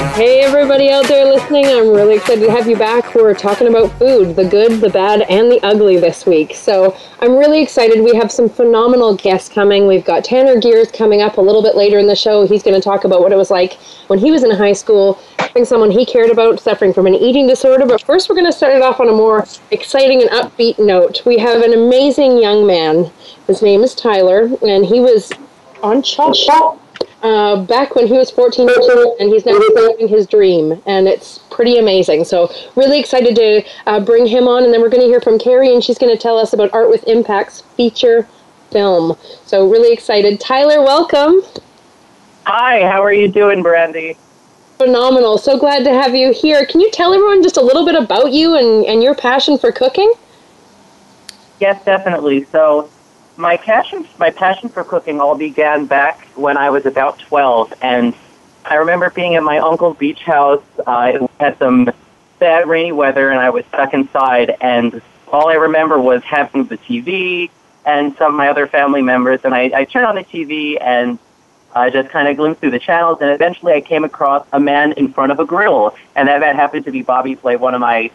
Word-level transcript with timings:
Hey, 0.00 0.40
everybody 0.40 0.88
out 0.88 1.06
there 1.08 1.26
listening. 1.26 1.66
I'm 1.66 1.90
really 1.90 2.14
excited 2.14 2.42
to 2.46 2.50
have 2.50 2.66
you 2.66 2.74
back. 2.74 3.14
We're 3.14 3.34
talking 3.34 3.68
about 3.68 3.90
food 3.98 4.34
the 4.34 4.46
good, 4.46 4.80
the 4.80 4.88
bad, 4.88 5.20
and 5.28 5.52
the 5.52 5.60
ugly 5.62 5.98
this 5.98 6.24
week. 6.24 6.54
So 6.54 6.96
I'm 7.20 7.36
really 7.36 7.62
excited. 7.62 8.02
We 8.02 8.16
have 8.16 8.32
some 8.32 8.48
phenomenal 8.48 9.14
guests 9.14 9.50
coming. 9.50 9.86
We've 9.86 10.04
got 10.04 10.24
Tanner 10.24 10.58
Gers 10.58 10.90
coming 10.90 11.20
up 11.20 11.36
a 11.36 11.40
little 11.42 11.62
bit 11.62 11.76
later 11.76 11.98
in 11.98 12.06
the 12.06 12.16
show. 12.16 12.46
He's 12.46 12.62
going 12.62 12.74
to 12.74 12.80
talk 12.80 13.04
about 13.04 13.20
what 13.20 13.30
it 13.30 13.36
was 13.36 13.50
like 13.50 13.74
when 14.06 14.18
he 14.18 14.30
was 14.30 14.42
in 14.42 14.50
high 14.50 14.72
school, 14.72 15.20
having 15.38 15.66
someone 15.66 15.90
he 15.90 16.06
cared 16.06 16.30
about 16.30 16.60
suffering 16.60 16.94
from 16.94 17.06
an 17.06 17.14
eating 17.14 17.46
disorder. 17.46 17.84
But 17.84 18.02
first, 18.02 18.30
we're 18.30 18.36
going 18.36 18.50
to 18.50 18.56
start 18.56 18.74
it 18.74 18.80
off 18.80 19.00
on 19.00 19.10
a 19.10 19.12
more 19.12 19.46
exciting 19.70 20.22
and 20.22 20.30
upbeat 20.30 20.78
note. 20.78 21.26
We 21.26 21.36
have 21.36 21.60
an 21.60 21.74
amazing 21.74 22.38
young 22.38 22.66
man. 22.66 23.12
His 23.46 23.60
name 23.60 23.82
is 23.82 23.94
Tyler, 23.94 24.48
and 24.62 24.86
he 24.86 25.00
was 25.00 25.30
on 25.82 26.02
Chopped 26.02 26.38
uh, 27.22 27.64
back 27.64 27.94
when 27.94 28.06
he 28.06 28.14
was 28.14 28.30
14 28.30 28.66
years 28.66 28.88
old, 28.88 29.16
and 29.20 29.30
he's 29.30 29.44
now 29.44 29.52
living 29.52 30.08
his 30.08 30.26
dream, 30.26 30.80
and 30.86 31.06
it's 31.06 31.38
pretty 31.50 31.78
amazing. 31.78 32.24
So, 32.24 32.52
really 32.76 32.98
excited 32.98 33.36
to 33.36 33.62
uh, 33.86 34.00
bring 34.00 34.26
him 34.26 34.48
on, 34.48 34.64
and 34.64 34.72
then 34.72 34.80
we're 34.80 34.88
going 34.88 35.02
to 35.02 35.08
hear 35.08 35.20
from 35.20 35.38
Carrie, 35.38 35.72
and 35.72 35.84
she's 35.84 35.98
going 35.98 36.14
to 36.14 36.20
tell 36.20 36.38
us 36.38 36.52
about 36.52 36.72
Art 36.72 36.88
with 36.88 37.04
Impact's 37.06 37.60
feature 37.76 38.26
film. 38.70 39.16
So, 39.44 39.68
really 39.68 39.92
excited. 39.92 40.40
Tyler, 40.40 40.80
welcome. 40.80 41.42
Hi, 42.46 42.88
how 42.88 43.04
are 43.04 43.12
you 43.12 43.28
doing, 43.28 43.62
Brandy? 43.62 44.16
Phenomenal. 44.78 45.36
So 45.36 45.58
glad 45.58 45.84
to 45.84 45.92
have 45.92 46.14
you 46.14 46.32
here. 46.32 46.64
Can 46.64 46.80
you 46.80 46.90
tell 46.90 47.12
everyone 47.12 47.42
just 47.42 47.58
a 47.58 47.60
little 47.60 47.84
bit 47.84 47.94
about 47.94 48.32
you 48.32 48.56
and, 48.56 48.86
and 48.86 49.02
your 49.02 49.14
passion 49.14 49.58
for 49.58 49.70
cooking? 49.70 50.10
Yes, 51.60 51.84
definitely. 51.84 52.44
So, 52.44 52.88
my 53.36 53.56
passion 53.56 54.06
my 54.18 54.30
passion 54.30 54.68
for 54.68 54.84
cooking 54.84 55.20
all 55.20 55.36
began 55.36 55.86
back 55.86 56.26
when 56.36 56.56
I 56.56 56.70
was 56.70 56.86
about 56.86 57.18
12 57.18 57.74
and 57.82 58.14
I 58.64 58.74
remember 58.76 59.10
being 59.10 59.34
at 59.34 59.42
my 59.42 59.58
uncle's 59.58 59.96
beach 59.96 60.22
house 60.22 60.62
uh, 60.86 61.12
it 61.14 61.30
had 61.38 61.58
some 61.58 61.90
bad 62.38 62.68
rainy 62.68 62.92
weather 62.92 63.30
and 63.30 63.40
I 63.40 63.50
was 63.50 63.64
stuck 63.66 63.94
inside 63.94 64.56
and 64.60 65.00
all 65.28 65.48
I 65.48 65.54
remember 65.54 66.00
was 66.00 66.22
having 66.24 66.64
the 66.64 66.76
TV 66.76 67.50
and 67.86 68.16
some 68.16 68.32
of 68.32 68.36
my 68.36 68.48
other 68.48 68.66
family 68.66 69.02
members 69.02 69.40
and 69.44 69.54
I, 69.54 69.70
I 69.74 69.84
turned 69.84 70.06
on 70.06 70.16
the 70.16 70.24
TV 70.24 70.76
and 70.80 71.18
I 71.74 71.88
just 71.90 72.08
kind 72.10 72.28
of 72.28 72.36
glimpsed 72.36 72.60
through 72.60 72.72
the 72.72 72.80
channels 72.80 73.18
and 73.20 73.30
eventually 73.30 73.72
I 73.72 73.80
came 73.80 74.04
across 74.04 74.46
a 74.52 74.60
man 74.60 74.92
in 74.92 75.12
front 75.12 75.32
of 75.32 75.38
a 75.38 75.44
grill 75.44 75.96
and 76.16 76.28
that, 76.28 76.40
that 76.40 76.56
happened 76.56 76.84
to 76.86 76.90
be 76.90 77.02
Bobby 77.02 77.36
Flay, 77.36 77.56
one 77.56 77.74
of 77.74 77.80
my 77.80 78.10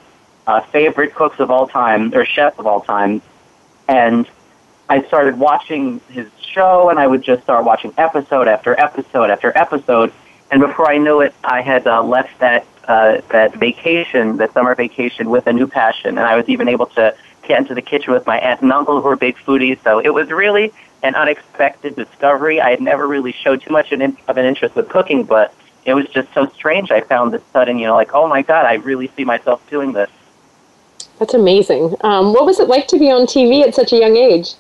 uh, 0.46 0.62
favorite 0.62 1.16
cooks 1.16 1.40
of 1.40 1.50
all 1.50 1.68
time 1.68 2.14
or 2.14 2.26
chefs 2.26 2.60
of 2.60 2.68
all 2.68 2.82
time 2.82 3.22
and 3.88 4.28
I 4.88 5.04
started 5.04 5.40
watching 5.40 6.00
his 6.10 6.30
show, 6.40 6.90
and 6.90 7.00
I 7.00 7.08
would 7.08 7.24
just 7.24 7.44
start 7.44 7.66
watching 7.66 7.94
episode 7.98 8.48
after 8.48 8.80
episode 8.80 9.30
after 9.30 9.52
episode. 9.58 10.14
And 10.52 10.62
before 10.62 10.90
I 10.90 10.98
knew 10.98 11.22
it, 11.22 11.34
I 11.44 11.62
had 11.62 11.88
uh, 11.88 12.04
left 12.04 12.40
that 12.40 12.68
uh, 12.88 13.22
that 13.30 13.56
vacation, 13.56 14.38
that 14.38 14.54
summer 14.54 14.76
vacation, 14.76 15.30
with 15.32 15.48
a 15.48 15.54
new 15.54 15.66
passion, 15.66 16.18
and 16.18 16.28
I 16.28 16.36
was 16.36 16.48
even 16.50 16.68
able 16.68 16.86
to 16.88 17.16
get 17.48 17.60
into 17.60 17.74
the 17.74 17.82
kitchen 17.82 18.14
with 18.14 18.28
my 18.28 18.38
aunt 18.40 18.62
and 18.62 18.72
uncle, 18.72 19.02
who 19.02 19.08
were 19.08 19.16
big 19.16 19.38
foodies. 19.38 19.82
So 19.84 20.00
it 20.00 20.14
was 20.14 20.30
really 20.30 20.72
an 21.02 21.16
unexpected 21.16 21.96
discovery. 21.96 22.62
I 22.62 22.70
had 22.70 22.82
never 22.82 23.08
really 23.08 23.32
showed 23.32 23.62
too 23.62 23.72
much 23.72 23.92
of 23.92 24.02
an 24.02 24.46
interest 24.46 24.76
with 24.76 24.90
cooking, 24.90 25.24
but 25.24 25.54
it 25.86 25.94
was 25.94 26.08
just 26.10 26.32
so 26.34 26.48
strange. 26.48 26.92
I 26.92 27.02
found 27.02 27.34
this 27.34 27.44
sudden, 27.54 27.80
you 27.80 27.88
know, 27.88 27.96
like, 27.96 28.14
oh 28.14 28.28
my 28.28 28.44
god, 28.44 28.66
I 28.66 28.76
really 28.76 29.12
see 29.16 29.26
myself 29.26 29.68
doing 29.70 29.94
this. 29.94 30.10
That's 31.20 31.34
amazing. 31.34 31.96
Um, 32.02 32.34
what 32.34 32.46
was 32.46 32.60
it 32.60 32.68
like 32.68 32.88
to 32.88 33.00
be 33.00 33.10
on 33.10 33.26
TV 33.26 33.66
at 33.66 33.74
such 33.74 33.94
a 33.94 33.98
young 33.98 34.18
age? 34.18 34.56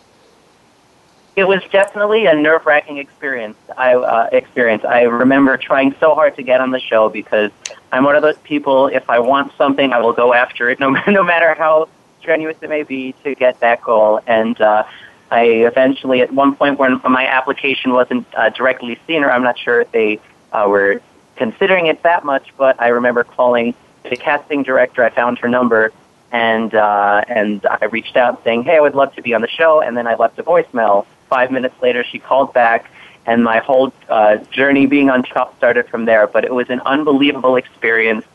It 1.36 1.46
was 1.46 1.62
definitely 1.70 2.28
a 2.28 2.34
nerve 2.34 2.66
wracking 2.66 2.98
experience. 2.98 3.58
I 3.78 3.96
uh, 3.96 4.30
experience. 4.32 4.86
I 4.86 5.04
remember 5.04 5.58
trying 5.58 5.94
so 6.00 6.16
hard 6.16 6.36
to 6.38 6.44
get 6.44 6.62
on 6.62 6.72
the 6.72 6.80
show 6.80 7.10
because 7.10 7.52
I'm 7.92 8.06
one 8.06 8.16
of 8.16 8.22
those 8.22 8.38
people. 8.38 8.88
If 8.88 9.10
I 9.10 9.20
want 9.20 9.52
something, 9.58 9.92
I 9.92 10.00
will 10.00 10.14
go 10.14 10.34
after 10.34 10.70
it, 10.70 10.80
no 10.84 10.92
no 11.08 11.24
matter 11.24 11.54
how 11.54 11.90
strenuous 12.22 12.58
it 12.62 12.70
may 12.70 12.84
be 12.84 13.14
to 13.24 13.36
get 13.36 13.60
that 13.60 13.82
goal. 13.82 14.22
And 14.26 14.60
uh, 14.62 14.86
I 15.30 15.44
eventually, 15.44 16.22
at 16.22 16.32
one 16.32 16.56
point, 16.56 16.80
when 16.80 17.02
my 17.04 17.28
application 17.28 17.92
wasn't 17.92 18.26
uh, 18.34 18.50
directly 18.50 18.98
seen, 19.06 19.24
or 19.24 19.30
I'm 19.30 19.44
not 19.44 19.60
sure 19.60 19.82
if 19.82 19.92
they 19.92 20.22
uh, 20.54 20.66
were 20.70 21.02
considering 21.36 21.88
it 21.88 22.02
that 22.04 22.24
much, 22.24 22.54
but 22.58 22.82
I 22.82 22.90
remember 22.90 23.26
calling 23.26 23.76
the 24.10 24.16
casting 24.16 24.64
director. 24.64 25.04
I 25.04 25.10
found 25.10 25.40
her 25.40 25.50
number. 25.50 25.92
And 26.32 26.74
uh, 26.74 27.24
and 27.30 27.66
I 27.66 27.86
reached 27.86 28.18
out 28.18 28.44
saying, 28.44 28.64
"Hey, 28.64 28.76
I 28.76 28.80
would 28.82 28.96
love 28.96 29.14
to 29.16 29.22
be 29.22 29.34
on 29.34 29.42
the 29.42 29.48
show." 29.48 29.82
And 29.82 29.96
then 29.96 30.06
I 30.06 30.16
left 30.16 30.38
a 30.38 30.44
voicemail 30.44 31.06
five 31.30 31.52
minutes 31.52 31.76
later, 31.82 32.04
she 32.04 32.20
called 32.20 32.54
back, 32.54 32.90
and 33.26 33.44
my 33.44 33.60
whole 33.60 33.94
uh, 34.10 34.38
journey 34.38 34.86
being 34.86 35.10
on 35.10 35.24
Chopped 35.24 35.58
started 35.58 35.88
from 35.88 36.06
there. 36.06 36.28
But 36.28 36.46
it 36.46 36.54
was 36.54 36.70
an 36.70 36.82
unbelievable 36.82 37.56
experience. 37.56 38.26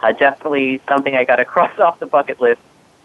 Uh, 0.00 0.12
definitely 0.12 0.80
something 0.88 1.14
I 1.16 1.24
got 1.24 1.36
to 1.42 1.44
cross 1.44 1.78
off 1.78 1.98
the 1.98 2.06
bucket 2.06 2.40
list, 2.40 2.60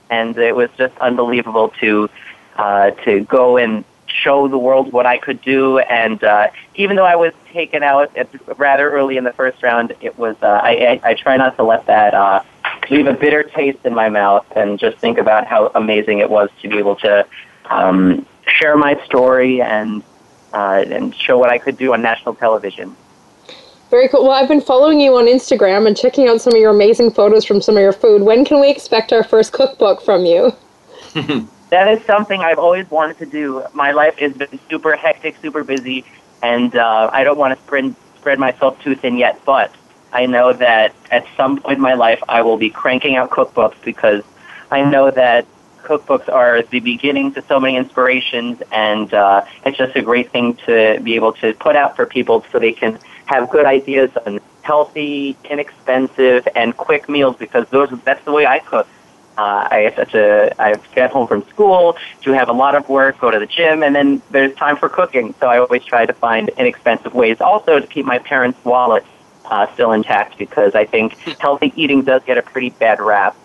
and 0.09 0.37
it 0.37 0.55
was 0.55 0.69
just 0.77 0.97
unbelievable 0.99 1.69
to 1.79 2.09
uh, 2.55 2.91
to 3.05 3.21
go 3.21 3.57
and 3.57 3.83
show 4.07 4.47
the 4.47 4.57
world 4.57 4.91
what 4.91 5.05
I 5.05 5.17
could 5.17 5.41
do. 5.41 5.79
And 5.79 6.23
uh, 6.23 6.49
even 6.75 6.95
though 6.95 7.05
I 7.05 7.15
was 7.15 7.33
taken 7.51 7.81
out 7.83 8.15
at, 8.17 8.27
rather 8.59 8.91
early 8.91 9.17
in 9.17 9.23
the 9.23 9.33
first 9.33 9.63
round, 9.63 9.93
it 10.01 10.17
was 10.17 10.35
uh, 10.41 10.47
I, 10.47 10.99
I, 11.03 11.09
I 11.11 11.13
try 11.13 11.37
not 11.37 11.55
to 11.57 11.63
let 11.63 11.85
that 11.87 12.13
uh, 12.13 12.43
leave 12.89 13.07
a 13.07 13.13
bitter 13.13 13.43
taste 13.43 13.79
in 13.85 13.93
my 13.93 14.09
mouth, 14.09 14.45
and 14.55 14.77
just 14.79 14.97
think 14.97 15.17
about 15.17 15.47
how 15.47 15.71
amazing 15.73 16.19
it 16.19 16.29
was 16.29 16.49
to 16.61 16.69
be 16.69 16.77
able 16.77 16.95
to 16.97 17.25
um, 17.65 18.25
share 18.59 18.77
my 18.77 19.01
story 19.05 19.61
and 19.61 20.03
uh, 20.53 20.83
and 20.87 21.15
show 21.15 21.37
what 21.37 21.49
I 21.49 21.57
could 21.57 21.77
do 21.77 21.93
on 21.93 22.01
national 22.01 22.35
television. 22.35 22.95
Very 23.89 24.07
cool. 24.07 24.23
Well, 24.23 24.31
I've 24.31 24.47
been 24.47 24.61
following 24.61 25.01
you 25.01 25.15
on 25.17 25.25
Instagram 25.25 25.85
and 25.85 25.97
checking 25.97 26.27
out 26.29 26.39
some 26.39 26.53
of 26.53 26.59
your 26.59 26.71
amazing 26.71 27.11
photos 27.11 27.43
from 27.43 27.61
some 27.61 27.75
of 27.75 27.81
your 27.81 27.91
food. 27.91 28.21
When 28.21 28.45
can 28.45 28.61
we 28.61 28.69
expect 28.69 29.11
our 29.11 29.23
first 29.23 29.51
cookbook 29.51 30.01
from 30.01 30.25
you? 30.25 30.53
that 31.69 31.87
is 31.89 32.03
something 32.05 32.39
I've 32.39 32.59
always 32.59 32.89
wanted 32.89 33.17
to 33.17 33.25
do. 33.25 33.63
My 33.73 33.91
life 33.91 34.17
has 34.19 34.33
been 34.33 34.59
super 34.69 34.95
hectic, 34.95 35.35
super 35.41 35.63
busy, 35.65 36.05
and 36.41 36.73
uh, 36.75 37.09
I 37.11 37.25
don't 37.25 37.37
want 37.37 37.57
to 37.57 37.65
spread 37.65 37.93
spread 38.17 38.39
myself 38.39 38.81
too 38.81 38.95
thin 38.95 39.17
yet. 39.17 39.41
But 39.45 39.73
I 40.13 40.25
know 40.25 40.53
that 40.53 40.95
at 41.09 41.25
some 41.35 41.59
point 41.59 41.77
in 41.77 41.81
my 41.81 41.93
life, 41.93 42.21
I 42.29 42.43
will 42.43 42.57
be 42.57 42.69
cranking 42.69 43.15
out 43.15 43.29
cookbooks 43.29 43.75
because 43.83 44.23
I 44.69 44.89
know 44.89 45.11
that 45.11 45.45
cookbooks 45.83 46.31
are 46.31 46.61
the 46.61 46.79
beginning 46.79 47.33
to 47.33 47.41
so 47.43 47.59
many 47.59 47.77
inspirations, 47.77 48.61
and 48.71 49.13
uh, 49.13 49.45
it's 49.65 49.77
just 49.77 49.95
a 49.95 50.01
great 50.01 50.31
thing 50.31 50.55
to 50.67 50.99
be 51.03 51.15
able 51.15 51.33
to 51.33 51.53
put 51.53 51.75
out 51.75 51.95
for 51.95 52.05
people 52.05 52.45
so 52.51 52.59
they 52.59 52.73
can 52.73 52.99
have 53.25 53.49
good 53.49 53.65
ideas 53.65 54.11
on 54.25 54.39
healthy, 54.61 55.35
inexpensive, 55.49 56.47
and 56.55 56.75
quick 56.77 57.09
meals 57.09 57.35
because 57.37 57.67
those 57.69 57.89
that's 58.03 58.23
the 58.25 58.31
way 58.31 58.45
I 58.45 58.59
cook. 58.59 58.87
Uh, 59.37 59.67
I 59.71 59.77
have 59.79 59.95
such 59.95 60.13
a 60.13 60.53
I 60.61 60.75
get 60.93 61.11
home 61.11 61.27
from 61.27 61.43
school, 61.47 61.97
do 62.21 62.31
have 62.31 62.49
a 62.49 62.53
lot 62.53 62.75
of 62.75 62.87
work, 62.89 63.19
go 63.19 63.31
to 63.31 63.39
the 63.39 63.47
gym, 63.47 63.81
and 63.81 63.95
then 63.95 64.21
there's 64.29 64.53
time 64.55 64.77
for 64.77 64.89
cooking. 64.89 65.33
So 65.39 65.47
I 65.47 65.57
always 65.59 65.83
try 65.83 66.05
to 66.05 66.13
find 66.13 66.49
inexpensive 66.57 67.13
ways, 67.13 67.41
also 67.41 67.79
to 67.79 67.87
keep 67.87 68.05
my 68.05 68.19
parents' 68.19 68.63
wallets 68.63 69.07
uh, 69.45 69.71
still 69.73 69.91
intact 69.93 70.37
because 70.37 70.75
I 70.75 70.85
think 70.85 71.17
healthy 71.39 71.73
eating 71.75 72.03
does 72.03 72.23
get 72.25 72.37
a 72.37 72.41
pretty 72.41 72.69
bad 72.71 72.99
rap. 72.99 73.35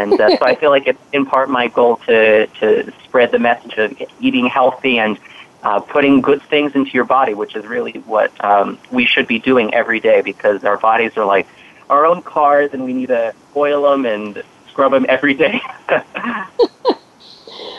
And 0.00 0.18
uh, 0.18 0.36
so 0.36 0.44
I 0.46 0.54
feel 0.54 0.70
like 0.70 0.86
it's 0.86 1.00
in 1.12 1.26
part 1.26 1.50
my 1.50 1.68
goal 1.68 1.96
to, 2.06 2.46
to 2.46 2.92
spread 3.04 3.32
the 3.32 3.38
message 3.38 3.74
of 3.76 4.00
eating 4.20 4.46
healthy 4.46 4.98
and 4.98 5.18
uh, 5.62 5.80
putting 5.80 6.22
good 6.22 6.42
things 6.42 6.74
into 6.74 6.90
your 6.92 7.04
body, 7.04 7.34
which 7.34 7.54
is 7.54 7.66
really 7.66 7.92
what 8.06 8.32
um, 8.42 8.78
we 8.90 9.04
should 9.04 9.26
be 9.26 9.38
doing 9.38 9.74
every 9.74 10.00
day 10.00 10.22
because 10.22 10.64
our 10.64 10.78
bodies 10.78 11.16
are 11.16 11.26
like 11.26 11.46
our 11.90 12.06
own 12.06 12.22
cars 12.22 12.70
and 12.72 12.84
we 12.84 12.94
need 12.94 13.08
to 13.08 13.34
oil 13.54 13.90
them 13.90 14.06
and 14.06 14.42
scrub 14.70 14.92
them 14.92 15.04
every 15.08 15.34
day. 15.34 15.60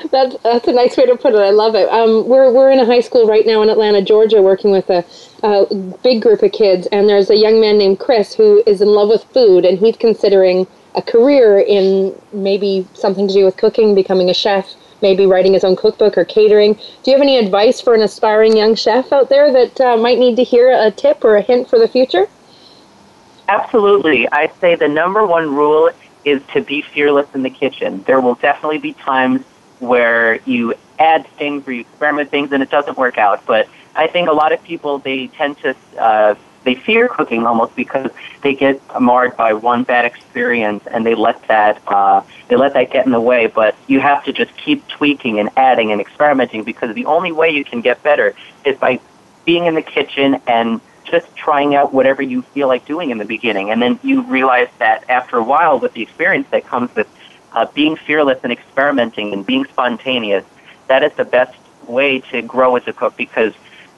that's 0.09 0.35
that's 0.43 0.67
a 0.67 0.73
nice 0.73 0.97
way 0.97 1.05
to 1.05 1.15
put 1.15 1.33
it. 1.33 1.37
I 1.37 1.51
love 1.51 1.75
it. 1.75 1.87
Um, 1.89 2.27
we're 2.27 2.51
we're 2.51 2.71
in 2.71 2.79
a 2.79 2.85
high 2.85 2.99
school 2.99 3.27
right 3.27 3.45
now 3.45 3.61
in 3.61 3.69
Atlanta, 3.69 4.01
Georgia, 4.01 4.41
working 4.41 4.71
with 4.71 4.89
a, 4.89 5.05
a 5.43 5.73
big 6.03 6.21
group 6.21 6.41
of 6.41 6.51
kids, 6.51 6.87
and 6.87 7.07
there's 7.07 7.29
a 7.29 7.35
young 7.35 7.59
man 7.61 7.77
named 7.77 7.99
Chris 7.99 8.33
who 8.33 8.63
is 8.65 8.81
in 8.81 8.87
love 8.87 9.09
with 9.09 9.23
food, 9.25 9.65
and 9.65 9.77
he's 9.77 9.97
considering 9.97 10.65
a 10.95 11.01
career 11.01 11.59
in 11.59 12.13
maybe 12.33 12.87
something 12.93 13.27
to 13.27 13.33
do 13.33 13.45
with 13.45 13.57
cooking, 13.57 13.95
becoming 13.95 14.29
a 14.29 14.33
chef, 14.33 14.73
maybe 15.01 15.25
writing 15.25 15.53
his 15.53 15.63
own 15.63 15.75
cookbook 15.75 16.17
or 16.17 16.25
catering. 16.25 16.73
Do 16.73 17.11
you 17.11 17.13
have 17.13 17.21
any 17.21 17.37
advice 17.37 17.79
for 17.79 17.93
an 17.93 18.01
aspiring 18.01 18.57
young 18.57 18.75
chef 18.75 19.11
out 19.13 19.29
there 19.29 19.51
that 19.51 19.79
uh, 19.79 19.97
might 19.97 20.19
need 20.19 20.35
to 20.35 20.43
hear 20.43 20.71
a 20.71 20.91
tip 20.91 21.23
or 21.23 21.37
a 21.37 21.41
hint 21.41 21.69
for 21.69 21.79
the 21.79 21.87
future? 21.87 22.27
Absolutely. 23.47 24.29
I 24.31 24.51
say 24.59 24.75
the 24.75 24.87
number 24.87 25.25
one 25.25 25.55
rule 25.55 25.89
is 26.23 26.41
to 26.53 26.61
be 26.61 26.81
fearless 26.81 27.27
in 27.33 27.43
the 27.43 27.49
kitchen. 27.49 28.03
There 28.03 28.21
will 28.21 28.35
definitely 28.35 28.77
be 28.77 28.93
times 28.93 29.43
where 29.81 30.39
you 30.45 30.75
add 30.99 31.27
things 31.37 31.67
or 31.67 31.73
you 31.73 31.81
experiment 31.81 32.29
things 32.29 32.51
and 32.51 32.61
it 32.61 32.69
doesn't 32.69 32.97
work 32.97 33.17
out. 33.17 33.45
But 33.45 33.67
I 33.95 34.07
think 34.07 34.29
a 34.29 34.33
lot 34.33 34.53
of 34.53 34.63
people 34.63 34.99
they 34.99 35.27
tend 35.27 35.57
to 35.59 35.75
uh, 35.97 36.35
they 36.63 36.75
fear 36.75 37.07
cooking 37.07 37.45
almost 37.45 37.75
because 37.75 38.11
they 38.43 38.53
get 38.53 38.79
marred 38.99 39.35
by 39.35 39.53
one 39.53 39.83
bad 39.83 40.05
experience 40.05 40.85
and 40.85 41.05
they 41.05 41.15
let 41.15 41.41
that 41.47 41.81
uh, 41.87 42.21
they 42.47 42.55
let 42.55 42.73
that 42.73 42.91
get 42.91 43.05
in 43.05 43.11
the 43.11 43.19
way. 43.19 43.47
But 43.47 43.75
you 43.87 43.99
have 43.99 44.23
to 44.25 44.33
just 44.33 44.55
keep 44.55 44.87
tweaking 44.87 45.39
and 45.39 45.49
adding 45.57 45.91
and 45.91 45.99
experimenting 45.99 46.63
because 46.63 46.93
the 46.93 47.05
only 47.05 47.31
way 47.31 47.49
you 47.49 47.65
can 47.65 47.81
get 47.81 48.01
better 48.03 48.35
is 48.63 48.77
by 48.77 48.99
being 49.45 49.65
in 49.65 49.73
the 49.73 49.81
kitchen 49.81 50.39
and 50.45 50.79
just 51.03 51.35
trying 51.35 51.73
out 51.75 51.91
whatever 51.93 52.21
you 52.21 52.43
feel 52.43 52.67
like 52.67 52.85
doing 52.85 53.09
in 53.09 53.17
the 53.17 53.25
beginning. 53.25 53.71
And 53.71 53.81
then 53.81 53.99
you 54.03 54.21
realize 54.21 54.69
that 54.77 55.09
after 55.09 55.37
a 55.37 55.43
while, 55.43 55.79
with 55.79 55.93
the 55.93 56.03
experience 56.03 56.47
that 56.51 56.65
comes 56.65 56.93
with 56.95 57.07
uh, 57.53 57.65
being 57.73 57.95
fearless 57.95 58.39
and 58.43 58.51
experimenting 58.51 59.33
and 59.33 59.45
being 59.45 59.65
spontaneous, 59.65 60.45
that 60.87 61.03
is 61.03 61.13
the 61.13 61.25
best 61.25 61.55
way 61.87 62.19
to 62.19 62.41
grow 62.41 62.75
as 62.75 62.87
a 62.87 62.93
cook 62.93 63.15
because, 63.17 63.53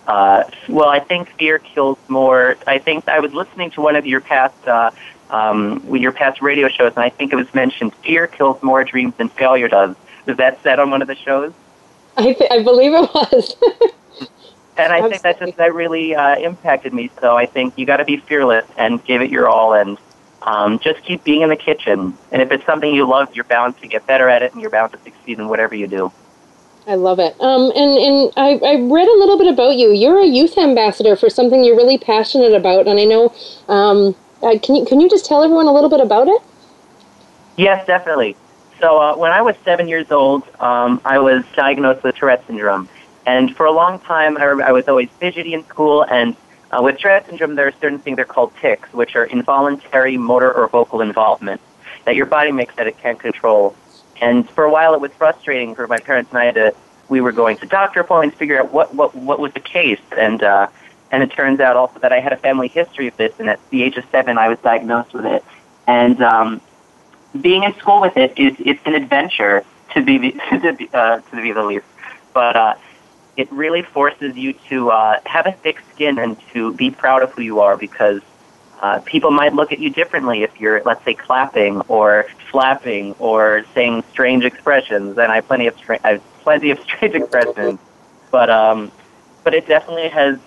uh, 0.07 0.43
well, 0.67 0.89
I 0.89 0.99
think 0.99 1.29
fear 1.37 1.59
kills 1.59 1.97
more. 2.07 2.57
I 2.65 2.79
think 2.79 3.07
I 3.07 3.19
was 3.19 3.33
listening 3.33 3.71
to 3.71 3.81
one 3.81 3.95
of 3.95 4.05
your 4.05 4.21
past, 4.21 4.67
uh, 4.67 4.91
um, 5.29 5.83
your 5.95 6.11
past 6.11 6.41
radio 6.41 6.67
shows, 6.67 6.93
and 6.95 7.03
I 7.03 7.09
think 7.09 7.33
it 7.33 7.35
was 7.35 7.51
mentioned 7.53 7.93
fear 7.95 8.27
kills 8.27 8.61
more 8.61 8.83
dreams 8.83 9.13
than 9.17 9.29
failure 9.29 9.67
does. 9.67 9.95
Was 10.25 10.37
that 10.37 10.61
said 10.63 10.79
on 10.79 10.89
one 10.89 11.01
of 11.01 11.07
the 11.07 11.15
shows? 11.15 11.53
I, 12.15 12.33
th- 12.33 12.51
I 12.51 12.63
believe 12.63 12.93
it 12.93 13.09
was. 13.13 13.55
and 14.77 14.93
I 14.93 15.07
think 15.09 15.21
that 15.23 15.39
just 15.39 15.57
that 15.57 15.73
really 15.73 16.15
uh, 16.15 16.37
impacted 16.37 16.93
me. 16.93 17.09
So 17.19 17.35
I 17.35 17.45
think 17.45 17.77
you 17.77 17.85
got 17.85 17.97
to 17.97 18.05
be 18.05 18.17
fearless 18.17 18.65
and 18.77 19.03
give 19.03 19.21
it 19.21 19.29
your 19.29 19.49
all, 19.49 19.73
and 19.73 19.97
um, 20.43 20.79
just 20.79 21.03
keep 21.03 21.23
being 21.23 21.41
in 21.41 21.49
the 21.49 21.55
kitchen. 21.55 22.17
And 22.31 22.41
if 22.41 22.51
it's 22.51 22.65
something 22.65 22.93
you 22.93 23.07
love, 23.07 23.33
you're 23.35 23.45
bound 23.45 23.77
to 23.81 23.87
get 23.87 24.05
better 24.05 24.29
at 24.29 24.43
it, 24.43 24.53
and 24.53 24.61
you're 24.61 24.71
bound 24.71 24.91
to 24.93 24.99
succeed 24.99 25.39
in 25.39 25.47
whatever 25.47 25.75
you 25.75 25.87
do. 25.87 26.11
I 26.85 26.95
love 26.95 27.19
it. 27.19 27.39
Um, 27.39 27.71
and 27.75 27.97
and 27.97 28.33
I, 28.35 28.59
I 28.65 28.75
read 28.75 29.07
a 29.07 29.17
little 29.17 29.37
bit 29.37 29.47
about 29.47 29.77
you. 29.77 29.91
You're 29.91 30.19
a 30.19 30.25
youth 30.25 30.57
ambassador 30.57 31.15
for 31.15 31.29
something 31.29 31.63
you're 31.63 31.77
really 31.77 31.97
passionate 31.97 32.53
about, 32.53 32.87
and 32.87 32.99
I 32.99 33.05
know. 33.05 33.33
Um, 33.69 34.15
uh, 34.41 34.59
can 34.59 34.75
you 34.75 34.85
can 34.85 34.99
you 34.99 35.09
just 35.09 35.25
tell 35.25 35.43
everyone 35.43 35.67
a 35.67 35.73
little 35.73 35.89
bit 35.89 36.01
about 36.01 36.27
it? 36.27 36.41
Yes, 37.55 37.85
definitely. 37.87 38.35
So 38.81 39.01
uh, 39.01 39.15
when 39.15 39.31
I 39.31 39.41
was 39.41 39.55
seven 39.63 39.87
years 39.87 40.11
old, 40.11 40.43
um, 40.59 40.99
I 41.05 41.19
was 41.19 41.45
diagnosed 41.55 42.03
with 42.03 42.15
Tourette 42.15 42.45
syndrome, 42.47 42.89
and 43.25 43.55
for 43.55 43.65
a 43.65 43.71
long 43.71 43.99
time, 43.99 44.37
I, 44.37 44.43
I 44.43 44.71
was 44.73 44.89
always 44.89 45.09
fidgety 45.19 45.53
in 45.53 45.65
school 45.67 46.03
and 46.03 46.35
uh, 46.73 46.81
with 46.81 46.97
Tourette 46.97 47.27
syndrome, 47.27 47.55
there 47.55 47.67
are 47.67 47.73
certain 47.79 47.99
things 47.99 48.15
they're 48.15 48.25
called 48.25 48.53
tics, 48.59 48.91
which 48.93 49.15
are 49.15 49.25
involuntary 49.25 50.17
motor 50.17 50.51
or 50.51 50.67
vocal 50.67 51.01
involvement 51.01 51.61
that 52.05 52.15
your 52.15 52.25
body 52.25 52.51
makes 52.51 52.75
that 52.75 52.87
it 52.87 52.97
can't 52.97 53.19
control. 53.19 53.75
And 54.21 54.49
for 54.49 54.63
a 54.63 54.71
while, 54.71 54.93
it 54.93 55.01
was 55.01 55.11
frustrating 55.13 55.75
for 55.75 55.87
my 55.87 55.99
parents 55.99 56.31
and 56.31 56.39
I 56.39 56.51
to. 56.51 56.75
We 57.09 57.19
were 57.21 57.33
going 57.33 57.57
to 57.57 57.67
doctor 57.67 57.99
appointments, 57.99 58.37
figure 58.37 58.59
out 58.59 58.71
what 58.71 58.95
what 58.95 59.13
what 59.13 59.39
was 59.39 59.53
the 59.53 59.59
case, 59.59 59.99
and 60.17 60.41
uh, 60.41 60.67
and 61.11 61.21
it 61.21 61.31
turns 61.31 61.59
out 61.59 61.75
also 61.75 61.99
that 61.99 62.13
I 62.13 62.21
had 62.21 62.33
a 62.33 62.37
family 62.37 62.69
history 62.69 63.07
of 63.07 63.17
this, 63.17 63.33
and 63.39 63.49
at 63.49 63.59
the 63.69 63.83
age 63.83 63.97
of 63.97 64.05
seven, 64.09 64.37
I 64.37 64.47
was 64.47 64.57
diagnosed 64.59 65.13
with 65.13 65.25
it. 65.25 65.43
And 65.85 66.23
um, 66.23 66.61
being 67.39 67.63
in 67.63 67.75
school 67.75 67.99
with 68.01 68.15
it 68.15 68.39
is 68.39 68.55
it's 68.59 68.81
an 68.85 68.95
adventure 68.95 69.65
to 69.93 70.01
be 70.01 70.31
to 70.49 70.73
be, 70.73 70.89
uh, 70.93 71.19
to 71.19 71.41
be 71.41 71.51
the 71.51 71.63
least. 71.63 71.85
But 72.33 72.55
uh, 72.55 72.75
it 73.35 73.51
really 73.51 73.81
forces 73.81 74.35
you 74.35 74.53
to 74.69 74.91
uh, 74.91 75.19
have 75.25 75.47
a 75.47 75.51
thick 75.51 75.79
skin 75.93 76.19
and 76.19 76.37
to 76.53 76.73
be 76.73 76.91
proud 76.91 77.23
of 77.23 77.31
who 77.31 77.41
you 77.41 77.59
are 77.61 77.75
because 77.75 78.21
uh, 78.81 78.99
people 79.05 79.31
might 79.31 79.53
look 79.53 79.71
at 79.71 79.79
you 79.79 79.89
differently 79.89 80.43
if 80.43 80.59
you're, 80.59 80.83
let's 80.83 81.03
say, 81.05 81.13
clapping 81.13 81.81
or 81.87 82.25
flapping 82.51 83.13
or 83.13 83.65
saying 83.73 84.03
strange 84.11 84.43
expressions. 84.43 85.17
And 85.17 85.31
I 85.31 85.35
have 85.35 85.47
plenty 85.47 85.67
of 85.67 85.77
stra- 85.77 85.99
I 86.03 86.09
have 86.13 86.23
plenty 86.41 86.69
of 86.69 86.79
strange 86.83 87.15
expressions, 87.15 87.79
but 88.29 88.49
um, 88.49 88.91
but 89.43 89.53
it 89.53 89.67
definitely 89.67 90.09
has 90.09 90.37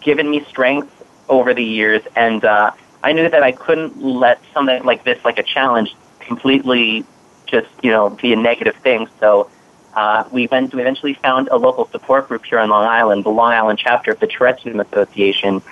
given 0.00 0.28
me 0.30 0.42
strength 0.44 0.92
over 1.28 1.52
the 1.52 1.64
years, 1.64 2.02
and 2.16 2.44
uh, 2.44 2.70
I 3.02 3.12
knew 3.12 3.28
that 3.28 3.42
I 3.42 3.52
couldn't 3.52 4.02
let 4.02 4.40
something 4.54 4.82
like 4.84 5.04
this, 5.04 5.22
like 5.24 5.38
a 5.38 5.42
challenge, 5.42 5.94
completely 6.20 7.04
just 7.46 7.68
you 7.82 7.90
know 7.90 8.10
be 8.10 8.32
a 8.32 8.36
negative 8.36 8.76
thing. 8.76 9.08
So 9.20 9.50
uh, 9.96 10.24
we 10.30 10.46
went, 10.46 10.74
we 10.74 10.82
eventually 10.82 11.14
found 11.14 11.48
a 11.48 11.56
local 11.56 11.88
support 11.88 12.28
group 12.28 12.44
here 12.44 12.58
on 12.58 12.68
Long 12.68 12.84
Island, 12.84 13.24
the 13.24 13.30
Long 13.30 13.52
Island 13.52 13.78
chapter 13.78 14.12
of 14.12 14.20
the 14.20 14.26
Tourette 14.26 14.60
Syndrome 14.60 14.86
Association, 14.86 15.62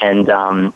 and 0.00 0.30
um, 0.30 0.72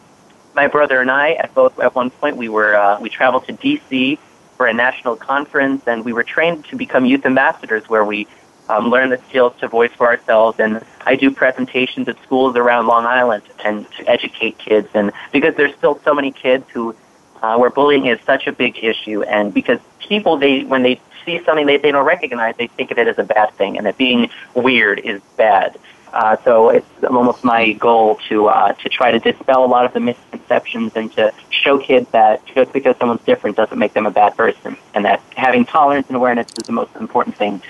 my 0.57 0.67
brother 0.67 1.01
and 1.01 1.11
I, 1.11 1.33
at 1.35 1.55
both 1.55 1.79
at 1.79 1.95
one 1.95 2.11
point, 2.11 2.37
we 2.37 2.49
were 2.49 2.75
uh, 2.75 2.99
we 3.01 3.09
traveled 3.09 3.47
to 3.47 3.53
D.C. 3.53 4.19
for 4.57 4.67
a 4.67 4.75
national 4.75 5.15
conference, 5.15 5.87
and 5.87 6.05
we 6.05 6.13
were 6.13 6.25
trained 6.25 6.65
to 6.67 6.77
become 6.77 7.07
youth 7.07 7.25
ambassadors, 7.25 7.89
where 7.89 8.05
we 8.05 8.27
um, 8.69 8.89
learn 8.89 9.11
the 9.11 9.19
skills 9.29 9.53
to 9.61 9.69
voice 9.69 9.93
for 9.93 10.09
ourselves. 10.09 10.59
And 10.59 10.85
I 11.03 11.15
do 11.15 11.31
presentations 11.31 12.09
at 12.09 12.21
schools 12.25 12.57
around 12.57 12.89
Long 12.89 13.05
Island 13.07 13.45
and 13.65 13.89
to 13.93 14.11
educate 14.11 14.59
kids, 14.59 14.89
and 14.95 15.13
because 15.33 15.55
there's 15.55 15.77
still 15.77 16.01
so 16.03 16.13
many 16.13 16.33
kids 16.33 16.65
who 16.71 16.97
uh, 17.47 17.57
where 17.57 17.71
bullying 17.71 18.07
is 18.07 18.19
such 18.27 18.49
a 18.49 18.53
big 18.53 18.83
issue, 18.83 19.23
and 19.23 19.55
because 19.55 19.79
people 20.01 20.37
they 20.37 20.65
when 20.65 20.83
they 20.83 21.01
see 21.25 21.41
something 21.45 21.67
they, 21.67 21.77
they 21.77 21.93
don't 21.93 22.05
recognize, 22.05 22.57
they 22.57 22.67
think 22.67 22.91
of 22.91 22.99
it 22.99 23.07
as 23.07 23.19
a 23.19 23.25
bad 23.25 23.53
thing, 23.55 23.77
and 23.77 23.87
that 23.87 23.97
being 23.97 24.31
weird 24.55 24.99
is 24.99 25.21
bad. 25.37 25.79
Uh, 26.13 26.37
so 26.45 26.71
it's 26.71 26.89
almost 27.05 27.45
my 27.45 27.73
goal 27.73 28.19
to 28.29 28.47
uh, 28.47 28.73
to 28.73 28.89
try 28.89 29.11
to 29.13 29.21
dispel 29.21 29.65
a 29.65 29.71
lot 29.77 29.85
of 29.85 29.93
the 29.93 30.01
misconceptions 30.01 30.93
and 30.97 31.13
to 31.13 31.33
show 31.51 31.79
kids 31.79 32.09
that 32.11 32.45
just 32.47 32.73
because 32.73 32.97
someone's 32.97 33.23
different 33.23 33.57
doesn't 33.57 33.79
make 33.79 33.93
them 33.93 34.07
a 34.07 34.11
bad 34.11 34.37
person, 34.37 34.77
and 34.95 35.05
that 35.05 35.23
having 35.37 35.65
tolerance 35.65 36.07
and 36.09 36.17
awareness 36.17 36.49
is 36.59 36.65
the 36.67 36.73
most 36.73 36.95
important 36.97 37.37
thing. 37.37 37.63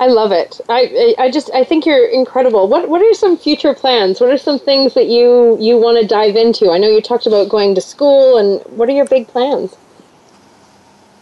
I 0.00 0.06
love 0.06 0.30
it. 0.30 0.60
I 0.68 1.14
I 1.18 1.30
just 1.30 1.50
I 1.52 1.64
think 1.64 1.84
you're 1.84 2.06
incredible. 2.06 2.68
What 2.68 2.88
what 2.88 3.02
are 3.02 3.14
some 3.14 3.36
future 3.36 3.74
plans? 3.74 4.20
What 4.20 4.30
are 4.30 4.38
some 4.38 4.58
things 4.58 4.94
that 4.94 5.06
you 5.06 5.56
you 5.58 5.76
want 5.76 6.00
to 6.00 6.06
dive 6.06 6.36
into? 6.36 6.70
I 6.70 6.78
know 6.78 6.88
you 6.88 7.00
talked 7.00 7.26
about 7.26 7.48
going 7.48 7.74
to 7.74 7.80
school, 7.80 8.38
and 8.38 8.60
what 8.76 8.88
are 8.88 8.92
your 8.92 9.06
big 9.06 9.26
plans? 9.26 9.76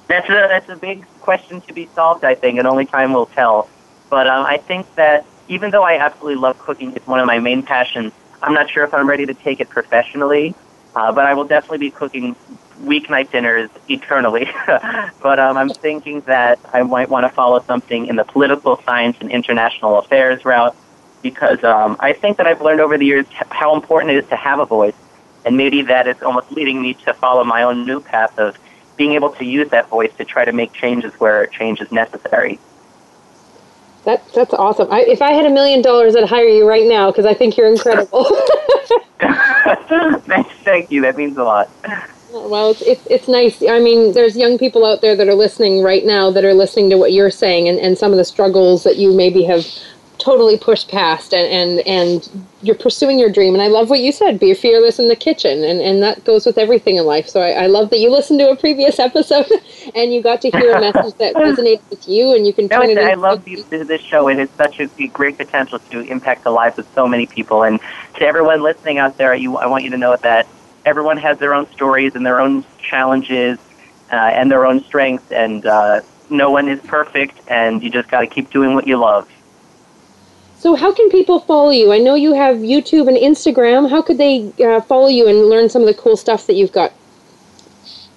That's 0.09 0.29
a 0.29 0.33
that's 0.33 0.69
a 0.69 0.77
big 0.77 1.07
question 1.21 1.63
to 1.63 1.73
be 1.73 1.87
solved, 1.95 2.25
I 2.25 2.35
think, 2.35 2.59
and 2.59 2.69
only 2.69 2.85
time 2.85 3.15
will 3.15 3.27
tell. 3.27 3.69
But 4.11 4.27
um, 4.27 4.45
I 4.45 4.59
think 4.59 4.95
that 4.97 5.25
even 5.49 5.71
though 5.71 5.83
I 5.83 5.99
absolutely 5.99 6.41
love 6.41 6.59
cooking, 6.59 6.93
it's 6.95 7.07
one 7.07 7.19
of 7.19 7.27
my 7.27 7.39
main 7.39 7.63
passions. 7.63 8.13
I'm 8.43 8.53
not 8.53 8.69
sure 8.69 8.85
if 8.85 8.93
I'm 8.93 9.09
ready 9.09 9.25
to 9.25 9.35
take 9.35 9.61
it 9.61 9.71
professionally, 9.71 10.55
uh, 10.95 11.13
but 11.13 11.25
I 11.25 11.33
will 11.33 11.45
definitely 11.45 11.79
be 11.79 11.91
cooking 11.91 12.37
weeknight 12.83 13.31
dinners 13.31 13.71
eternally. 13.89 14.49
but 15.23 15.39
um, 15.39 15.57
I'm 15.57 15.71
thinking 15.71 16.21
that 16.23 16.59
I 16.73 16.83
might 16.83 17.09
want 17.09 17.25
to 17.25 17.31
follow 17.31 17.61
something 17.61 18.07
in 18.07 18.17
the 18.17 18.25
political 18.25 18.81
science 18.83 19.17
and 19.21 19.31
international 19.31 19.99
affairs 19.99 20.45
route 20.45 20.77
because 21.23 21.63
um, 21.65 21.97
I 22.01 22.13
think 22.13 22.37
that 22.37 22.47
I've 22.47 22.61
learned 22.61 22.81
over 22.81 22.97
the 22.97 23.07
years 23.07 23.27
how 23.51 23.75
important 23.75 24.13
it 24.13 24.23
is 24.23 24.29
to 24.29 24.37
have 24.37 24.61
a 24.61 24.67
voice, 24.67 24.95
and 25.45 25.57
maybe 25.57 25.83
that 25.83 26.07
is 26.07 26.23
almost 26.23 26.53
leading 26.53 26.81
me 26.81 26.95
to 26.95 27.15
follow 27.15 27.43
my 27.45 27.63
own 27.63 27.85
new 27.85 28.01
path 28.01 28.39
of 28.39 28.59
being 28.97 29.13
able 29.13 29.31
to 29.31 29.45
use 29.45 29.69
that 29.71 29.89
voice 29.89 30.13
to 30.19 30.25
try 30.25 30.45
to 30.45 30.53
make 30.53 30.73
changes 30.73 31.13
where 31.15 31.47
change 31.47 31.81
is 31.81 31.91
necessary. 31.91 32.59
That, 34.05 34.23
that's 34.33 34.55
awesome. 34.55 34.91
I, 34.93 35.01
if 35.01 35.21
I 35.21 35.33
had 35.33 35.47
a 35.47 35.51
million 35.51 35.83
dollars, 35.83 36.15
I'd 36.15 36.29
hire 36.29 36.47
you 36.47 36.67
right 36.67 36.87
now 36.87 37.11
because 37.11 37.27
I 37.27 37.35
think 37.35 37.57
you're 37.57 37.69
incredible. 37.69 38.25
Thank 39.19 40.91
you. 40.93 41.03
That 41.03 41.17
means 41.17 41.37
a 41.37 41.45
lot. 41.45 41.69
Well, 42.45 42.71
it's, 42.71 42.83
it's, 42.83 43.07
it's 43.07 43.29
nice. 43.29 43.63
I 43.63 43.81
mean, 43.81 44.13
there's 44.13 44.37
young 44.37 44.59
people 44.59 44.85
out 44.85 45.01
there 45.01 45.17
that 45.17 45.29
are 45.29 45.35
listening 45.35 45.83
right 45.83 46.05
now 46.05 46.31
that 46.31 46.45
are 46.45 46.55
listening 46.55 46.91
to 46.91 46.97
what 46.97 47.13
you're 47.13 47.31
saying 47.31 47.69
and, 47.69 47.79
and 47.79 47.97
some 47.97 48.13
of 48.13 48.19
the 48.19 48.25
struggles 48.25 48.85
that 48.85 48.97
you 48.97 49.13
maybe 49.13 49.45
have 49.45 49.67
totally 50.19 50.57
pushed 50.57 50.89
past 50.89 51.35
and, 51.35 51.47
and 51.47 51.87
and 51.87 52.47
you're 52.63 52.77
pursuing 52.77 53.19
your 53.19 53.31
dream. 53.31 53.55
And 53.55 53.63
i 53.63 53.69
love 53.69 53.91
what 53.91 54.01
you 54.01 54.11
said 54.13 54.41
be 54.41 54.53
fearless 54.55 54.99
in 54.99 55.09
the 55.09 55.17
kitchen. 55.17 55.63
And, 55.63 55.81
and 55.81 56.03
that 56.03 56.25
goes 56.25 56.47
with 56.47 56.59
everything 56.59 56.97
in 56.97 57.05
life. 57.05 57.29
So 57.29 57.41
I, 57.41 57.51
I 57.51 57.67
love 57.67 57.91
that 57.91 57.99
you 57.99 58.11
listened 58.11 58.41
to 58.41 58.51
a 58.51 58.57
previous 58.57 58.99
episode 59.09 59.47
and 59.95 60.13
you 60.13 60.23
got 60.23 60.41
to 60.43 60.51
hear 60.51 60.73
a 60.73 60.81
message 60.81 61.15
that 61.19 61.35
resonated 61.37 61.89
with 61.91 62.09
you 62.09 62.35
and 62.35 62.47
you 62.47 62.53
can 62.53 62.67
no, 62.67 62.83
it 62.83 62.99
i 62.99 63.15
love 63.15 63.45
this 63.45 64.01
show. 64.01 64.29
And 64.29 64.41
it's 64.41 64.55
such 64.55 64.81
a 64.81 64.87
great 65.09 65.37
potential 65.37 65.79
to 65.79 66.01
impact 66.01 66.45
the 66.45 66.51
lives 66.51 66.79
of 66.79 66.87
so 66.95 67.07
many 67.07 67.27
people. 67.27 67.63
And 67.63 67.79
to 68.15 68.27
everyone 68.27 68.63
listening 68.63 68.99
out 68.99 69.19
there 69.19 69.35
you, 69.35 69.59
i 69.59 69.67
want 69.67 69.85
you 69.85 69.91
to 69.91 69.99
know 69.99 70.17
that 70.17 70.47
everyone 70.87 71.19
has 71.19 71.39
their 71.39 71.53
own 71.53 71.71
stories 71.73 72.15
and 72.15 72.25
their 72.25 72.41
own 72.41 72.65
challenges 72.79 73.59
uh, 74.11 74.15
and 74.15 74.51
their 74.51 74.65
own 74.65 74.83
strengths 74.85 75.31
and 75.31 75.67
uh, 75.67 76.01
no 76.31 76.51
one 76.51 76.69
is 76.69 76.81
perfect 76.81 77.39
and 77.49 77.83
you 77.83 77.91
just 77.91 78.09
got 78.09 78.21
to 78.21 78.27
keep 78.27 78.51
doing 78.51 78.75
what 78.75 78.87
you 78.87 78.97
love 78.97 79.29
so, 80.59 80.75
how 80.75 80.93
can 80.93 81.11
people 81.11 81.39
follow 81.39 81.71
you? 81.71 81.93
I 81.93 81.99
know 81.99 82.15
you 82.15 82.35
have 82.35 82.57
YouTube 82.57 83.09
and 83.09 83.17
Instagram. 83.17 83.91
How 83.91 84.01
could 84.01 84.19
they 84.19 84.53
uh, 84.65 84.81
follow 84.81 85.09
you 85.09 85.29
and 85.29 85.49
learn 85.49 85.69
some 85.69 85.83
of 85.83 85.87
the 85.87 85.95
cool 85.95 86.17
stuff 86.17 86.47
that 86.47 86.55
you've 86.55 86.73
got? 86.73 86.93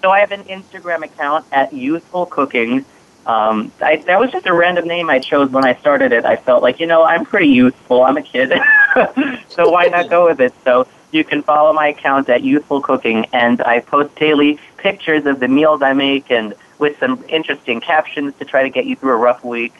So, 0.01 0.09
I 0.09 0.19
have 0.19 0.31
an 0.31 0.45
Instagram 0.45 1.03
account 1.03 1.45
at 1.51 1.73
Youthful 1.73 2.25
Cooking. 2.25 2.85
Um, 3.25 3.71
I, 3.81 3.97
that 3.97 4.19
was 4.19 4.31
just 4.31 4.47
a 4.47 4.53
random 4.53 4.87
name 4.87 5.09
I 5.09 5.19
chose 5.19 5.51
when 5.51 5.65
I 5.65 5.75
started 5.75 6.13
it. 6.13 6.25
I 6.25 6.37
felt 6.37 6.63
like, 6.63 6.79
you 6.79 6.87
know, 6.87 7.03
I'm 7.03 7.25
pretty 7.25 7.49
youthful. 7.49 8.03
I'm 8.03 8.15
a 8.15 8.23
kid. 8.23 8.51
so, 9.49 9.69
why 9.69 9.87
not 9.87 10.09
go 10.09 10.25
with 10.25 10.39
it? 10.39 10.53
So, 10.63 10.87
you 11.11 11.23
can 11.23 11.41
follow 11.41 11.73
my 11.73 11.87
account 11.87 12.29
at 12.29 12.43
Youthful 12.43 12.81
Cooking, 12.81 13.25
and 13.33 13.61
I 13.61 13.79
post 13.79 14.15
daily 14.15 14.59
pictures 14.77 15.25
of 15.25 15.39
the 15.39 15.47
meals 15.47 15.81
I 15.81 15.93
make 15.93 16.31
and 16.31 16.53
with 16.77 16.97
some 16.99 17.23
interesting 17.27 17.81
captions 17.81 18.33
to 18.39 18.45
try 18.45 18.63
to 18.63 18.69
get 18.69 18.85
you 18.85 18.95
through 18.95 19.13
a 19.13 19.17
rough 19.17 19.43
week 19.43 19.73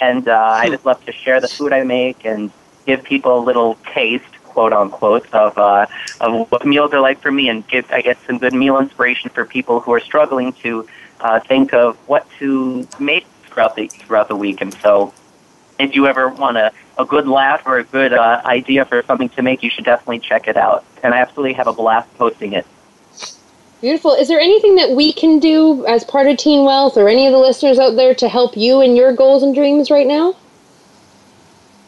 and 0.00 0.28
uh, 0.28 0.34
I 0.34 0.70
just 0.70 0.86
love 0.86 1.04
to 1.04 1.12
share 1.12 1.40
the 1.40 1.48
food 1.48 1.72
I 1.72 1.84
make 1.84 2.24
and 2.24 2.50
give 2.86 3.04
people 3.04 3.38
a 3.38 3.44
little 3.44 3.76
taste, 3.92 4.24
quote 4.44 4.72
unquote, 4.72 5.32
of 5.32 5.56
uh, 5.58 5.86
of 6.20 6.50
what 6.50 6.66
meals 6.66 6.92
are 6.92 7.00
like 7.00 7.20
for 7.20 7.30
me, 7.30 7.48
and 7.48 7.66
give 7.68 7.90
I 7.92 8.00
guess 8.00 8.16
some 8.26 8.38
good 8.38 8.54
meal 8.54 8.78
inspiration 8.78 9.30
for 9.30 9.44
people 9.44 9.80
who 9.80 9.92
are 9.92 10.00
struggling 10.00 10.52
to 10.64 10.88
uh, 11.20 11.40
think 11.40 11.74
of 11.74 11.96
what 12.08 12.26
to 12.38 12.88
make 12.98 13.26
throughout 13.44 13.76
the 13.76 13.88
throughout 13.88 14.28
the 14.28 14.36
week. 14.36 14.60
And 14.60 14.72
so, 14.74 15.12
if 15.78 15.94
you 15.94 16.06
ever 16.06 16.28
want 16.28 16.56
a 16.56 16.72
a 17.00 17.04
good 17.04 17.26
laugh 17.26 17.62
or 17.66 17.78
a 17.78 17.84
good 17.84 18.12
uh, 18.12 18.42
idea 18.44 18.84
for 18.84 19.02
something 19.02 19.28
to 19.30 19.42
make, 19.42 19.62
you 19.62 19.70
should 19.70 19.84
definitely 19.84 20.20
check 20.20 20.48
it 20.48 20.56
out. 20.56 20.84
And 21.02 21.14
I 21.14 21.18
absolutely 21.18 21.54
have 21.54 21.66
a 21.66 21.72
blast 21.72 22.12
posting 22.18 22.52
it. 22.52 22.66
Beautiful. 23.80 24.12
Is 24.12 24.28
there 24.28 24.38
anything 24.38 24.74
that 24.76 24.90
we 24.90 25.12
can 25.12 25.38
do 25.38 25.86
as 25.86 26.04
part 26.04 26.26
of 26.26 26.36
Teen 26.36 26.64
Wealth 26.66 26.98
or 26.98 27.08
any 27.08 27.26
of 27.26 27.32
the 27.32 27.38
listeners 27.38 27.78
out 27.78 27.96
there 27.96 28.14
to 28.16 28.28
help 28.28 28.56
you 28.56 28.82
in 28.82 28.94
your 28.94 29.14
goals 29.14 29.42
and 29.42 29.54
dreams 29.54 29.90
right 29.90 30.06
now? 30.06 30.36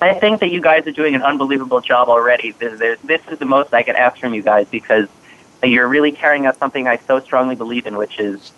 I 0.00 0.14
think 0.14 0.40
that 0.40 0.50
you 0.50 0.60
guys 0.60 0.86
are 0.86 0.92
doing 0.92 1.14
an 1.14 1.22
unbelievable 1.22 1.80
job 1.80 2.08
already. 2.08 2.52
This, 2.52 2.98
this 3.02 3.20
is 3.30 3.38
the 3.38 3.44
most 3.44 3.72
I 3.72 3.82
could 3.82 3.94
ask 3.94 4.18
from 4.18 4.34
you 4.34 4.42
guys 4.42 4.66
because 4.68 5.08
you're 5.62 5.86
really 5.86 6.12
carrying 6.12 6.46
out 6.46 6.56
something 6.56 6.88
I 6.88 6.96
so 6.96 7.20
strongly 7.20 7.54
believe 7.54 7.86
in, 7.86 7.96
which 7.96 8.18
is 8.18 8.52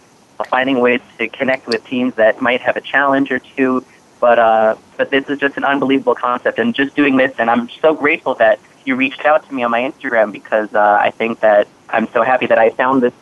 finding 0.48 0.80
ways 0.80 1.00
to 1.18 1.28
connect 1.28 1.66
with 1.66 1.84
teens 1.86 2.14
that 2.14 2.40
might 2.40 2.60
have 2.60 2.76
a 2.76 2.80
challenge 2.80 3.30
or 3.30 3.40
two. 3.40 3.84
But 4.24 4.38
uh, 4.38 4.76
but 4.96 5.10
this 5.10 5.28
is 5.28 5.38
just 5.38 5.58
an 5.58 5.64
unbelievable 5.64 6.14
concept, 6.14 6.58
and 6.58 6.74
just 6.74 6.96
doing 6.96 7.18
this, 7.18 7.34
and 7.38 7.50
I'm 7.50 7.68
so 7.68 7.92
grateful 7.92 8.34
that 8.36 8.58
you 8.86 8.96
reached 8.96 9.26
out 9.26 9.46
to 9.46 9.54
me 9.54 9.62
on 9.64 9.70
my 9.70 9.82
Instagram 9.82 10.32
because 10.32 10.74
uh, 10.74 10.96
I 10.98 11.10
think 11.10 11.40
that 11.40 11.68
I'm 11.90 12.08
so 12.10 12.22
happy 12.22 12.46
that 12.46 12.58
I 12.58 12.70
found 12.70 13.02
this 13.02 13.12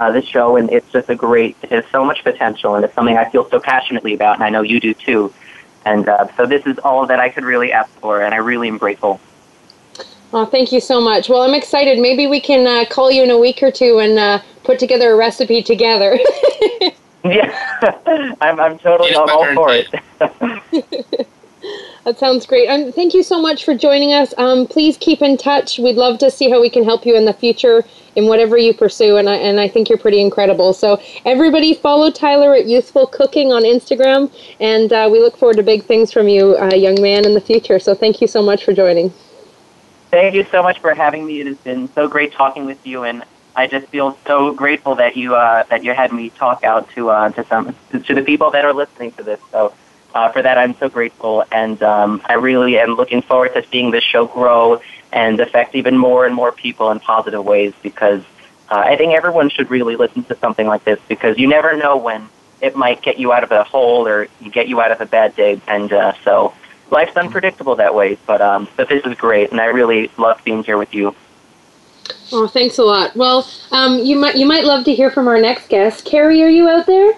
uh, 0.00 0.10
this 0.10 0.24
show, 0.24 0.56
and 0.56 0.68
it's 0.72 0.90
just 0.90 1.08
a 1.10 1.14
great. 1.14 1.56
It 1.62 1.70
has 1.70 1.84
so 1.92 2.04
much 2.04 2.24
potential, 2.24 2.74
and 2.74 2.84
it's 2.84 2.92
something 2.92 3.16
I 3.16 3.30
feel 3.30 3.48
so 3.48 3.60
passionately 3.60 4.14
about, 4.14 4.34
and 4.34 4.42
I 4.42 4.50
know 4.50 4.62
you 4.62 4.80
do 4.80 4.94
too. 4.94 5.32
And 5.84 6.08
uh, 6.08 6.26
so 6.36 6.44
this 6.44 6.66
is 6.66 6.76
all 6.80 7.06
that 7.06 7.20
I 7.20 7.28
could 7.28 7.44
really 7.44 7.70
ask 7.70 7.88
for, 8.00 8.22
and 8.22 8.34
I 8.34 8.38
really 8.38 8.66
am 8.66 8.78
grateful. 8.78 9.20
Oh, 10.32 10.44
thank 10.44 10.72
you 10.72 10.80
so 10.80 11.00
much. 11.00 11.28
Well, 11.28 11.42
I'm 11.42 11.54
excited. 11.54 12.00
Maybe 12.00 12.26
we 12.26 12.40
can 12.40 12.66
uh, 12.66 12.84
call 12.90 13.12
you 13.12 13.22
in 13.22 13.30
a 13.30 13.38
week 13.38 13.62
or 13.62 13.70
two 13.70 14.00
and 14.00 14.18
uh, 14.18 14.42
put 14.64 14.80
together 14.80 15.12
a 15.12 15.16
recipe 15.16 15.62
together. 15.62 16.18
yeah, 17.24 18.36
I'm, 18.40 18.60
I'm 18.60 18.78
totally 18.78 19.14
all, 19.14 19.30
all 19.30 19.54
for 19.54 19.70
it. 19.72 21.28
That 22.08 22.18
sounds 22.18 22.46
great. 22.46 22.68
Um, 22.68 22.90
thank 22.90 23.12
you 23.12 23.22
so 23.22 23.38
much 23.38 23.66
for 23.66 23.74
joining 23.74 24.14
us. 24.14 24.32
Um, 24.38 24.66
please 24.66 24.96
keep 24.96 25.20
in 25.20 25.36
touch. 25.36 25.78
We'd 25.78 25.96
love 25.96 26.18
to 26.20 26.30
see 26.30 26.48
how 26.48 26.58
we 26.58 26.70
can 26.70 26.82
help 26.82 27.04
you 27.04 27.14
in 27.14 27.26
the 27.26 27.34
future 27.34 27.84
in 28.16 28.28
whatever 28.28 28.56
you 28.56 28.72
pursue, 28.72 29.18
and 29.18 29.28
I, 29.28 29.34
and 29.34 29.60
I 29.60 29.68
think 29.68 29.90
you're 29.90 29.98
pretty 29.98 30.22
incredible. 30.22 30.72
So, 30.72 31.02
everybody, 31.26 31.74
follow 31.74 32.10
Tyler 32.10 32.54
at 32.54 32.66
Youthful 32.66 33.08
Cooking 33.08 33.52
on 33.52 33.62
Instagram, 33.62 34.32
and 34.58 34.90
uh, 34.90 35.10
we 35.12 35.18
look 35.18 35.36
forward 35.36 35.58
to 35.58 35.62
big 35.62 35.84
things 35.84 36.10
from 36.10 36.28
you, 36.28 36.56
uh, 36.56 36.74
young 36.74 36.98
man, 37.02 37.26
in 37.26 37.34
the 37.34 37.42
future. 37.42 37.78
So, 37.78 37.94
thank 37.94 38.22
you 38.22 38.26
so 38.26 38.40
much 38.40 38.64
for 38.64 38.72
joining. 38.72 39.12
Thank 40.10 40.34
you 40.34 40.44
so 40.44 40.62
much 40.62 40.78
for 40.78 40.94
having 40.94 41.26
me. 41.26 41.42
It 41.42 41.46
has 41.46 41.58
been 41.58 41.92
so 41.92 42.08
great 42.08 42.32
talking 42.32 42.64
with 42.64 42.86
you, 42.86 43.02
and 43.02 43.22
I 43.58 43.66
just 43.66 43.88
feel 43.88 44.16
so 44.24 44.54
grateful 44.54 44.94
that 44.94 45.16
you 45.16 45.34
uh, 45.34 45.64
that 45.64 45.82
you 45.82 45.92
had 45.92 46.12
me 46.12 46.30
talk 46.30 46.62
out 46.62 46.88
to 46.90 47.10
uh, 47.10 47.30
to 47.30 47.44
some 47.46 47.74
to 47.90 48.14
the 48.14 48.22
people 48.22 48.52
that 48.52 48.64
are 48.64 48.72
listening 48.72 49.10
to 49.12 49.24
this. 49.24 49.40
So 49.50 49.74
uh, 50.14 50.30
for 50.30 50.42
that, 50.42 50.56
I'm 50.58 50.76
so 50.76 50.88
grateful, 50.88 51.44
and 51.50 51.82
um, 51.82 52.22
I 52.26 52.34
really 52.34 52.78
am 52.78 52.90
looking 52.90 53.20
forward 53.20 53.54
to 53.54 53.66
seeing 53.66 53.90
this 53.90 54.04
show 54.04 54.26
grow 54.26 54.80
and 55.12 55.40
affect 55.40 55.74
even 55.74 55.98
more 55.98 56.24
and 56.24 56.36
more 56.36 56.52
people 56.52 56.92
in 56.92 57.00
positive 57.00 57.44
ways. 57.44 57.74
Because 57.82 58.22
uh, 58.70 58.76
I 58.76 58.94
think 58.94 59.14
everyone 59.14 59.50
should 59.50 59.70
really 59.70 59.96
listen 59.96 60.22
to 60.30 60.36
something 60.36 60.68
like 60.68 60.84
this 60.84 61.00
because 61.08 61.36
you 61.36 61.48
never 61.48 61.76
know 61.76 61.96
when 61.96 62.28
it 62.60 62.76
might 62.76 63.02
get 63.02 63.18
you 63.18 63.32
out 63.32 63.42
of 63.42 63.50
a 63.50 63.64
hole 63.64 64.06
or 64.06 64.28
get 64.52 64.68
you 64.68 64.80
out 64.80 64.92
of 64.92 65.00
a 65.00 65.06
bad 65.06 65.34
day, 65.34 65.60
and 65.66 65.92
uh, 65.92 66.12
so 66.22 66.54
life's 66.92 67.16
unpredictable 67.16 67.74
that 67.74 67.92
way. 67.92 68.18
But 68.24 68.40
um, 68.40 68.68
but 68.76 68.88
this 68.88 69.04
is 69.04 69.16
great, 69.16 69.50
and 69.50 69.60
I 69.60 69.66
really 69.66 70.12
love 70.16 70.40
being 70.44 70.62
here 70.62 70.78
with 70.78 70.94
you. 70.94 71.16
Oh, 72.32 72.46
thanks 72.46 72.78
a 72.78 72.84
lot. 72.84 73.14
Well, 73.16 73.48
um, 73.72 73.98
you 73.98 74.16
might 74.16 74.36
you 74.36 74.46
might 74.46 74.64
love 74.64 74.84
to 74.84 74.94
hear 74.94 75.10
from 75.10 75.28
our 75.28 75.40
next 75.40 75.68
guest. 75.68 76.04
Carrie, 76.04 76.42
are 76.42 76.48
you 76.48 76.68
out 76.68 76.86
there? 76.86 77.12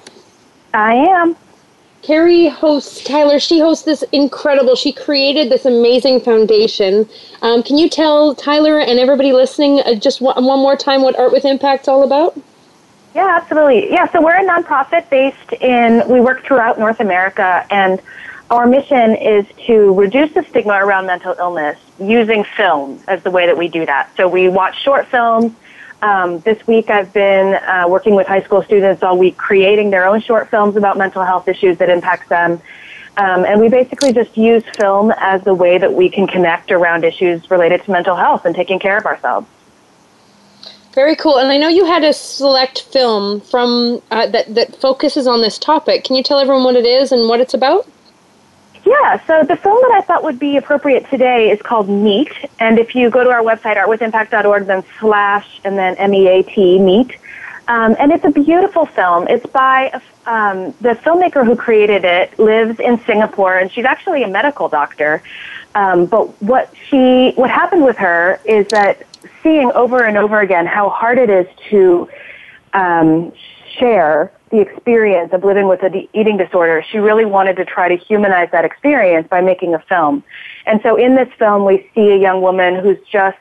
I 0.73 0.95
am. 0.95 1.37
Carrie 2.03 2.49
hosts, 2.49 3.05
Tyler, 3.05 3.39
she 3.39 3.61
hosts 3.61 3.85
this 3.85 4.03
incredible, 4.13 4.75
she 4.75 4.91
created 4.91 5.51
this 5.51 5.67
amazing 5.67 6.21
foundation. 6.21 7.07
Um, 7.43 7.63
can 7.63 7.77
you 7.77 7.91
tell 7.91 8.35
Tyler 8.35 8.81
and 8.81 8.99
everybody 8.99 9.33
listening 9.33 9.81
uh, 9.81 9.95
just 9.95 10.23
one, 10.23 10.43
one 10.45 10.61
more 10.61 10.77
time 10.77 11.03
what 11.03 11.19
Art 11.19 11.31
with 11.31 11.45
Impact's 11.45 11.89
all 11.89 12.03
about? 12.03 12.41
Yeah, 13.15 13.39
absolutely. 13.41 13.91
Yeah, 13.91 14.11
so 14.11 14.23
we're 14.23 14.37
a 14.37 14.45
nonprofit 14.45 15.11
based 15.11 15.53
in, 15.61 16.09
we 16.09 16.21
work 16.21 16.43
throughout 16.43 16.79
North 16.79 17.01
America, 17.01 17.67
and 17.71 18.01
our 18.51 18.67
mission 18.67 19.15
is 19.15 19.47
to 19.67 19.95
reduce 19.95 20.33
the 20.33 20.43
stigma 20.43 20.75
around 20.75 21.07
mental 21.07 21.35
illness 21.39 21.79
using 21.99 22.45
film 22.45 23.01
as 23.09 23.23
the 23.23 23.31
way 23.31 23.47
that 23.47 23.57
we 23.57 23.69
do 23.69 23.87
that. 23.87 24.11
So 24.17 24.29
we 24.29 24.49
watch 24.49 24.81
short 24.83 25.07
films 25.07 25.53
um, 26.03 26.41
this 26.41 26.67
week, 26.67 26.89
I've 26.89 27.13
been 27.13 27.55
uh, 27.55 27.87
working 27.89 28.15
with 28.15 28.27
high 28.27 28.43
school 28.43 28.63
students 28.63 29.03
all 29.03 29.19
week, 29.19 29.37
creating 29.37 29.91
their 29.91 30.07
own 30.07 30.21
short 30.21 30.49
films 30.49 30.77
about 30.77 30.97
mental 30.97 31.25
health 31.25 31.47
issues 31.47 31.77
that 31.79 31.91
impact 31.91 32.29
them. 32.29 32.61
Um, 33.17 33.45
and 33.45 33.61
we 33.61 33.69
basically 33.69 34.13
just 34.13 34.37
use 34.37 34.63
film 34.79 35.13
as 35.19 35.43
the 35.43 35.53
way 35.53 35.77
that 35.77 35.93
we 35.93 36.09
can 36.09 36.27
connect 36.27 36.71
around 36.71 37.05
issues 37.05 37.51
related 37.51 37.83
to 37.85 37.91
mental 37.91 38.17
health 38.17 38.47
and 38.47 38.55
taking 38.55 38.79
care 38.79 38.97
of 38.97 39.05
ourselves. 39.05 39.47
Very 40.95 41.17
cool. 41.17 41.39
And 41.39 41.49
I 41.49 41.59
know 41.59 41.69
you 41.69 41.85
had 41.85 42.03
a 42.03 42.13
select 42.13 42.83
film 42.83 43.41
from 43.43 44.01
uh, 44.11 44.27
that 44.29 44.55
that 44.55 44.75
focuses 44.75 45.27
on 45.27 45.41
this 45.41 45.59
topic. 45.59 46.05
Can 46.05 46.17
you 46.17 46.23
tell 46.23 46.39
everyone 46.39 46.65
what 46.65 46.77
it 46.77 46.87
is 46.87 47.13
and 47.13 47.29
what 47.29 47.41
it's 47.41 47.55
about? 47.55 47.87
Yeah, 48.85 49.25
so 49.27 49.43
the 49.45 49.57
film 49.57 49.79
that 49.83 49.93
I 49.93 50.01
thought 50.01 50.25
would 50.25 50.39
be 50.39 50.57
appropriate 50.57 51.09
today 51.11 51.51
is 51.51 51.61
called 51.61 51.89
Meat, 51.89 52.33
and 52.59 52.79
if 52.79 52.95
you 52.95 53.11
go 53.11 53.23
to 53.23 53.31
our 53.31 53.43
website, 53.43 53.77
artwithimpact.org, 53.77 54.67
then 54.67 54.85
slash 54.99 55.61
and 55.65 55.77
then 55.77 55.97
M-E-A-T, 55.97 56.79
Meat, 56.79 57.17
um, 57.69 57.95
and 57.99 58.11
it's 58.11 58.25
a 58.25 58.31
beautiful 58.31 58.87
film. 58.87 59.29
It's 59.29 59.47
by 59.47 59.93
um, 60.27 60.73
the 60.81 60.95
filmmaker 60.95 61.45
who 61.45 61.57
created 61.57 62.05
it 62.05 62.39
lives 62.39 62.81
in 62.81 62.99
Singapore, 63.05 63.59
and 63.59 63.71
she's 63.71 63.85
actually 63.85 64.23
a 64.23 64.29
medical 64.29 64.69
doctor. 64.69 65.23
Um, 65.75 66.07
but 66.07 66.43
what 66.43 66.73
she, 66.89 67.33
what 67.37 67.51
happened 67.51 67.85
with 67.85 67.99
her 67.99 68.41
is 68.45 68.67
that 68.69 69.07
seeing 69.43 69.71
over 69.73 70.05
and 70.05 70.17
over 70.17 70.41
again 70.41 70.67
how 70.67 70.89
hard 70.89 71.19
it 71.19 71.31
is 71.31 71.47
to 71.69 72.09
um, 72.73 73.33
share 73.79 74.33
the 74.51 74.61
experience 74.61 75.33
of 75.33 75.45
living 75.45 75.69
with 75.69 75.83
an 75.83 76.09
eating 76.13 76.37
disorder, 76.37 76.85
she 76.91 76.99
really 76.99 77.25
wanted 77.25 77.57
to 77.57 77.65
try 77.65 77.89
to 77.89 77.97
humanize 77.97 78.49
that 78.53 78.65
experience 78.65 79.27
by 79.29 79.41
making 79.41 79.75
a 79.75 79.79
film. 79.81 80.25
And 80.67 80.81
so 80.83 80.97
in 80.97 81.15
this 81.15 81.29
film, 81.39 81.65
we 81.65 81.89
see 81.95 82.11
a 82.11 82.17
young 82.17 82.43
woman 82.43 82.75
who's 82.77 82.99
just, 83.11 83.39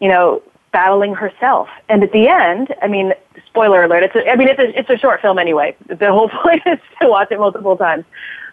you 0.00 0.08
know, 0.08 0.42
battling 0.72 1.14
herself. 1.14 1.68
And 1.88 2.02
at 2.02 2.12
the 2.12 2.28
end, 2.28 2.74
I 2.82 2.88
mean, 2.88 3.14
spoiler 3.46 3.84
alert, 3.84 4.02
it's 4.02 4.16
a, 4.16 4.28
I 4.28 4.36
mean, 4.36 4.48
it's 4.48 4.58
a, 4.58 4.78
it's 4.78 4.90
a 4.90 4.98
short 4.98 5.22
film 5.22 5.38
anyway. 5.38 5.76
The 5.86 6.12
whole 6.12 6.28
point 6.42 6.62
is 6.66 6.78
to 7.00 7.08
watch 7.08 7.28
it 7.30 7.38
multiple 7.38 7.76
times. 7.76 8.04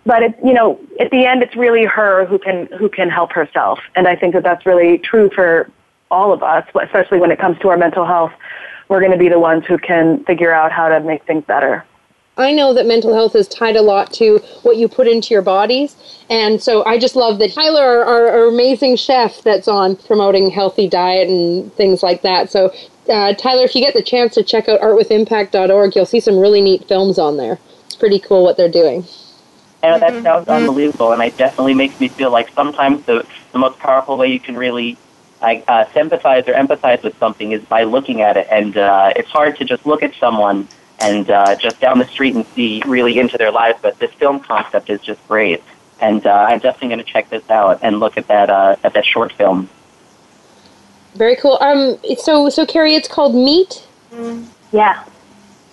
But 0.05 0.21
it, 0.21 0.35
you 0.43 0.53
know, 0.53 0.79
at 0.99 1.09
the 1.09 1.25
end, 1.25 1.41
it's 1.41 1.55
really 1.55 1.85
her 1.85 2.25
who 2.25 2.37
can, 2.37 2.67
who 2.77 2.89
can 2.89 3.09
help 3.09 3.31
herself. 3.31 3.79
And 3.95 4.07
I 4.07 4.15
think 4.15 4.35
that 4.35 4.43
that's 4.43 4.65
really 4.65 4.99
true 4.99 5.31
for 5.33 5.71
all 6.11 6.31
of 6.31 6.43
us, 6.43 6.63
especially 6.79 7.19
when 7.19 7.31
it 7.31 7.39
comes 7.39 7.57
to 7.59 7.69
our 7.69 7.77
mental 7.77 8.05
health 8.05 8.31
we're 8.87 8.99
going 8.99 9.11
to 9.11 9.17
be 9.17 9.29
the 9.29 9.39
ones 9.39 9.65
who 9.65 9.77
can 9.77 10.23
figure 10.25 10.51
out 10.51 10.71
how 10.71 10.89
to 10.89 10.99
make 10.99 11.23
things 11.25 11.43
better. 11.45 11.83
I 12.37 12.51
know 12.51 12.73
that 12.73 12.85
mental 12.85 13.13
health 13.13 13.35
is 13.35 13.47
tied 13.47 13.77
a 13.77 13.81
lot 13.81 14.11
to 14.13 14.39
what 14.63 14.75
you 14.75 14.89
put 14.89 15.07
into 15.07 15.33
your 15.33 15.41
bodies. 15.41 15.95
And 16.29 16.61
so 16.61 16.83
I 16.85 16.99
just 16.99 17.15
love 17.15 17.39
that 17.39 17.53
Tyler, 17.53 17.81
our, 17.81 18.03
our, 18.03 18.27
our 18.27 18.47
amazing 18.47 18.97
chef 18.97 19.41
that's 19.41 19.67
on 19.67 19.95
promoting 19.95 20.49
healthy 20.49 20.89
diet 20.89 21.29
and 21.29 21.73
things 21.73 22.03
like 22.03 22.23
that. 22.23 22.51
So, 22.51 22.73
uh, 23.07 23.33
Tyler, 23.35 23.63
if 23.63 23.73
you 23.73 23.81
get 23.81 23.93
the 23.93 24.03
chance 24.03 24.33
to 24.33 24.43
check 24.43 24.67
out 24.67 24.81
artwithimpact.org, 24.81 25.95
you'll 25.95 26.05
see 26.05 26.19
some 26.19 26.37
really 26.37 26.59
neat 26.59 26.85
films 26.87 27.17
on 27.17 27.37
there. 27.37 27.57
It's 27.85 27.95
pretty 27.95 28.19
cool 28.19 28.43
what 28.43 28.57
they're 28.57 28.67
doing. 28.67 29.05
I 29.81 29.91
know 29.91 29.99
that 29.99 30.23
sounds 30.23 30.47
unbelievable, 30.47 31.13
and 31.13 31.21
it 31.21 31.37
definitely 31.37 31.75
makes 31.75 31.99
me 31.99 32.07
feel 32.07 32.31
like 32.31 32.49
sometimes 32.49 33.05
the, 33.05 33.25
the 33.51 33.59
most 33.59 33.77
powerful 33.77 34.17
way 34.17 34.31
you 34.31 34.39
can 34.39 34.57
really 34.57 34.97
I, 35.45 35.63
uh, 35.67 35.91
sympathize 35.93 36.47
or 36.47 36.53
empathize 36.53 37.03
with 37.03 37.17
something 37.19 37.51
is 37.51 37.63
by 37.65 37.83
looking 37.83 38.21
at 38.21 38.35
it. 38.35 38.47
And 38.49 38.75
uh, 38.75 39.13
it's 39.15 39.29
hard 39.29 39.57
to 39.57 39.65
just 39.65 39.85
look 39.85 40.01
at 40.03 40.13
someone 40.15 40.67
and 40.99 41.29
uh, 41.29 41.55
just 41.55 41.79
down 41.79 41.99
the 41.99 42.07
street 42.07 42.35
and 42.35 42.45
see 42.47 42.81
really 42.85 43.19
into 43.19 43.37
their 43.37 43.51
lives. 43.51 43.79
But 43.81 43.99
this 43.99 44.11
film 44.13 44.39
concept 44.39 44.89
is 44.89 45.01
just 45.01 45.25
great, 45.27 45.63
and 45.99 46.25
uh, 46.25 46.47
I'm 46.49 46.59
definitely 46.59 46.89
going 46.89 47.05
to 47.05 47.11
check 47.11 47.29
this 47.29 47.49
out 47.49 47.79
and 47.81 47.99
look 47.99 48.17
at 48.17 48.27
that 48.27 48.49
uh, 48.49 48.75
at 48.83 48.93
that 48.93 49.05
short 49.05 49.33
film. 49.33 49.69
Very 51.13 51.35
cool. 51.35 51.57
Um, 51.61 51.97
so 52.17 52.49
so 52.49 52.65
Carrie, 52.65 52.95
it's 52.95 53.07
called 53.07 53.35
Meat. 53.35 53.85
Yeah. 54.71 55.03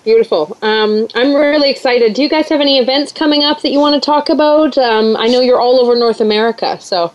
Beautiful. 0.04 0.56
Um, 0.62 1.06
I'm 1.14 1.32
really 1.32 1.70
excited. 1.70 2.14
Do 2.14 2.22
you 2.22 2.28
guys 2.28 2.48
have 2.48 2.60
any 2.60 2.78
events 2.78 3.12
coming 3.12 3.44
up 3.44 3.62
that 3.62 3.70
you 3.70 3.78
want 3.78 3.94
to 3.94 4.04
talk 4.04 4.28
about? 4.30 4.76
Um, 4.76 5.16
I 5.16 5.28
know 5.28 5.40
you're 5.40 5.60
all 5.60 5.78
over 5.78 5.94
North 5.94 6.20
America, 6.20 6.78
so. 6.80 7.12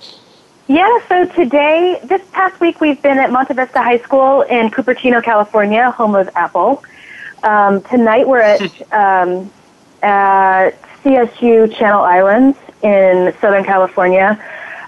Yeah, 0.69 0.99
so 1.07 1.25
today, 1.25 1.97
this 2.03 2.21
past 2.33 2.59
week, 2.59 2.81
we've 2.81 3.01
been 3.01 3.19
at 3.19 3.31
Monte 3.31 3.53
Vista 3.53 3.81
High 3.81 3.99
School 3.99 4.41
in 4.41 4.69
Cupertino, 4.69 5.23
California, 5.23 5.91
home 5.91 6.13
of 6.13 6.29
Apple. 6.35 6.83
Um, 7.41 7.81
tonight, 7.83 8.27
we're 8.27 8.41
at, 8.41 8.61
um, 8.91 9.49
at 10.03 10.71
CSU 11.03 11.73
Channel 11.73 12.01
Islands 12.01 12.57
in 12.83 13.33
Southern 13.39 13.63
California. 13.63 14.43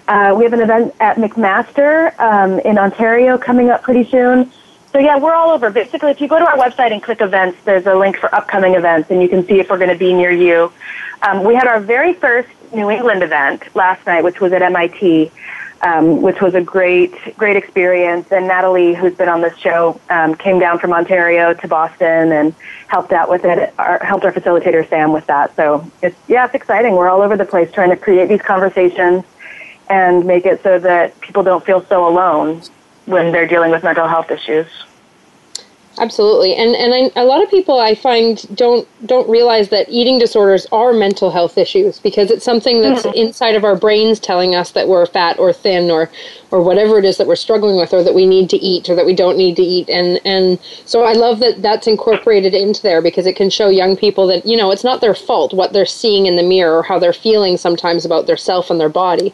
Uh, 0.10 0.36
we 0.38 0.44
have 0.44 0.52
an 0.52 0.60
event 0.60 0.94
at 1.00 1.16
McMaster 1.16 2.20
um, 2.20 2.60
in 2.60 2.78
Ontario 2.78 3.38
coming 3.38 3.70
up 3.70 3.82
pretty 3.82 4.04
soon. 4.10 4.52
So 4.92 5.00
yeah, 5.00 5.18
we're 5.18 5.34
all 5.34 5.52
over. 5.52 5.70
Basically, 5.70 6.12
if 6.12 6.20
you 6.20 6.28
go 6.28 6.40
to 6.40 6.46
our 6.46 6.58
website 6.58 6.92
and 6.92 7.02
click 7.02 7.22
events, 7.22 7.58
there's 7.64 7.86
a 7.86 7.96
link 7.96 8.18
for 8.18 8.34
upcoming 8.36 8.76
events, 8.76 9.12
and 9.12 9.22
you 9.22 9.30
can 9.30 9.46
see 9.46 9.62
if 9.62 9.70
we're 9.70 9.78
going 9.78 9.92
to 9.92 9.98
be 9.98 10.14
near 10.14 10.32
you. 10.32 10.74
Um, 11.22 11.46
we 11.46 11.56
had 11.56 11.68
our 11.68 11.80
very 11.80 12.14
first 12.14 12.50
New 12.74 12.90
England 12.90 13.24
event 13.24 13.64
last 13.76 14.06
night, 14.06 14.26
which 14.26 14.42
was 14.42 14.52
at 14.52 14.62
MIT, 14.62 15.32
um, 15.82 16.22
which 16.22 16.42
was 16.42 16.56
a 16.56 16.62
great, 16.62 17.14
great 17.38 17.56
experience. 17.56 18.32
And 18.32 18.48
Natalie, 18.48 18.94
who's 18.94 19.16
been 19.16 19.30
on 19.30 19.42
this 19.42 19.58
show, 19.58 20.00
um, 20.10 20.36
came 20.36 20.60
down 20.60 20.80
from 20.80 20.94
Ontario 20.94 21.54
to 21.54 21.68
Boston 21.68 22.32
and 22.32 22.54
helped 22.88 23.14
out 23.14 23.30
with 23.30 23.46
it. 23.46 23.74
Our, 23.78 24.04
helped 24.04 24.26
our 24.26 24.32
facilitator 24.32 24.88
Sam 24.90 25.14
with 25.14 25.26
that. 25.28 25.56
So 25.56 25.90
it's 26.02 26.18
yeah, 26.28 26.46
it's 26.46 26.56
exciting. 26.56 26.94
We're 26.94 27.10
all 27.10 27.22
over 27.22 27.38
the 27.38 27.46
place 27.46 27.72
trying 27.72 27.90
to 27.90 27.98
create 27.98 28.30
these 28.30 28.42
conversations 28.42 29.24
and 29.90 30.26
make 30.26 30.46
it 30.46 30.62
so 30.64 30.80
that 30.80 31.20
people 31.22 31.44
don't 31.44 31.66
feel 31.66 31.84
so 31.86 32.08
alone 32.08 32.62
when 33.06 33.32
they're 33.32 33.48
dealing 33.48 33.72
with 33.72 33.84
mental 33.84 34.08
health 34.08 34.30
issues. 34.30 34.68
Absolutely, 36.00 36.56
and 36.56 36.76
and 36.78 36.94
I, 36.94 37.22
a 37.22 37.26
lot 37.26 37.44
of 37.44 37.50
people 37.50 37.78
I 37.78 37.94
find 37.94 38.42
don't 38.56 38.88
don't 39.06 39.30
realize 39.30 39.68
that 39.68 39.90
eating 39.90 40.18
disorders 40.18 40.66
are 40.72 40.94
mental 40.94 41.30
health 41.30 41.58
issues 41.58 42.00
because 42.00 42.32
it's 42.32 42.46
something 42.46 42.82
that's 42.82 43.02
mm-hmm. 43.02 43.18
inside 43.18 43.56
of 43.56 43.66
our 43.66 43.76
brains 43.76 44.18
telling 44.18 44.56
us 44.56 44.72
that 44.72 44.88
we're 44.88 45.06
fat 45.06 45.38
or 45.38 45.52
thin 45.52 45.92
or 45.92 46.10
or 46.52 46.64
whatever 46.64 47.00
it 47.00 47.04
is 47.04 47.18
that 47.18 47.28
we're 47.28 47.36
struggling 47.36 47.76
with 47.76 47.94
or 47.94 48.02
that 48.02 48.16
we 48.16 48.26
need 48.26 48.50
to 48.52 48.58
eat 48.58 48.90
or 48.90 48.96
that 48.96 49.06
we 49.06 49.14
don't 49.14 49.38
need 49.38 49.58
to 49.58 49.62
eat 49.62 49.90
and 49.90 50.22
and 50.24 50.58
so 50.86 51.04
I 51.04 51.12
love 51.12 51.42
that 51.42 51.62
that's 51.62 51.86
incorporated 51.86 52.54
into 52.54 52.82
there 52.82 53.02
because 53.02 53.26
it 53.26 53.36
can 53.36 53.50
show 53.50 53.68
young 53.68 53.98
people 53.98 54.26
that 54.28 54.46
you 54.46 54.56
know 54.56 54.72
it's 54.72 54.86
not 54.86 55.02
their 55.02 55.14
fault 55.14 55.54
what 55.54 55.74
they're 55.74 55.86
seeing 55.86 56.28
in 56.28 56.38
the 56.38 56.44
mirror 56.44 56.78
or 56.78 56.84
how 56.84 56.98
they're 56.98 57.12
feeling 57.12 57.58
sometimes 57.58 58.06
about 58.06 58.26
their 58.26 58.38
self 58.38 58.70
and 58.70 58.80
their 58.80 58.88
body. 58.88 59.34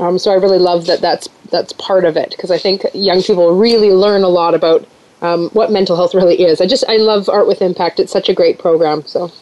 Um, 0.00 0.18
so 0.18 0.32
I 0.32 0.34
really 0.34 0.58
love 0.58 0.86
that 0.86 1.00
that's 1.00 1.28
that's 1.52 1.72
part 1.74 2.04
of 2.04 2.16
it 2.16 2.30
because 2.30 2.50
I 2.50 2.58
think 2.58 2.84
young 2.94 3.22
people 3.22 3.54
really 3.54 3.90
learn 3.90 4.24
a 4.24 4.28
lot 4.28 4.54
about 4.54 4.88
um, 5.22 5.50
what 5.50 5.70
mental 5.70 5.96
health 5.96 6.14
really 6.14 6.42
is. 6.42 6.60
I 6.60 6.66
just 6.66 6.84
I 6.88 6.96
love 6.96 7.28
Art 7.28 7.46
with 7.46 7.62
Impact. 7.62 8.00
It's 8.00 8.12
such 8.12 8.28
a 8.28 8.34
great 8.34 8.58
program. 8.58 9.04
So 9.06 9.32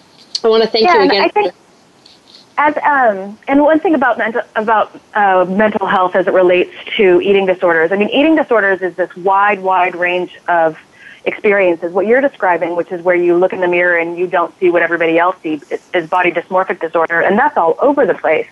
I 0.44 0.48
want 0.48 0.62
to 0.62 0.68
thank 0.68 0.86
yeah, 0.86 0.98
you 0.98 1.08
again. 1.08 1.22
I 1.22 1.28
think 1.28 1.52
as 2.58 2.76
um, 2.78 3.38
and 3.46 3.62
one 3.62 3.78
thing 3.78 3.94
about 3.94 4.18
mental 4.18 4.42
about 4.56 5.00
uh, 5.14 5.46
mental 5.48 5.86
health 5.86 6.16
as 6.16 6.26
it 6.26 6.32
relates 6.32 6.72
to 6.96 7.20
eating 7.20 7.46
disorders. 7.46 7.92
I 7.92 7.96
mean, 7.96 8.10
eating 8.10 8.34
disorders 8.34 8.82
is 8.82 8.96
this 8.96 9.14
wide, 9.16 9.60
wide 9.60 9.94
range 9.94 10.36
of 10.48 10.76
experiences. 11.24 11.92
What 11.92 12.06
you're 12.06 12.20
describing, 12.20 12.74
which 12.74 12.90
is 12.90 13.02
where 13.02 13.14
you 13.14 13.36
look 13.36 13.52
in 13.52 13.60
the 13.60 13.68
mirror 13.68 13.98
and 13.98 14.18
you 14.18 14.26
don't 14.26 14.56
see 14.58 14.70
what 14.70 14.82
everybody 14.82 15.18
else 15.18 15.36
sees, 15.42 15.70
is 15.94 16.08
body 16.08 16.32
dysmorphic 16.32 16.80
disorder, 16.80 17.20
and 17.20 17.38
that's 17.38 17.56
all 17.56 17.76
over 17.80 18.04
the 18.04 18.14
place. 18.14 18.48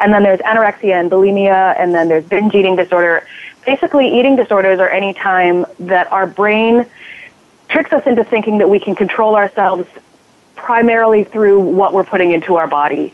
And 0.00 0.12
then 0.12 0.22
there's 0.22 0.40
anorexia 0.40 0.94
and 0.94 1.10
bulimia, 1.10 1.74
and 1.78 1.92
then 1.94 2.08
there's 2.08 2.24
binge 2.24 2.54
eating 2.54 2.76
disorder. 2.76 3.26
Basically, 3.68 4.18
eating 4.18 4.34
disorders 4.34 4.80
are 4.80 4.88
any 4.88 5.12
time 5.12 5.66
that 5.80 6.10
our 6.10 6.26
brain 6.26 6.86
tricks 7.68 7.92
us 7.92 8.06
into 8.06 8.24
thinking 8.24 8.56
that 8.56 8.70
we 8.70 8.80
can 8.80 8.94
control 8.94 9.36
ourselves 9.36 9.86
primarily 10.56 11.22
through 11.22 11.60
what 11.60 11.92
we're 11.92 12.02
putting 12.02 12.32
into 12.32 12.56
our 12.56 12.66
body. 12.66 13.12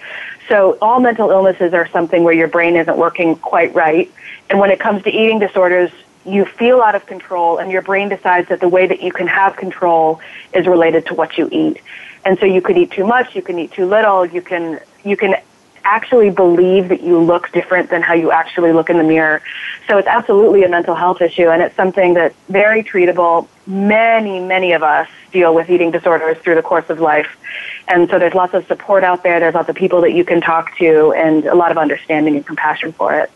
So 0.49 0.79
all 0.81 1.01
mental 1.01 1.33
illnesses 1.33 1.75
are 1.75 1.89
something 1.89 2.23
where 2.23 2.33
your 2.33 2.47
brain 2.47 2.77
isn't 2.77 2.97
working 2.97 3.35
quite 3.35 3.75
right. 3.75 4.09
And 4.49 4.61
when 4.61 4.71
it 4.71 4.79
comes 4.79 5.03
to 5.03 5.11
eating 5.11 5.41
disorders, 5.41 5.91
you 6.25 6.45
feel 6.45 6.81
out 6.83 6.95
of 6.95 7.05
control 7.05 7.59
and 7.59 7.73
your 7.73 7.83
brain 7.83 8.09
decides 8.09 8.49
that 8.51 8.61
the 8.61 8.69
way 8.69 8.87
that 8.87 9.03
you 9.03 9.11
can 9.11 9.27
have 9.27 9.57
control 9.57 10.21
is 10.53 10.69
related 10.69 11.05
to 11.07 11.15
what 11.15 11.37
you 11.37 11.49
eat. 11.51 11.79
And 12.25 12.39
so 12.39 12.47
you 12.47 12.63
could 12.63 12.79
eat 12.79 12.93
too 12.93 13.09
much, 13.09 13.35
you 13.35 13.43
can 13.43 13.59
eat 13.59 13.73
too 13.73 13.87
little, 13.87 14.25
you 14.25 14.41
can 14.41 14.79
you 15.05 15.17
can 15.17 15.35
actually 15.85 16.31
believe 16.31 16.89
that 16.89 17.03
you 17.03 17.19
look 17.19 17.53
different 17.53 17.91
than 17.91 18.03
how 18.03 18.15
you 18.15 18.31
actually 18.31 18.73
look 18.73 18.91
in 18.91 18.99
the 18.99 19.05
mirror. 19.05 19.43
So 19.89 19.99
it's 19.99 20.09
absolutely 20.09 20.65
a 20.65 20.69
mental 20.69 20.95
health 20.95 21.21
issue 21.21 21.49
and 21.49 21.63
it's 21.63 21.77
something 21.77 22.15
that's 22.15 22.35
very 22.49 22.83
treatable. 22.83 23.49
Many, 23.67 24.41
many 24.41 24.73
of 24.73 24.83
us 24.83 25.09
deal 25.33 25.55
with 25.55 25.71
eating 25.71 25.91
disorders 25.91 26.39
through 26.39 26.55
the 26.55 26.63
course 26.63 26.89
of 26.91 27.01
life. 27.01 27.37
And 27.89 28.09
so 28.09 28.19
there's 28.19 28.35
lots 28.35 28.55
of 28.55 28.67
support 28.67 29.05
out 29.05 29.23
there, 29.23 29.41
there's 29.41 29.55
lots 29.55 29.69
of 29.69 29.77
people 29.77 30.01
that 30.03 30.13
you 30.13 30.25
can 30.25 30.41
talk 30.41 30.77
to 30.79 31.13
and 31.13 31.45
a 31.45 31.55
lot 31.55 31.71
of 31.71 31.79
understanding 31.79 32.37
and 32.37 32.47
compassion 32.47 32.93
for 32.93 33.15
it. 33.15 33.31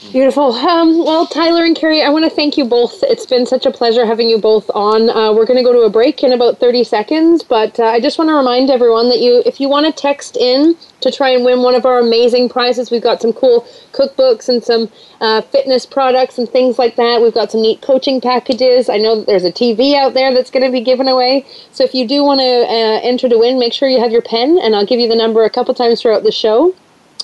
Beautiful. 0.00 0.52
Um, 0.52 1.04
well, 1.04 1.26
Tyler 1.26 1.64
and 1.64 1.74
Carrie, 1.76 2.02
I 2.02 2.08
want 2.08 2.24
to 2.24 2.30
thank 2.30 2.56
you 2.56 2.64
both. 2.64 3.02
It's 3.02 3.26
been 3.26 3.44
such 3.44 3.66
a 3.66 3.70
pleasure 3.70 4.06
having 4.06 4.30
you 4.30 4.38
both 4.38 4.70
on. 4.72 5.10
Uh, 5.10 5.32
we're 5.32 5.44
going 5.44 5.58
to 5.58 5.62
go 5.64 5.72
to 5.72 5.80
a 5.80 5.90
break 5.90 6.22
in 6.22 6.32
about 6.32 6.58
30 6.60 6.84
seconds, 6.84 7.42
but 7.42 7.78
uh, 7.80 7.84
I 7.84 8.00
just 8.00 8.16
want 8.16 8.30
to 8.30 8.34
remind 8.34 8.70
everyone 8.70 9.08
that 9.08 9.18
you, 9.18 9.42
if 9.44 9.60
you 9.60 9.68
want 9.68 9.86
to 9.86 9.92
text 9.92 10.36
in 10.36 10.76
to 11.00 11.10
try 11.10 11.30
and 11.30 11.44
win 11.44 11.62
one 11.64 11.74
of 11.74 11.84
our 11.84 11.98
amazing 11.98 12.48
prizes, 12.48 12.92
we've 12.92 13.02
got 13.02 13.20
some 13.20 13.32
cool 13.32 13.66
cookbooks 13.92 14.48
and 14.48 14.62
some 14.62 14.88
uh, 15.20 15.42
fitness 15.42 15.84
products 15.84 16.38
and 16.38 16.48
things 16.48 16.78
like 16.78 16.94
that. 16.94 17.20
We've 17.20 17.34
got 17.34 17.50
some 17.50 17.60
neat 17.60 17.82
coaching 17.82 18.20
packages. 18.20 18.88
I 18.88 18.98
know 18.98 19.16
that 19.16 19.26
there's 19.26 19.44
a 19.44 19.52
TV 19.52 19.94
out 19.94 20.14
there 20.14 20.32
that's 20.32 20.50
going 20.50 20.64
to 20.64 20.72
be 20.72 20.80
given 20.80 21.08
away. 21.08 21.44
So 21.72 21.82
if 21.82 21.92
you 21.92 22.06
do 22.06 22.22
want 22.22 22.38
to 22.40 22.44
uh, 22.44 23.00
enter 23.02 23.28
to 23.28 23.36
win, 23.36 23.58
make 23.58 23.72
sure 23.72 23.88
you 23.88 24.00
have 24.00 24.12
your 24.12 24.22
pen, 24.22 24.58
and 24.62 24.76
I'll 24.76 24.86
give 24.86 25.00
you 25.00 25.08
the 25.08 25.16
number 25.16 25.44
a 25.44 25.50
couple 25.50 25.74
times 25.74 26.00
throughout 26.00 26.22
the 26.22 26.32
show. 26.32 26.72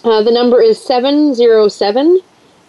Uh, 0.03 0.23
the 0.23 0.33
number 0.33 0.61
is 0.61 0.79
707- 0.79 2.19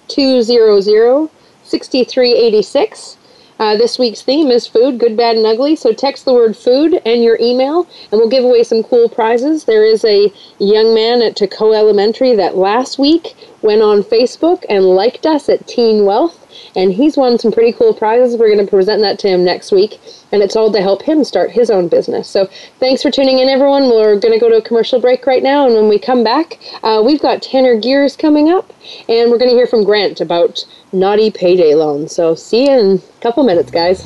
200 0.07 1.29
6386. 1.63 3.17
Uh, 3.57 3.77
this 3.77 3.97
week's 3.97 4.21
theme 4.21 4.51
is 4.51 4.67
food, 4.67 4.99
good, 4.99 5.15
bad, 5.15 5.37
and 5.37 5.45
ugly. 5.45 5.75
So 5.75 5.93
text 5.93 6.25
the 6.25 6.33
word 6.33 6.57
food 6.57 7.01
and 7.05 7.23
your 7.23 7.37
email, 7.39 7.87
and 8.11 8.19
we'll 8.19 8.29
give 8.29 8.43
away 8.43 8.63
some 8.63 8.83
cool 8.83 9.07
prizes. 9.07 9.63
There 9.63 9.85
is 9.85 10.03
a 10.03 10.31
young 10.59 10.93
man 10.93 11.21
at 11.21 11.35
Tacoa 11.35 11.75
Elementary 11.75 12.35
that 12.35 12.57
last 12.57 12.99
week 12.99 13.35
went 13.61 13.81
on 13.81 14.03
Facebook 14.03 14.65
and 14.67 14.83
liked 14.83 15.25
us 15.25 15.47
at 15.47 15.67
Teen 15.67 16.05
Wealth 16.05 16.44
and 16.75 16.93
he's 16.93 17.17
won 17.17 17.37
some 17.39 17.51
pretty 17.51 17.71
cool 17.71 17.93
prizes. 17.93 18.37
We're 18.37 18.53
going 18.53 18.65
to 18.65 18.69
present 18.69 19.01
that 19.01 19.19
to 19.19 19.27
him 19.27 19.43
next 19.43 19.71
week, 19.71 19.99
and 20.31 20.41
it's 20.41 20.55
all 20.55 20.71
to 20.71 20.81
help 20.81 21.01
him 21.01 21.23
start 21.23 21.51
his 21.51 21.69
own 21.69 21.87
business. 21.87 22.27
So 22.27 22.47
thanks 22.79 23.01
for 23.01 23.11
tuning 23.11 23.39
in, 23.39 23.49
everyone. 23.49 23.89
We're 23.89 24.19
going 24.19 24.33
to 24.33 24.39
go 24.39 24.49
to 24.49 24.57
a 24.57 24.61
commercial 24.61 24.99
break 24.99 25.25
right 25.25 25.43
now, 25.43 25.65
and 25.65 25.75
when 25.75 25.87
we 25.89 25.99
come 25.99 26.23
back, 26.23 26.59
uh, 26.83 27.01
we've 27.05 27.21
got 27.21 27.41
Tanner 27.41 27.79
Gers 27.79 28.15
coming 28.15 28.49
up, 28.51 28.73
and 29.09 29.31
we're 29.31 29.37
going 29.37 29.51
to 29.51 29.55
hear 29.55 29.67
from 29.67 29.83
Grant 29.83 30.21
about 30.21 30.65
naughty 30.91 31.31
payday 31.31 31.75
loans. 31.75 32.13
So 32.13 32.35
see 32.35 32.65
you 32.65 32.71
in 32.71 32.97
a 32.97 33.21
couple 33.21 33.43
minutes, 33.43 33.71
guys. 33.71 34.05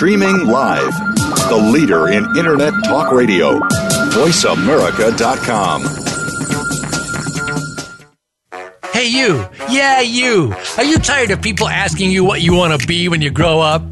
Streaming 0.00 0.46
live. 0.46 0.94
The 1.50 1.70
leader 1.74 2.08
in 2.08 2.24
Internet 2.34 2.72
talk 2.84 3.12
radio. 3.12 3.58
VoiceAmerica.com. 4.14 5.82
Hey, 8.94 9.08
you. 9.08 9.46
Yeah, 9.68 10.00
you. 10.00 10.54
Are 10.78 10.84
you 10.84 10.96
tired 10.96 11.32
of 11.32 11.42
people 11.42 11.68
asking 11.68 12.10
you 12.12 12.24
what 12.24 12.40
you 12.40 12.54
want 12.54 12.80
to 12.80 12.86
be 12.88 13.10
when 13.10 13.20
you 13.20 13.30
grow 13.30 13.60
up? 13.60 13.82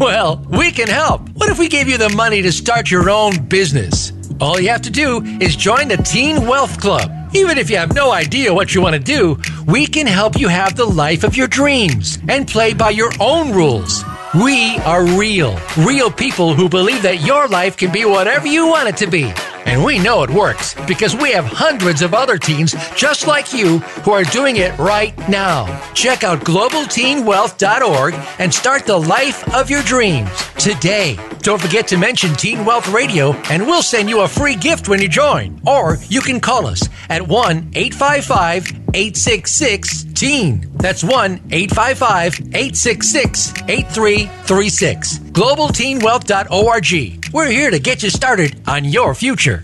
Well, 0.00 0.44
we 0.48 0.72
can 0.72 0.88
help. 0.88 1.28
What 1.34 1.48
if 1.48 1.60
we 1.60 1.68
gave 1.68 1.86
you 1.86 1.96
the 1.96 2.08
money 2.08 2.42
to 2.42 2.50
start 2.50 2.90
your 2.90 3.08
own 3.08 3.44
business? 3.44 4.12
All 4.40 4.58
you 4.58 4.70
have 4.70 4.82
to 4.82 4.90
do 4.90 5.22
is 5.40 5.54
join 5.54 5.86
the 5.86 5.96
Teen 5.96 6.44
Wealth 6.48 6.80
Club. 6.80 7.08
Even 7.36 7.56
if 7.56 7.70
you 7.70 7.76
have 7.76 7.94
no 7.94 8.10
idea 8.10 8.52
what 8.52 8.74
you 8.74 8.80
want 8.82 8.94
to 8.94 9.00
do, 9.00 9.38
we 9.68 9.86
can 9.86 10.08
help 10.08 10.40
you 10.40 10.48
have 10.48 10.74
the 10.74 10.86
life 10.86 11.22
of 11.22 11.36
your 11.36 11.46
dreams 11.46 12.18
and 12.28 12.48
play 12.48 12.74
by 12.74 12.90
your 12.90 13.12
own 13.20 13.52
rules. 13.52 14.02
We 14.34 14.78
are 14.78 15.04
real, 15.04 15.58
real 15.76 16.10
people 16.10 16.54
who 16.54 16.66
believe 16.66 17.02
that 17.02 17.20
your 17.20 17.48
life 17.48 17.76
can 17.76 17.92
be 17.92 18.06
whatever 18.06 18.46
you 18.46 18.66
want 18.66 18.88
it 18.88 18.96
to 19.04 19.06
be. 19.06 19.30
And 19.64 19.84
we 19.84 19.98
know 19.98 20.22
it 20.22 20.30
works 20.30 20.74
because 20.86 21.14
we 21.14 21.32
have 21.32 21.44
hundreds 21.44 22.02
of 22.02 22.14
other 22.14 22.38
teens 22.38 22.74
just 22.96 23.26
like 23.26 23.52
you 23.52 23.78
who 23.78 24.12
are 24.12 24.24
doing 24.24 24.56
it 24.56 24.76
right 24.78 25.16
now. 25.28 25.66
Check 25.94 26.24
out 26.24 26.40
globalteenwealth.org 26.40 28.14
and 28.38 28.52
start 28.52 28.86
the 28.86 28.98
life 28.98 29.54
of 29.54 29.70
your 29.70 29.82
dreams 29.82 30.30
today. 30.58 31.18
Don't 31.40 31.60
forget 31.60 31.88
to 31.88 31.96
mention 31.96 32.34
Teen 32.34 32.64
Wealth 32.64 32.88
Radio 32.88 33.32
and 33.50 33.66
we'll 33.66 33.82
send 33.82 34.08
you 34.08 34.20
a 34.20 34.28
free 34.28 34.56
gift 34.56 34.88
when 34.88 35.00
you 35.00 35.08
join. 35.08 35.60
Or 35.66 35.96
you 36.08 36.20
can 36.20 36.40
call 36.40 36.66
us 36.66 36.88
at 37.08 37.26
1 37.26 37.72
855 37.74 38.82
866 38.94 40.04
TEEN. 40.14 40.70
That's 40.74 41.02
1 41.02 41.40
855 41.50 42.40
866 42.54 43.54
8336. 43.68 45.18
GlobalTeenWealth.org. 45.32 47.32
We're 47.32 47.50
here 47.50 47.70
to 47.70 47.78
get 47.78 48.02
you 48.02 48.10
started 48.10 48.68
on 48.68 48.84
your 48.84 49.14
future. 49.14 49.62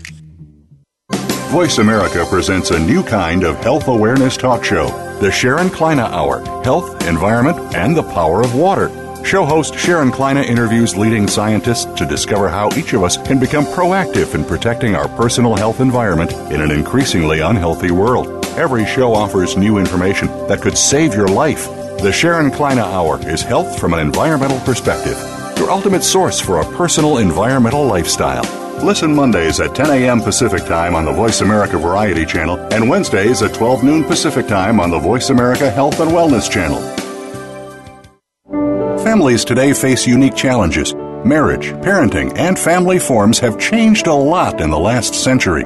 Voice 1.51 1.77
America 1.77 2.25
presents 2.27 2.71
a 2.71 2.79
new 2.79 3.03
kind 3.03 3.43
of 3.43 3.55
health 3.57 3.87
awareness 3.87 4.35
talk 4.35 4.63
show, 4.63 4.87
the 5.19 5.31
Sharon 5.31 5.69
Kleyne 5.69 5.99
Hour 5.99 6.39
Health, 6.63 7.07
Environment, 7.07 7.75
and 7.75 7.95
the 7.95 8.01
Power 8.01 8.41
of 8.41 8.55
Water. 8.55 8.89
Show 9.23 9.45
host 9.45 9.75
Sharon 9.75 10.11
Kleyne 10.11 10.37
interviews 10.37 10.97
leading 10.97 11.27
scientists 11.27 11.85
to 11.99 12.05
discover 12.05 12.49
how 12.49 12.75
each 12.75 12.93
of 12.93 13.03
us 13.03 13.17
can 13.17 13.39
become 13.39 13.65
proactive 13.65 14.33
in 14.33 14.43
protecting 14.45 14.95
our 14.95 15.07
personal 15.09 15.55
health 15.55 15.81
environment 15.81 16.31
in 16.51 16.61
an 16.61 16.71
increasingly 16.71 17.41
unhealthy 17.41 17.91
world. 17.91 18.43
Every 18.57 18.87
show 18.87 19.13
offers 19.13 19.55
new 19.55 19.77
information 19.77 20.29
that 20.47 20.61
could 20.61 20.77
save 20.77 21.13
your 21.13 21.27
life. 21.27 21.67
The 22.01 22.11
Sharon 22.11 22.49
Kleyne 22.49 22.79
Hour 22.79 23.19
is 23.27 23.43
health 23.43 23.79
from 23.79 23.93
an 23.93 23.99
environmental 23.99 24.59
perspective, 24.61 25.17
your 25.59 25.69
ultimate 25.69 26.03
source 26.03 26.39
for 26.39 26.61
a 26.61 26.77
personal 26.77 27.17
environmental 27.17 27.85
lifestyle. 27.85 28.43
Listen 28.83 29.13
Mondays 29.13 29.59
at 29.59 29.75
10 29.75 29.89
a.m. 29.91 30.21
Pacific 30.21 30.65
Time 30.65 30.95
on 30.95 31.03
the 31.03 31.11
Voice 31.11 31.41
America 31.41 31.77
Variety 31.77 32.25
Channel 32.25 32.57
and 32.73 32.89
Wednesdays 32.89 33.41
at 33.41 33.53
12 33.53 33.83
noon 33.83 34.03
Pacific 34.05 34.47
Time 34.47 34.79
on 34.79 34.89
the 34.89 34.97
Voice 34.97 35.29
America 35.29 35.69
Health 35.69 35.99
and 35.99 36.11
Wellness 36.11 36.49
Channel. 36.49 36.79
Families 38.99 39.43
today 39.43 39.73
face 39.73 40.07
unique 40.07 40.35
challenges. 40.35 40.93
Marriage, 41.25 41.71
parenting, 41.83 42.37
and 42.37 42.57
family 42.57 42.97
forms 42.97 43.39
have 43.39 43.59
changed 43.59 44.07
a 44.07 44.13
lot 44.13 44.61
in 44.61 44.69
the 44.69 44.79
last 44.79 45.13
century. 45.13 45.65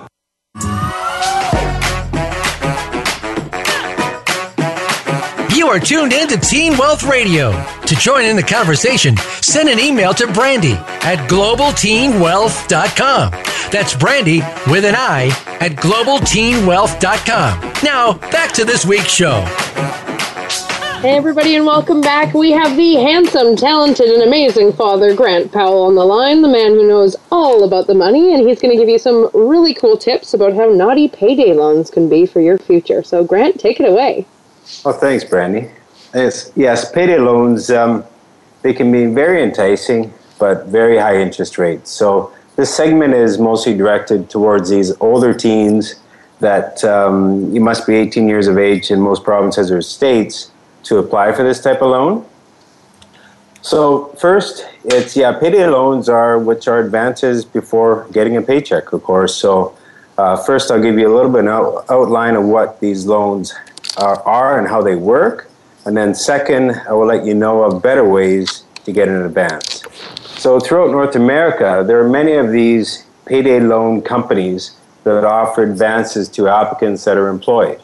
are 5.71 5.79
tuned 5.79 6.11
in 6.11 6.27
to 6.27 6.37
Teen 6.37 6.77
Wealth 6.77 7.03
Radio. 7.03 7.51
To 7.85 7.95
join 7.95 8.25
in 8.25 8.35
the 8.35 8.43
conversation, 8.43 9.15
send 9.39 9.69
an 9.69 9.79
email 9.79 10.13
to 10.15 10.27
Brandy 10.33 10.73
at 10.73 11.29
globalteenwealth.com. 11.29 13.31
That's 13.71 13.95
Brandy 13.95 14.41
with 14.69 14.83
an 14.83 14.95
I 14.97 15.27
at 15.61 15.77
globalteenwealth.com. 15.77 17.73
Now, 17.85 18.17
back 18.31 18.51
to 18.51 18.65
this 18.65 18.85
week's 18.85 19.13
show. 19.13 19.45
Hey, 20.99 21.15
everybody, 21.15 21.55
and 21.55 21.65
welcome 21.65 22.01
back. 22.01 22.33
We 22.33 22.51
have 22.51 22.75
the 22.75 22.95
handsome, 22.95 23.55
talented, 23.55 24.09
and 24.09 24.23
amazing 24.23 24.73
father, 24.73 25.15
Grant 25.15 25.53
Powell, 25.53 25.83
on 25.83 25.95
the 25.95 26.03
line, 26.03 26.41
the 26.41 26.49
man 26.49 26.73
who 26.73 26.85
knows 26.85 27.15
all 27.31 27.63
about 27.63 27.87
the 27.87 27.95
money, 27.95 28.33
and 28.33 28.45
he's 28.45 28.59
going 28.59 28.75
to 28.75 28.77
give 28.77 28.89
you 28.89 28.99
some 28.99 29.29
really 29.33 29.73
cool 29.73 29.95
tips 29.95 30.33
about 30.33 30.53
how 30.53 30.65
naughty 30.65 31.07
payday 31.07 31.53
loans 31.53 31.89
can 31.89 32.09
be 32.09 32.25
for 32.25 32.41
your 32.41 32.57
future. 32.57 33.03
So, 33.03 33.23
Grant, 33.23 33.57
take 33.57 33.79
it 33.79 33.89
away. 33.89 34.27
Oh, 34.83 34.93
thanks, 34.93 35.23
Brandy. 35.23 35.69
Yes, 36.13 36.51
yes 36.55 36.91
payday 36.91 37.17
loans, 37.17 37.69
um, 37.69 38.03
they 38.61 38.73
can 38.73 38.91
be 38.91 39.05
very 39.05 39.43
enticing, 39.43 40.13
but 40.39 40.65
very 40.65 40.97
high 40.97 41.17
interest 41.21 41.57
rates. 41.57 41.91
So 41.91 42.33
this 42.55 42.73
segment 42.73 43.13
is 43.13 43.37
mostly 43.37 43.75
directed 43.75 44.29
towards 44.29 44.69
these 44.69 44.91
older 44.99 45.33
teens 45.33 45.95
that 46.39 46.83
um, 46.83 47.53
you 47.53 47.61
must 47.61 47.85
be 47.85 47.95
18 47.95 48.27
years 48.27 48.47
of 48.47 48.57
age 48.57 48.91
in 48.91 48.99
most 48.99 49.23
provinces 49.23 49.71
or 49.71 49.81
states 49.81 50.51
to 50.83 50.97
apply 50.97 51.31
for 51.31 51.43
this 51.43 51.61
type 51.61 51.81
of 51.81 51.91
loan. 51.91 52.25
So 53.61 54.07
first, 54.19 54.65
it's 54.83 55.15
yeah, 55.15 55.37
payday 55.37 55.67
loans 55.67 56.09
are 56.09 56.39
which 56.39 56.67
are 56.67 56.79
advances 56.79 57.45
before 57.45 58.07
getting 58.11 58.35
a 58.35 58.41
paycheck, 58.41 58.91
of 58.91 59.03
course. 59.03 59.35
So 59.35 59.77
uh, 60.17 60.35
first, 60.43 60.71
I'll 60.71 60.81
give 60.81 60.97
you 60.97 61.07
a 61.07 61.15
little 61.15 61.31
bit 61.31 61.45
of 61.45 61.49
out- 61.49 61.85
outline 61.89 62.35
of 62.35 62.43
what 62.43 62.79
these 62.79 63.05
loans 63.05 63.53
are, 63.97 64.59
and 64.59 64.67
how 64.67 64.81
they 64.81 64.95
work, 64.95 65.49
and 65.85 65.97
then 65.97 66.13
second, 66.13 66.71
I 66.87 66.93
will 66.93 67.07
let 67.07 67.25
you 67.25 67.33
know 67.33 67.63
of 67.63 67.81
better 67.81 68.07
ways 68.07 68.63
to 68.85 68.91
get 68.91 69.07
an 69.07 69.23
advance. 69.23 69.83
So 70.37 70.59
throughout 70.59 70.91
North 70.91 71.15
America, 71.15 71.83
there 71.85 72.03
are 72.03 72.09
many 72.09 72.33
of 72.33 72.51
these 72.51 73.05
payday 73.25 73.59
loan 73.59 74.01
companies 74.01 74.75
that 75.03 75.23
offer 75.23 75.63
advances 75.63 76.29
to 76.29 76.47
applicants 76.47 77.03
that 77.05 77.17
are 77.17 77.27
employed. 77.27 77.81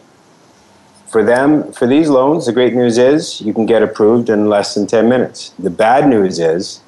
For 1.08 1.24
them, 1.24 1.72
for 1.72 1.88
these 1.88 2.10
loans, 2.10 2.46
the 2.46 2.52
great 2.52 2.74
news 2.74 2.98
is 2.98 3.39
you 3.41 3.54
can 3.54 3.65
get 3.65 3.82
approved 3.82 4.30
in 4.30 4.50
less 4.50 4.76
than 4.76 4.88
10 4.88 5.08
minutes. 5.08 5.54
The 5.58 5.70
bad 5.70 6.10
news 6.10 6.39
is 6.39 6.82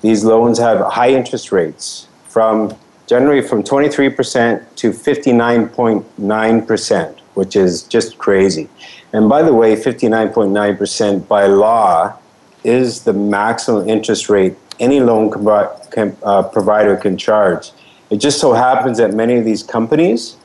these 0.00 0.24
loans 0.24 0.58
have 0.58 0.80
high 0.92 1.10
interest 1.10 1.52
rates 1.52 2.08
from 2.24 2.74
generally 3.06 3.46
from 3.46 3.62
23% 3.62 4.64
to 4.76 4.90
59.9%, 4.90 7.18
which 7.36 7.54
is 7.54 7.82
just 7.82 8.18
crazy. 8.18 8.68
And 9.12 9.28
by 9.28 9.42
the 9.42 9.54
way, 9.54 9.76
59.9% 9.76 11.28
by 11.28 11.46
law 11.46 12.18
is 12.64 13.04
the 13.04 13.12
maximum 13.12 13.88
interest 13.88 14.28
rate 14.28 14.56
any 14.78 15.00
loan 15.00 15.30
compri- 15.30 15.90
can, 15.90 16.16
uh, 16.22 16.42
provider 16.42 16.96
can 16.96 17.16
charge. 17.16 17.70
It 18.10 18.18
just 18.18 18.40
so 18.40 18.52
happens 18.52 18.98
that 18.98 19.14
many 19.14 19.36
of 19.36 19.44
these 19.44 19.62
companies 19.62 20.36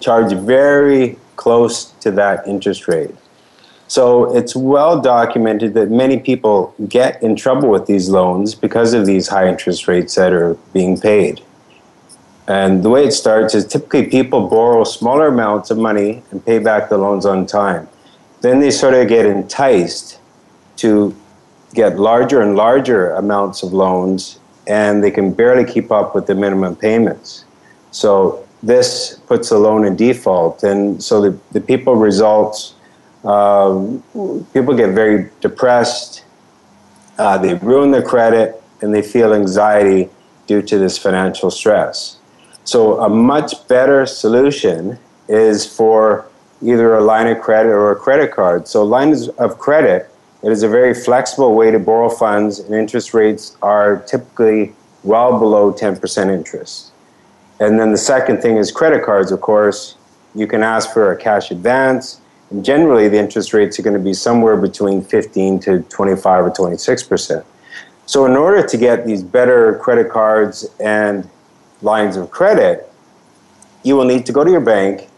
charge 0.00 0.32
very 0.32 1.18
close 1.36 1.86
to 2.00 2.10
that 2.12 2.46
interest 2.46 2.88
rate. 2.88 3.14
So 3.88 4.34
it's 4.34 4.56
well 4.56 5.00
documented 5.00 5.74
that 5.74 5.90
many 5.90 6.18
people 6.18 6.74
get 6.88 7.22
in 7.22 7.36
trouble 7.36 7.68
with 7.68 7.86
these 7.86 8.08
loans 8.08 8.54
because 8.54 8.94
of 8.94 9.06
these 9.06 9.28
high 9.28 9.48
interest 9.48 9.86
rates 9.86 10.14
that 10.14 10.32
are 10.32 10.54
being 10.72 10.98
paid. 10.98 11.42
And 12.48 12.82
the 12.82 12.90
way 12.90 13.04
it 13.04 13.12
starts 13.12 13.54
is 13.54 13.66
typically 13.66 14.06
people 14.06 14.48
borrow 14.48 14.84
smaller 14.84 15.28
amounts 15.28 15.70
of 15.70 15.78
money 15.78 16.22
and 16.30 16.44
pay 16.44 16.58
back 16.58 16.88
the 16.88 16.98
loans 16.98 17.24
on 17.24 17.46
time. 17.46 17.88
Then 18.40 18.60
they 18.60 18.70
sort 18.70 18.94
of 18.94 19.08
get 19.08 19.26
enticed 19.26 20.18
to 20.76 21.14
get 21.74 21.98
larger 21.98 22.40
and 22.40 22.56
larger 22.56 23.12
amounts 23.12 23.62
of 23.62 23.72
loans 23.72 24.40
and 24.66 25.02
they 25.02 25.10
can 25.10 25.32
barely 25.32 25.70
keep 25.70 25.90
up 25.90 26.14
with 26.14 26.26
the 26.26 26.34
minimum 26.34 26.76
payments. 26.76 27.44
So 27.90 28.46
this 28.62 29.18
puts 29.26 29.48
the 29.48 29.58
loan 29.58 29.84
in 29.84 29.96
default, 29.96 30.62
and 30.62 31.02
so 31.02 31.20
the, 31.20 31.38
the 31.52 31.60
people 31.60 31.96
results. 31.96 32.74
Um, 33.24 34.02
people 34.52 34.74
get 34.76 34.94
very 34.94 35.30
depressed. 35.40 36.24
Uh, 37.18 37.38
they 37.38 37.54
ruin 37.54 37.90
their 37.90 38.02
credit, 38.02 38.62
and 38.80 38.94
they 38.94 39.02
feel 39.02 39.32
anxiety 39.32 40.10
due 40.46 40.62
to 40.62 40.78
this 40.78 40.98
financial 40.98 41.50
stress. 41.50 42.18
So 42.64 43.00
a 43.00 43.08
much 43.08 43.66
better 43.68 44.06
solution 44.06 44.98
is 45.28 45.66
for 45.66 46.26
either 46.62 46.94
a 46.94 47.02
line 47.02 47.26
of 47.26 47.40
credit 47.40 47.70
or 47.70 47.90
a 47.90 47.96
credit 47.96 48.32
card. 48.32 48.68
So 48.68 48.84
lines 48.84 49.28
of 49.28 49.58
credit 49.58 50.08
it 50.42 50.50
is 50.50 50.64
a 50.64 50.68
very 50.68 50.92
flexible 50.92 51.54
way 51.54 51.70
to 51.70 51.78
borrow 51.78 52.08
funds, 52.08 52.58
and 52.58 52.74
interest 52.74 53.14
rates 53.14 53.56
are 53.62 53.98
typically 54.08 54.72
well 55.04 55.38
below 55.38 55.72
10% 55.72 56.34
interest. 56.34 56.90
And 57.60 57.78
then 57.78 57.92
the 57.92 57.98
second 57.98 58.42
thing 58.42 58.56
is 58.56 58.72
credit 58.72 59.04
cards, 59.04 59.30
of 59.30 59.40
course. 59.40 59.96
You 60.34 60.48
can 60.48 60.64
ask 60.64 60.92
for 60.92 61.12
a 61.12 61.16
cash 61.16 61.52
advance, 61.52 62.20
and 62.50 62.64
generally 62.64 63.08
the 63.08 63.18
interest 63.18 63.52
rates 63.52 63.78
are 63.78 63.82
going 63.82 63.94
to 63.94 64.02
be 64.02 64.14
somewhere 64.14 64.56
between 64.56 65.02
15 65.02 65.60
to 65.60 65.82
25 65.82 66.46
or 66.46 66.50
26%. 66.50 67.44
So, 68.06 68.26
in 68.26 68.32
order 68.32 68.66
to 68.66 68.76
get 68.76 69.06
these 69.06 69.22
better 69.22 69.78
credit 69.78 70.10
cards 70.10 70.68
and 70.80 71.28
lines 71.82 72.16
of 72.16 72.30
credit, 72.30 72.90
you 73.82 73.96
will 73.96 74.04
need 74.04 74.26
to 74.26 74.32
go 74.32 74.44
to 74.44 74.50
your 74.50 74.60
bank 74.60 75.08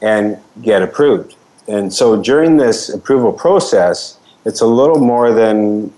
and 0.00 0.38
get 0.62 0.82
approved. 0.82 1.34
And 1.66 1.92
so, 1.92 2.20
during 2.22 2.56
this 2.56 2.88
approval 2.88 3.32
process, 3.32 4.18
it's 4.44 4.60
a 4.60 4.66
little 4.66 5.00
more 5.00 5.32
than, 5.32 5.92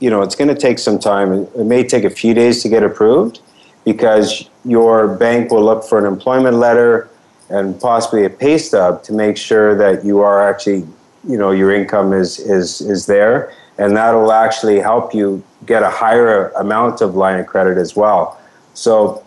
you 0.00 0.10
know, 0.10 0.22
it's 0.22 0.34
going 0.34 0.48
to 0.48 0.60
take 0.60 0.78
some 0.78 0.98
time. 0.98 1.32
It 1.32 1.66
may 1.66 1.84
take 1.84 2.04
a 2.04 2.10
few 2.10 2.34
days 2.34 2.62
to 2.62 2.68
get 2.68 2.82
approved 2.82 3.40
because 3.84 4.48
your 4.64 5.16
bank 5.16 5.50
will 5.50 5.64
look 5.64 5.84
for 5.84 5.98
an 5.98 6.06
employment 6.06 6.56
letter 6.56 7.08
and 7.50 7.78
possibly 7.80 8.24
a 8.24 8.30
pay 8.30 8.58
stub 8.58 9.02
to 9.04 9.12
make 9.12 9.36
sure 9.36 9.76
that 9.76 10.04
you 10.04 10.20
are 10.20 10.48
actually, 10.48 10.86
you 11.28 11.36
know, 11.36 11.50
your 11.50 11.72
income 11.72 12.12
is, 12.12 12.38
is, 12.38 12.80
is 12.80 13.06
there. 13.06 13.52
And 13.78 13.96
that 13.96 14.12
will 14.12 14.32
actually 14.32 14.80
help 14.80 15.14
you 15.14 15.42
get 15.66 15.82
a 15.82 15.90
higher 15.90 16.48
amount 16.50 17.00
of 17.00 17.14
line 17.14 17.38
of 17.38 17.46
credit 17.46 17.78
as 17.78 17.94
well. 17.94 18.40
So 18.74 19.21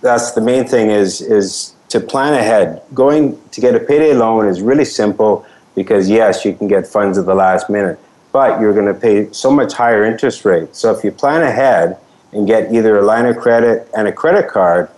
that's 0.00 0.32
the 0.32 0.40
main 0.40 0.66
thing 0.66 0.90
is, 0.90 1.20
is 1.20 1.74
to 1.88 2.00
plan 2.00 2.34
ahead. 2.34 2.82
Going 2.94 3.40
to 3.50 3.60
get 3.60 3.74
a 3.74 3.80
payday 3.80 4.14
loan 4.14 4.46
is 4.46 4.62
really 4.62 4.84
simple 4.84 5.46
because 5.74 6.08
yes, 6.08 6.44
you 6.44 6.54
can 6.54 6.68
get 6.68 6.86
funds 6.86 7.18
at 7.18 7.26
the 7.26 7.34
last 7.34 7.68
minute, 7.68 7.98
but 8.32 8.60
you're 8.60 8.72
going 8.72 8.86
to 8.86 8.94
pay 8.94 9.32
so 9.32 9.50
much 9.50 9.72
higher 9.72 10.04
interest 10.04 10.44
rate. 10.44 10.74
So 10.74 10.94
if 10.94 11.04
you 11.04 11.12
plan 11.12 11.42
ahead 11.42 11.98
and 12.32 12.46
get 12.46 12.72
either 12.72 12.98
a 12.98 13.02
line 13.02 13.26
of 13.26 13.36
credit 13.38 13.88
and 13.96 14.06
a 14.08 14.12
credit 14.12 14.48
card, 14.48 14.88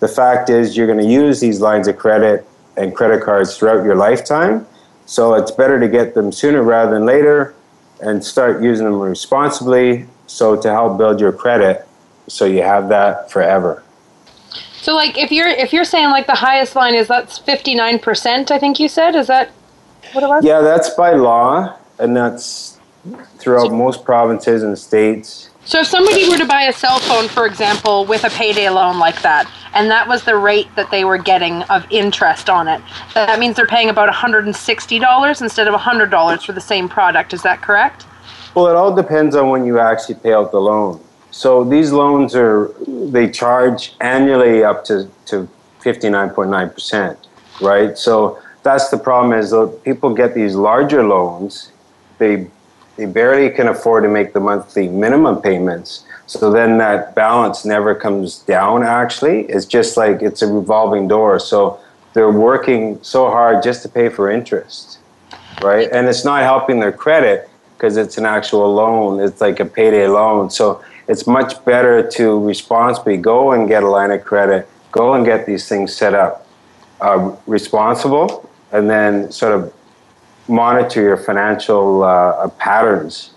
the 0.00 0.08
fact 0.08 0.50
is 0.50 0.76
you're 0.76 0.86
going 0.86 0.98
to 0.98 1.10
use 1.10 1.40
these 1.40 1.60
lines 1.60 1.88
of 1.88 1.98
credit 1.98 2.46
and 2.76 2.94
credit 2.94 3.22
cards 3.22 3.56
throughout 3.56 3.84
your 3.84 3.96
lifetime. 3.96 4.66
So 5.06 5.34
it's 5.34 5.50
better 5.50 5.78
to 5.78 5.88
get 5.88 6.14
them 6.14 6.32
sooner 6.32 6.62
rather 6.62 6.92
than 6.92 7.04
later 7.04 7.54
and 8.00 8.24
start 8.24 8.62
using 8.62 8.86
them 8.86 8.98
responsibly 8.98 10.06
so 10.26 10.60
to 10.60 10.70
help 10.70 10.96
build 10.96 11.20
your 11.20 11.32
credit 11.32 11.86
so 12.28 12.44
you 12.44 12.62
have 12.62 12.88
that 12.88 13.30
forever. 13.30 13.82
So 14.80 14.94
like 14.94 15.18
if 15.18 15.30
you're 15.30 15.48
if 15.48 15.72
you're 15.72 15.84
saying 15.84 16.10
like 16.10 16.26
the 16.26 16.34
highest 16.34 16.74
line 16.74 16.94
is 16.94 17.06
that's 17.08 17.38
59%, 17.38 18.50
I 18.50 18.58
think 18.58 18.80
you 18.80 18.88
said, 18.88 19.14
is 19.14 19.26
that 19.26 19.50
what 20.12 20.24
it 20.24 20.28
was? 20.28 20.44
Yeah, 20.44 20.60
that's 20.62 20.90
by 20.90 21.12
law 21.12 21.76
and 21.98 22.16
that's 22.16 22.78
throughout 23.38 23.72
most 23.72 24.04
provinces 24.04 24.62
and 24.62 24.78
states. 24.78 25.50
So 25.66 25.80
if 25.80 25.86
somebody 25.86 26.28
were 26.28 26.38
to 26.38 26.46
buy 26.46 26.62
a 26.62 26.72
cell 26.72 26.98
phone, 26.98 27.28
for 27.28 27.46
example, 27.46 28.06
with 28.06 28.24
a 28.24 28.30
payday 28.30 28.70
loan 28.70 28.98
like 28.98 29.20
that, 29.22 29.48
and 29.74 29.90
that 29.90 30.08
was 30.08 30.24
the 30.24 30.36
rate 30.36 30.66
that 30.74 30.90
they 30.90 31.04
were 31.04 31.18
getting 31.18 31.62
of 31.64 31.86
interest 31.90 32.48
on 32.48 32.66
it, 32.66 32.80
that 33.14 33.38
means 33.38 33.56
they're 33.56 33.66
paying 33.66 33.90
about 33.90 34.12
$160 34.12 35.42
instead 35.42 35.68
of 35.68 35.74
$100 35.78 36.44
for 36.44 36.52
the 36.52 36.60
same 36.60 36.88
product. 36.88 37.34
Is 37.34 37.42
that 37.42 37.60
correct? 37.60 38.06
Well, 38.54 38.66
it 38.68 38.74
all 38.74 38.94
depends 38.94 39.36
on 39.36 39.50
when 39.50 39.64
you 39.64 39.78
actually 39.78 40.16
pay 40.16 40.32
out 40.32 40.50
the 40.50 40.60
loan. 40.60 41.00
So 41.30 41.64
these 41.64 41.92
loans 41.92 42.34
are 42.34 42.72
they 42.86 43.30
charge 43.30 43.94
annually 44.00 44.64
up 44.64 44.84
to 44.86 45.08
to 45.26 45.48
59.9%, 45.80 47.16
right? 47.60 47.96
So 47.96 48.38
that's 48.62 48.90
the 48.90 48.98
problem 48.98 49.32
is 49.32 49.50
that 49.50 49.80
people 49.84 50.12
get 50.12 50.34
these 50.34 50.54
larger 50.54 51.06
loans, 51.06 51.70
they 52.18 52.48
they 52.96 53.06
barely 53.06 53.48
can 53.48 53.68
afford 53.68 54.04
to 54.04 54.10
make 54.10 54.34
the 54.34 54.40
monthly 54.40 54.88
minimum 54.88 55.40
payments. 55.40 56.04
So 56.26 56.50
then 56.50 56.76
that 56.78 57.14
balance 57.14 57.64
never 57.64 57.94
comes 57.94 58.40
down 58.40 58.82
actually. 58.82 59.42
It's 59.42 59.64
just 59.64 59.96
like 59.96 60.20
it's 60.20 60.42
a 60.42 60.46
revolving 60.46 61.08
door. 61.08 61.38
So 61.38 61.80
they're 62.12 62.30
working 62.30 62.98
so 63.02 63.30
hard 63.30 63.62
just 63.62 63.82
to 63.82 63.88
pay 63.88 64.08
for 64.10 64.30
interest. 64.30 64.98
Right? 65.62 65.88
And 65.90 66.08
it's 66.08 66.24
not 66.24 66.42
helping 66.42 66.80
their 66.80 66.92
credit 66.92 67.48
because 67.76 67.96
it's 67.96 68.18
an 68.18 68.26
actual 68.26 68.74
loan. 68.74 69.20
It's 69.20 69.40
like 69.40 69.60
a 69.60 69.64
payday 69.64 70.06
loan. 70.06 70.50
So 70.50 70.84
it's 71.10 71.26
much 71.26 71.64
better 71.64 72.08
to 72.08 72.38
responsibly 72.38 73.16
go 73.16 73.50
and 73.50 73.66
get 73.66 73.82
a 73.82 73.88
line 73.88 74.12
of 74.12 74.22
credit, 74.22 74.68
go 74.92 75.14
and 75.14 75.26
get 75.26 75.44
these 75.44 75.68
things 75.68 75.92
set 75.92 76.14
up 76.14 76.46
uh, 77.00 77.34
responsible, 77.48 78.48
and 78.70 78.88
then 78.88 79.32
sort 79.32 79.52
of 79.52 79.74
monitor 80.46 81.02
your 81.02 81.16
financial 81.16 82.04
uh, 82.04 82.48
patterns 82.50 83.32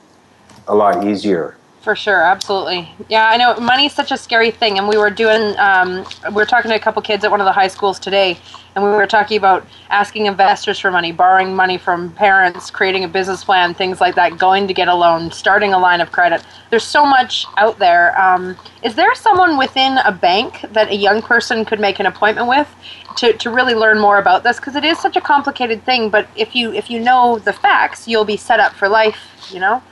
a 0.67 0.75
lot 0.75 1.03
easier. 1.03 1.57
For 1.83 1.97
sure, 1.97 2.23
absolutely. 2.23 2.89
Yeah, 3.09 3.27
I 3.27 3.35
know 3.35 3.55
money 3.59 3.87
is 3.87 3.91
such 3.91 4.13
a 4.13 4.17
scary 4.17 4.51
thing, 4.51 4.77
and 4.77 4.87
we 4.87 4.97
were 4.97 5.09
doing, 5.09 5.53
um, 5.59 6.05
we 6.29 6.35
were 6.35 6.45
talking 6.45 6.69
to 6.69 6.75
a 6.77 6.79
couple 6.79 7.01
kids 7.01 7.25
at 7.25 7.29
one 7.29 7.41
of 7.41 7.45
the 7.45 7.51
high 7.51 7.67
schools 7.67 7.99
today, 7.99 8.37
and 8.73 8.85
we 8.85 8.89
were 8.89 9.05
talking 9.05 9.35
about 9.35 9.67
asking 9.89 10.27
investors 10.27 10.79
for 10.79 10.91
money, 10.91 11.11
borrowing 11.11 11.53
money 11.53 11.77
from 11.77 12.09
parents, 12.13 12.71
creating 12.71 13.03
a 13.03 13.07
business 13.09 13.43
plan, 13.43 13.73
things 13.73 13.99
like 13.99 14.15
that, 14.15 14.37
going 14.37 14.65
to 14.65 14.73
get 14.73 14.87
a 14.87 14.95
loan, 14.95 15.29
starting 15.29 15.73
a 15.73 15.77
line 15.77 15.99
of 15.99 16.09
credit. 16.09 16.41
There's 16.69 16.85
so 16.85 17.05
much 17.05 17.45
out 17.57 17.77
there. 17.79 18.17
Um, 18.17 18.55
is 18.81 18.95
there 18.95 19.13
someone 19.13 19.57
within 19.57 19.97
a 20.05 20.11
bank 20.13 20.61
that 20.71 20.87
a 20.87 20.95
young 20.95 21.21
person 21.21 21.65
could 21.65 21.81
make 21.81 21.99
an 21.99 22.05
appointment 22.05 22.47
with 22.47 22.73
to, 23.17 23.33
to 23.33 23.49
really 23.49 23.75
learn 23.75 23.99
more 23.99 24.19
about 24.19 24.43
this? 24.43 24.55
Because 24.55 24.77
it 24.77 24.85
is 24.85 24.99
such 24.99 25.17
a 25.17 25.21
complicated 25.21 25.83
thing, 25.83 26.09
but 26.09 26.29
if 26.37 26.55
you 26.55 26.71
if 26.71 26.89
you 26.89 27.01
know 27.01 27.39
the 27.39 27.51
facts, 27.51 28.07
you'll 28.07 28.23
be 28.23 28.37
set 28.37 28.61
up 28.61 28.71
for 28.73 28.87
life. 28.87 29.19
You 29.51 29.59
know. 29.59 29.83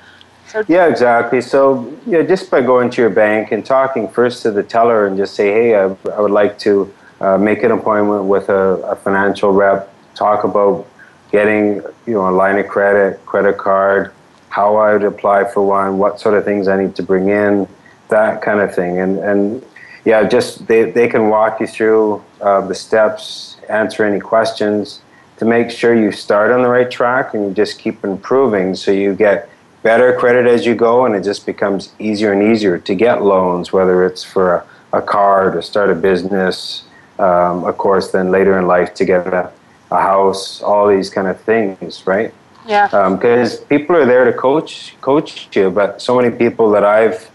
Yeah, 0.68 0.88
exactly. 0.88 1.42
So 1.42 1.98
yeah, 2.06 2.24
just 2.24 2.52
by 2.52 2.62
going 2.62 2.90
to 2.92 3.02
your 3.02 3.10
bank 3.10 3.52
and 3.52 3.66
talking 3.66 4.08
first 4.08 4.42
to 4.44 4.52
the 4.52 4.64
teller 4.64 5.08
and 5.08 5.18
just 5.18 5.36
say, 5.36 5.52
hey, 5.52 5.76
I, 5.76 5.96
I 6.12 6.20
would 6.20 6.32
like 6.32 6.58
to 6.60 6.94
uh, 7.20 7.38
make 7.38 7.64
an 7.64 7.72
appointment 7.72 8.26
with 8.26 8.50
a, 8.50 8.78
a, 8.84 8.96
financial 8.96 9.52
rep, 9.52 9.94
talk 10.16 10.44
about 10.44 10.88
getting 11.32 11.82
you 12.08 12.14
know 12.14 12.28
a 12.28 12.32
line 12.32 12.58
of 12.58 12.68
credit, 12.68 13.24
credit 13.26 13.58
card, 13.58 14.12
how 14.50 14.76
I 14.78 14.94
would 14.94 15.04
apply 15.04 15.46
for 15.46 15.66
one, 15.66 16.00
what 16.00 16.20
sort 16.20 16.36
of 16.36 16.44
things 16.44 16.68
I 16.68 16.82
need 16.82 16.96
to 16.96 17.04
bring 17.04 17.30
in, 17.30 17.68
that 18.10 18.42
kind 18.42 18.60
of 18.60 18.74
thing, 18.74 19.00
and 19.00 19.20
and 19.20 19.64
yeah, 20.04 20.28
just 20.28 20.68
they, 20.68 20.90
they 20.90 21.08
can 21.08 21.30
walk 21.30 21.60
you 21.60 21.68
through 21.68 22.24
uh, 22.42 22.62
the 22.62 22.74
steps, 22.76 23.58
answer 23.70 24.04
any 24.04 24.20
questions 24.20 25.02
to 25.38 25.46
make 25.46 25.70
sure 25.70 25.96
you 25.96 26.12
start 26.12 26.52
on 26.52 26.62
the 26.62 26.68
right 26.68 26.90
track 26.90 27.34
and 27.34 27.46
you 27.46 27.54
just 27.54 27.80
keep 27.80 28.04
improving 28.04 28.76
so 28.76 28.92
you 28.92 29.16
get 29.16 29.50
better 29.84 30.16
credit 30.18 30.46
as 30.48 30.66
you 30.66 30.76
go, 30.76 31.06
and 31.06 31.16
it 31.16 31.24
just 31.24 31.46
becomes 31.46 31.94
easier 32.00 32.34
and 32.34 32.44
easier 32.44 32.78
to 32.78 32.96
get 32.96 33.24
loans, 33.24 33.74
whether 33.74 34.06
it's 34.06 34.24
for 34.24 34.56
a, 34.56 34.66
a 34.94 35.02
car 35.02 35.52
to 35.52 35.62
start 35.62 35.90
a 35.90 35.96
business, 35.96 36.84
um, 37.20 37.64
of 37.66 37.78
course, 37.78 38.12
then 38.12 38.32
later 38.32 38.58
in 38.58 38.68
life 38.68 38.94
to 38.96 39.06
get 39.06 39.28
a, 39.28 39.52
a 39.92 40.02
house, 40.02 40.62
all 40.62 40.88
these 40.88 41.10
kind 41.10 41.28
of 41.28 41.40
things, 41.42 42.06
right? 42.08 42.34
Yeah. 42.66 42.88
Because 42.88 43.60
um, 43.60 43.66
people 43.68 43.96
are 43.96 44.06
there 44.06 44.26
to 44.26 44.34
coach 44.34 44.96
coach 45.02 45.50
you, 45.56 45.72
but 45.72 46.02
so 46.02 46.16
many 46.16 46.36
people 46.36 46.70
that 46.72 46.84
I've 46.84 47.30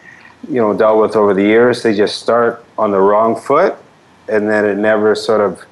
you 0.48 0.60
know 0.60 0.76
dealt 0.76 1.00
with 1.00 1.16
over 1.16 1.34
the 1.34 1.42
years, 1.42 1.82
they 1.82 1.94
just 1.94 2.20
start 2.20 2.64
on 2.78 2.90
the 2.90 3.00
wrong 3.00 3.34
foot, 3.34 3.76
and 4.28 4.48
then 4.48 4.64
it 4.64 4.76
never 4.76 5.14
sort 5.14 5.40
of 5.40 5.64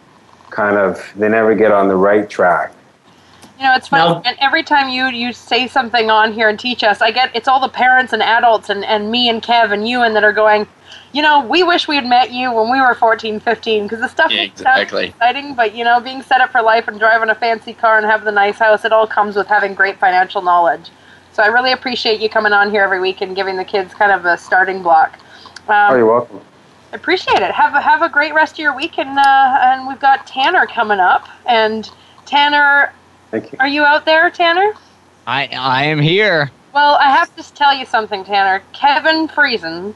kind 0.51 0.77
of 0.77 1.13
they 1.17 1.29
never 1.29 1.55
get 1.55 1.71
on 1.71 1.89
the 1.89 1.97
right 1.97 2.29
track. 2.29 2.74
You 3.59 3.65
know, 3.65 3.75
it's 3.75 3.89
funny. 3.89 4.21
And 4.25 4.37
every 4.41 4.65
time 4.65 4.89
you 4.89 5.07
you 5.07 5.33
say 5.33 5.69
something 5.69 6.11
on 6.11 6.33
here 6.33 6.49
and 6.49 6.59
teach 6.59 6.83
us, 6.83 7.01
I 7.01 7.13
get 7.13 7.35
it's 7.35 7.47
all 7.47 7.61
the 7.61 7.69
parents 7.69 8.13
and 8.13 8.23
adults 8.23 8.69
and, 8.69 8.85
and 8.85 9.11
me 9.11 9.29
and 9.29 9.43
Kev 9.43 9.73
and 9.73 9.89
you 9.89 10.03
and 10.03 10.17
that 10.17 10.25
are 10.25 10.33
going, 10.33 10.67
you 11.13 11.23
know, 11.23 11.47
we 11.47 11.63
wish 11.63 11.87
we 11.87 11.95
had 11.95 12.07
met 12.07 12.33
you 12.33 12.53
when 12.53 12.71
we 12.71 12.81
were 12.81 12.95
14, 12.95 13.39
15 13.39 13.83
because 13.85 14.01
the 14.01 14.09
stuff 14.09 14.33
yeah, 14.33 14.43
exactly. 14.43 15.07
exciting, 15.07 15.55
but 15.55 15.75
you 15.75 15.85
know, 15.85 16.01
being 16.01 16.21
set 16.21 16.41
up 16.41 16.51
for 16.51 16.63
life 16.63 16.89
and 16.89 16.99
driving 16.99 17.31
a 17.31 17.35
fancy 17.35 17.73
car 17.73 17.97
and 17.97 18.05
having 18.05 18.25
the 18.25 18.33
nice 18.33 18.59
house, 18.59 18.85
it 18.85 18.93
all 18.93 19.07
comes 19.07 19.37
with 19.37 19.47
having 19.47 19.75
great 19.75 19.99
financial 19.99 20.43
knowledge. 20.43 20.91
So 21.33 21.43
I 21.43 21.47
really 21.47 21.73
appreciate 21.73 22.21
you 22.21 22.29
coming 22.29 22.53
on 22.53 22.71
here 22.71 22.83
every 22.83 23.01
week 23.01 23.21
and 23.21 23.37
giving 23.37 23.57
the 23.57 23.65
kids 23.65 23.95
kind 23.95 24.11
of 24.11 24.25
a 24.25 24.37
starting 24.37 24.83
block. 24.83 25.19
Um, 25.69 25.93
oh, 25.93 25.97
you're 25.97 26.07
welcome. 26.07 26.41
I 26.93 26.97
appreciate 26.97 27.43
it. 27.43 27.53
Have 27.53 27.75
a, 27.75 27.81
have 27.81 28.03
a 28.03 28.09
great 28.09 28.35
rest 28.35 28.55
of 28.55 28.59
your 28.59 28.77
week, 28.77 28.99
and 28.99 29.19
uh, 29.19 29.59
and 29.63 29.89
we've 29.89 29.99
got 29.99 30.27
Tanner 30.27 30.67
coming 30.67 31.01
up, 31.01 31.29
and 31.47 31.91
Tanner 32.25 32.93
Thank 33.35 33.51
you. 33.51 33.59
Are 33.59 33.67
you 33.67 33.83
out 33.83 34.05
there, 34.05 34.31
Tanner? 34.31 34.75
I 35.27 35.49
I 35.49 35.85
am 35.87 35.99
here. 36.01 36.53
Well, 36.73 36.95
I 37.01 37.11
have 37.11 37.35
to 37.35 37.55
tell 37.55 37.75
you 37.75 37.85
something, 37.85 38.25
Tanner. 38.25 38.63
Kevin 38.73 39.27
Friesen, 39.27 39.93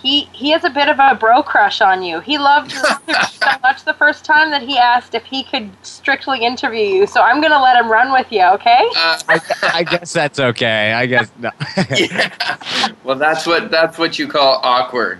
he 0.00 0.20
he 0.32 0.50
has 0.50 0.62
a 0.62 0.70
bit 0.70 0.88
of 0.88 1.00
a 1.00 1.16
bro 1.16 1.42
crush 1.42 1.80
on 1.80 2.04
you. 2.04 2.20
He 2.20 2.38
loved 2.38 2.70
you 2.72 2.78
so 3.32 3.50
much 3.64 3.84
the 3.84 3.94
first 3.94 4.24
time 4.24 4.52
that 4.52 4.62
he 4.62 4.78
asked 4.78 5.16
if 5.16 5.24
he 5.24 5.42
could 5.42 5.68
strictly 5.82 6.44
interview 6.44 6.84
you. 6.84 7.06
So 7.08 7.22
I'm 7.22 7.42
gonna 7.42 7.60
let 7.60 7.76
him 7.76 7.90
run 7.90 8.12
with 8.12 8.30
you, 8.30 8.44
okay? 8.44 8.88
Uh, 8.96 9.18
I, 9.28 9.40
I, 9.62 9.82
guess 9.82 10.12
that's 10.12 10.38
okay. 10.38 10.92
I 10.92 11.06
guess 11.06 11.28
no. 11.40 11.50
yeah. 11.90 12.88
Well, 13.02 13.16
that's 13.16 13.48
what 13.48 13.68
that's 13.72 13.98
what 13.98 14.16
you 14.16 14.28
call 14.28 14.60
awkward. 14.62 15.18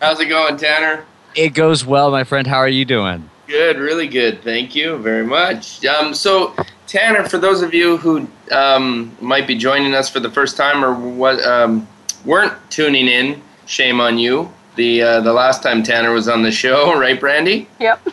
How's 0.00 0.20
it 0.20 0.28
going, 0.28 0.56
Tanner? 0.56 1.04
It 1.34 1.48
goes 1.54 1.84
well, 1.84 2.12
my 2.12 2.22
friend. 2.22 2.46
How 2.46 2.58
are 2.58 2.68
you 2.68 2.84
doing? 2.84 3.28
Good, 3.50 3.78
really 3.78 4.06
good. 4.06 4.44
Thank 4.44 4.76
you 4.76 4.96
very 4.98 5.26
much. 5.26 5.84
Um, 5.84 6.14
so, 6.14 6.54
Tanner, 6.86 7.28
for 7.28 7.36
those 7.36 7.62
of 7.62 7.74
you 7.74 7.96
who 7.96 8.28
um, 8.52 9.10
might 9.20 9.48
be 9.48 9.56
joining 9.56 9.92
us 9.92 10.08
for 10.08 10.20
the 10.20 10.30
first 10.30 10.56
time 10.56 10.84
or 10.84 10.94
what 10.94 11.44
um, 11.44 11.88
weren't 12.24 12.54
tuning 12.70 13.08
in, 13.08 13.42
shame 13.66 14.00
on 14.00 14.18
you. 14.18 14.52
The 14.76 15.02
uh, 15.02 15.20
the 15.22 15.32
last 15.32 15.64
time 15.64 15.82
Tanner 15.82 16.12
was 16.12 16.28
on 16.28 16.44
the 16.44 16.52
show, 16.52 16.96
right, 16.96 17.18
Brandy? 17.18 17.66
Yep. 17.80 18.06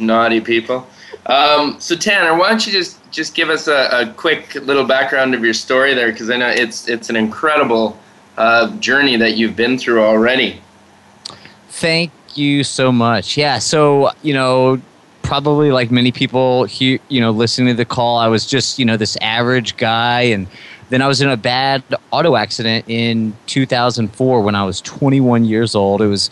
Naughty 0.00 0.40
people. 0.40 0.84
Um, 1.26 1.78
so, 1.78 1.94
Tanner, 1.94 2.36
why 2.36 2.48
don't 2.48 2.66
you 2.66 2.72
just 2.72 2.98
just 3.12 3.36
give 3.36 3.50
us 3.50 3.68
a, 3.68 3.88
a 3.92 4.12
quick 4.14 4.56
little 4.56 4.84
background 4.84 5.36
of 5.36 5.44
your 5.44 5.54
story 5.54 5.94
there? 5.94 6.10
Because 6.10 6.28
I 6.28 6.38
know 6.38 6.48
it's 6.48 6.88
it's 6.88 7.08
an 7.08 7.14
incredible 7.14 7.96
uh, 8.36 8.76
journey 8.78 9.16
that 9.16 9.36
you've 9.36 9.54
been 9.54 9.78
through 9.78 10.02
already. 10.02 10.60
Thank 11.68 12.10
you 12.36 12.64
so 12.64 12.92
much. 12.92 13.36
Yeah, 13.36 13.58
so 13.58 14.10
you 14.22 14.34
know, 14.34 14.80
probably 15.22 15.70
like 15.72 15.90
many 15.90 16.12
people 16.12 16.64
here, 16.64 16.98
you 17.08 17.20
know, 17.20 17.30
listening 17.30 17.68
to 17.68 17.74
the 17.74 17.84
call, 17.84 18.18
I 18.18 18.28
was 18.28 18.46
just 18.46 18.78
you 18.78 18.84
know 18.84 18.96
this 18.96 19.16
average 19.20 19.76
guy, 19.76 20.22
and 20.22 20.46
then 20.90 21.02
I 21.02 21.08
was 21.08 21.20
in 21.20 21.28
a 21.28 21.36
bad 21.36 21.82
auto 22.10 22.36
accident 22.36 22.84
in 22.88 23.36
2004 23.46 24.40
when 24.40 24.54
I 24.54 24.64
was 24.64 24.80
21 24.80 25.44
years 25.44 25.74
old. 25.74 26.00
It 26.00 26.06
was 26.06 26.30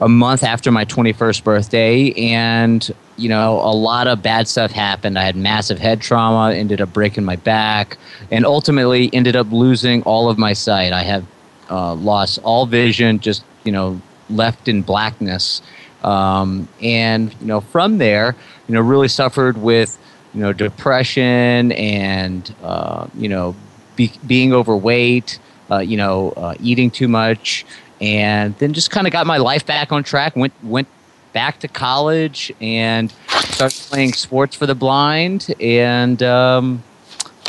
a 0.00 0.08
month 0.08 0.44
after 0.44 0.70
my 0.70 0.84
21st 0.84 1.44
birthday, 1.44 2.12
and 2.12 2.90
you 3.16 3.28
know, 3.28 3.60
a 3.60 3.74
lot 3.74 4.06
of 4.06 4.22
bad 4.22 4.48
stuff 4.48 4.70
happened. 4.70 5.18
I 5.18 5.24
had 5.24 5.36
massive 5.36 5.78
head 5.78 6.00
trauma, 6.00 6.54
ended 6.54 6.80
up 6.80 6.92
breaking 6.92 7.24
my 7.24 7.36
back, 7.36 7.98
and 8.30 8.46
ultimately 8.46 9.10
ended 9.12 9.36
up 9.36 9.52
losing 9.52 10.02
all 10.04 10.30
of 10.30 10.38
my 10.38 10.54
sight. 10.54 10.92
I 10.92 11.02
have 11.02 11.26
uh, 11.68 11.94
lost 11.94 12.38
all 12.42 12.64
vision, 12.64 13.20
just 13.20 13.44
you 13.64 13.72
know, 13.72 14.00
left 14.30 14.68
in 14.68 14.82
blackness. 14.82 15.62
Um, 16.02 16.68
and 16.80 17.34
you 17.40 17.46
know, 17.46 17.60
from 17.60 17.98
there, 17.98 18.34
you 18.68 18.74
know, 18.74 18.80
really 18.80 19.08
suffered 19.08 19.58
with 19.58 19.98
you 20.34 20.40
know 20.40 20.52
depression 20.52 21.72
and 21.72 22.54
uh, 22.62 23.06
you 23.14 23.28
know 23.28 23.54
be, 23.96 24.12
being 24.26 24.52
overweight, 24.52 25.38
uh, 25.70 25.78
you 25.78 25.96
know, 25.96 26.30
uh, 26.36 26.54
eating 26.60 26.90
too 26.90 27.08
much, 27.08 27.66
and 28.00 28.56
then 28.58 28.72
just 28.72 28.90
kind 28.90 29.06
of 29.06 29.12
got 29.12 29.26
my 29.26 29.36
life 29.36 29.66
back 29.66 29.92
on 29.92 30.02
track. 30.02 30.36
Went 30.36 30.54
went 30.62 30.88
back 31.32 31.60
to 31.60 31.68
college 31.68 32.52
and 32.60 33.12
started 33.28 33.78
playing 33.88 34.12
sports 34.12 34.56
for 34.56 34.66
the 34.66 34.74
blind, 34.74 35.54
and 35.60 36.22
um, 36.22 36.82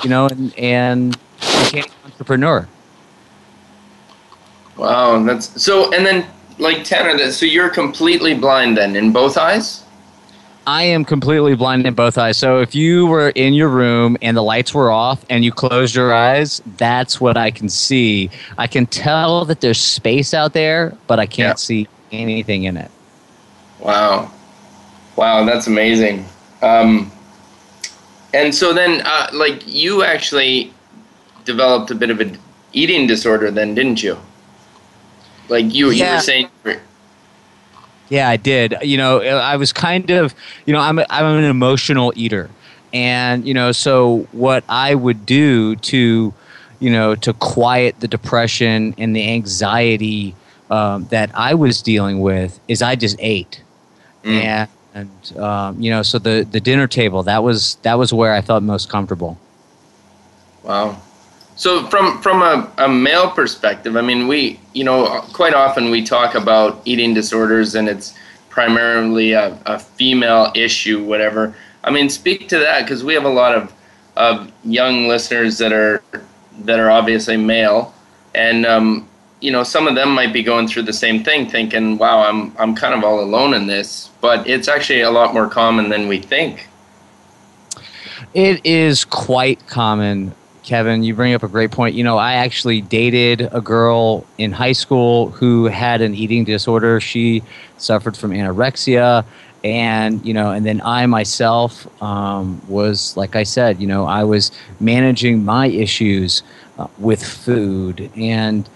you 0.03 0.09
know, 0.09 0.27
and, 0.27 0.57
and 0.57 1.17
became 1.39 1.83
an 1.85 2.11
entrepreneur. 2.11 2.67
Wow, 4.77 5.23
that's 5.23 5.61
so. 5.61 5.93
And 5.93 6.05
then, 6.05 6.25
like 6.61 6.83
Tanner, 6.83 7.31
so 7.31 7.45
you're 7.45 7.69
completely 7.69 8.35
blind 8.35 8.77
then 8.77 8.95
in 8.95 9.11
both 9.11 9.37
eyes. 9.37 9.83
I 10.67 10.83
am 10.83 11.03
completely 11.03 11.55
blind 11.55 11.87
in 11.87 11.95
both 11.95 12.19
eyes. 12.19 12.37
So 12.37 12.61
if 12.61 12.75
you 12.75 13.07
were 13.07 13.29
in 13.29 13.55
your 13.55 13.67
room 13.67 14.15
and 14.21 14.37
the 14.37 14.43
lights 14.43 14.75
were 14.75 14.91
off 14.91 15.25
and 15.27 15.43
you 15.43 15.51
closed 15.51 15.95
your 15.95 16.13
eyes, 16.13 16.61
that's 16.77 17.19
what 17.19 17.35
I 17.35 17.49
can 17.49 17.67
see. 17.67 18.29
I 18.59 18.67
can 18.67 18.85
tell 18.85 19.43
that 19.45 19.61
there's 19.61 19.79
space 19.79 20.35
out 20.35 20.53
there, 20.53 20.95
but 21.07 21.19
I 21.19 21.25
can't 21.25 21.53
yeah. 21.53 21.55
see 21.55 21.87
anything 22.11 22.65
in 22.65 22.77
it. 22.77 22.91
Wow. 23.79 24.31
Wow, 25.15 25.45
that's 25.45 25.65
amazing. 25.65 26.25
Um, 26.61 27.11
and 28.35 28.53
so 28.53 28.71
then, 28.71 29.01
uh, 29.03 29.29
like, 29.33 29.63
you 29.65 30.03
actually 30.03 30.71
developed 31.43 31.89
a 31.89 31.95
bit 31.95 32.11
of 32.11 32.19
an 32.19 32.37
eating 32.71 33.07
disorder 33.07 33.49
then, 33.49 33.73
didn't 33.73 34.03
you? 34.03 34.15
Like, 35.51 35.73
you, 35.73 35.89
yeah. 35.89 36.05
you 36.05 36.15
were 36.15 36.21
saying. 36.21 36.49
Yeah, 38.07 38.29
I 38.29 38.37
did. 38.37 38.75
You 38.81 38.97
know, 38.97 39.19
I 39.19 39.57
was 39.57 39.73
kind 39.73 40.09
of, 40.09 40.33
you 40.65 40.73
know, 40.73 40.79
I'm, 40.79 40.97
a, 40.97 41.05
I'm 41.09 41.25
an 41.25 41.43
emotional 41.43 42.13
eater. 42.15 42.49
And, 42.93 43.45
you 43.45 43.53
know, 43.53 43.71
so 43.71 44.27
what 44.31 44.63
I 44.67 44.95
would 44.95 45.25
do 45.25 45.75
to, 45.75 46.33
you 46.79 46.89
know, 46.89 47.15
to 47.15 47.33
quiet 47.33 47.99
the 47.99 48.07
depression 48.07 48.95
and 48.97 49.15
the 49.15 49.29
anxiety 49.29 50.35
um, 50.69 51.05
that 51.05 51.31
I 51.35 51.53
was 51.53 51.81
dealing 51.81 52.21
with 52.21 52.59
is 52.67 52.81
I 52.81 52.95
just 52.95 53.17
ate. 53.19 53.61
Mm. 54.23 54.41
And, 54.41 54.69
and 54.93 55.37
um, 55.37 55.81
you 55.81 55.91
know, 55.91 56.01
so 56.01 56.17
the, 56.17 56.47
the 56.49 56.59
dinner 56.59 56.87
table, 56.87 57.23
that 57.23 57.43
was, 57.43 57.75
that 57.83 57.97
was 57.97 58.13
where 58.13 58.33
I 58.33 58.41
felt 58.41 58.63
most 58.63 58.89
comfortable. 58.89 59.37
Wow. 60.63 61.01
So 61.61 61.85
from 61.89 62.19
from 62.23 62.41
a, 62.41 62.71
a 62.79 62.89
male 62.89 63.29
perspective, 63.29 63.95
I 63.95 64.01
mean, 64.01 64.27
we 64.27 64.59
you 64.73 64.83
know 64.83 65.21
quite 65.31 65.53
often 65.53 65.91
we 65.91 66.03
talk 66.03 66.33
about 66.33 66.81
eating 66.85 67.13
disorders 67.13 67.75
and 67.75 67.87
it's 67.87 68.15
primarily 68.49 69.33
a, 69.33 69.55
a 69.67 69.77
female 69.77 70.51
issue, 70.55 71.03
whatever. 71.03 71.53
I 71.83 71.91
mean, 71.91 72.09
speak 72.09 72.49
to 72.49 72.57
that 72.57 72.81
because 72.81 73.03
we 73.03 73.13
have 73.13 73.25
a 73.25 73.35
lot 73.43 73.53
of 73.53 73.71
of 74.17 74.51
young 74.63 75.07
listeners 75.07 75.59
that 75.59 75.71
are 75.71 76.01
that 76.61 76.79
are 76.79 76.89
obviously 76.89 77.37
male, 77.37 77.93
and 78.33 78.65
um, 78.65 79.07
you 79.39 79.51
know 79.51 79.61
some 79.61 79.87
of 79.87 79.93
them 79.93 80.09
might 80.09 80.33
be 80.33 80.41
going 80.41 80.67
through 80.67 80.85
the 80.89 80.93
same 80.93 81.23
thing, 81.23 81.47
thinking, 81.47 81.99
"Wow, 81.99 82.23
I'm 82.23 82.57
I'm 82.57 82.73
kind 82.73 82.95
of 82.95 83.03
all 83.03 83.19
alone 83.19 83.53
in 83.53 83.67
this," 83.67 84.09
but 84.19 84.47
it's 84.47 84.67
actually 84.67 85.01
a 85.01 85.11
lot 85.11 85.35
more 85.35 85.47
common 85.47 85.89
than 85.89 86.07
we 86.07 86.21
think. 86.21 86.67
It 88.33 88.65
is 88.65 89.05
quite 89.05 89.67
common 89.67 90.33
Kevin, 90.63 91.03
you 91.03 91.15
bring 91.15 91.33
up 91.33 91.43
a 91.43 91.47
great 91.47 91.71
point. 91.71 91.95
You 91.95 92.03
know, 92.03 92.17
I 92.17 92.33
actually 92.33 92.81
dated 92.81 93.49
a 93.51 93.61
girl 93.61 94.25
in 94.37 94.51
high 94.51 94.73
school 94.73 95.31
who 95.31 95.65
had 95.65 96.01
an 96.01 96.13
eating 96.13 96.43
disorder. 96.43 96.99
She 96.99 97.41
suffered 97.77 98.15
from 98.15 98.31
anorexia. 98.31 99.25
And, 99.63 100.25
you 100.25 100.33
know, 100.33 100.51
and 100.51 100.65
then 100.65 100.81
I 100.83 101.05
myself 101.05 101.87
um, 102.01 102.61
was, 102.67 103.15
like 103.15 103.35
I 103.35 103.43
said, 103.43 103.79
you 103.79 103.87
know, 103.87 104.05
I 104.05 104.23
was 104.23 104.51
managing 104.79 105.45
my 105.45 105.67
issues 105.67 106.41
uh, 106.77 106.87
with 106.97 107.23
food. 107.23 108.11
And 108.15 108.67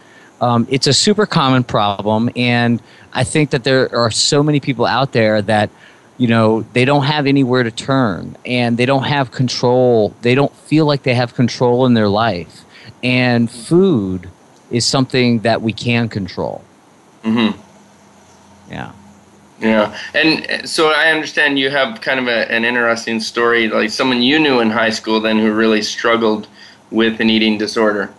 um, 0.42 0.68
it's 0.70 0.88
a 0.88 0.94
super 0.94 1.26
common 1.26 1.64
problem. 1.64 2.30
And 2.36 2.82
I 3.14 3.24
think 3.24 3.50
that 3.52 3.64
there 3.64 3.96
are 3.96 4.12
so 4.12 4.44
many 4.44 4.60
people 4.60 4.86
out 4.86 5.12
there 5.12 5.42
that 5.44 5.70
you 6.18 6.28
know 6.28 6.62
they 6.74 6.86
don't 6.86 7.04
have 7.04 7.28
anywhere 7.28 7.64
to 7.64 7.72
turn 7.72 8.38
and 8.46 8.78
they 8.78 8.86
don't 8.86 9.04
have 9.04 9.32
control. 9.32 10.14
They 10.22 10.36
don't 10.36 10.54
feel 10.54 10.86
like 10.86 11.04
they 11.04 11.16
have 11.16 11.34
control 11.34 11.86
in 11.86 11.94
their 11.94 12.10
life. 12.10 12.64
And 13.04 13.50
food 13.50 14.30
is 14.72 14.86
something 14.86 15.40
that 15.40 15.62
we 15.62 15.74
can 15.74 16.10
control. 16.10 16.64
Mm-hmm. 17.24 17.60
Yeah. 18.72 18.92
Yeah. 19.60 19.98
And 20.14 20.68
so 20.68 20.90
i 20.90 21.12
understand 21.12 21.58
you 21.58 21.70
have 21.70 22.02
kind 22.02 22.20
of 22.20 22.28
a, 22.28 22.52
an 22.52 22.66
interesting 22.66 23.20
story 23.20 23.70
like 23.70 23.90
someone 23.90 24.22
you 24.22 24.38
knew 24.38 24.60
in 24.60 24.70
high 24.70 24.90
school 24.90 25.22
then 25.22 25.40
who 25.40 25.54
really 25.54 25.82
struggled 25.82 26.48
with 26.92 27.20
an 27.20 27.30
eating 27.30 27.58
disorder. 27.58 28.14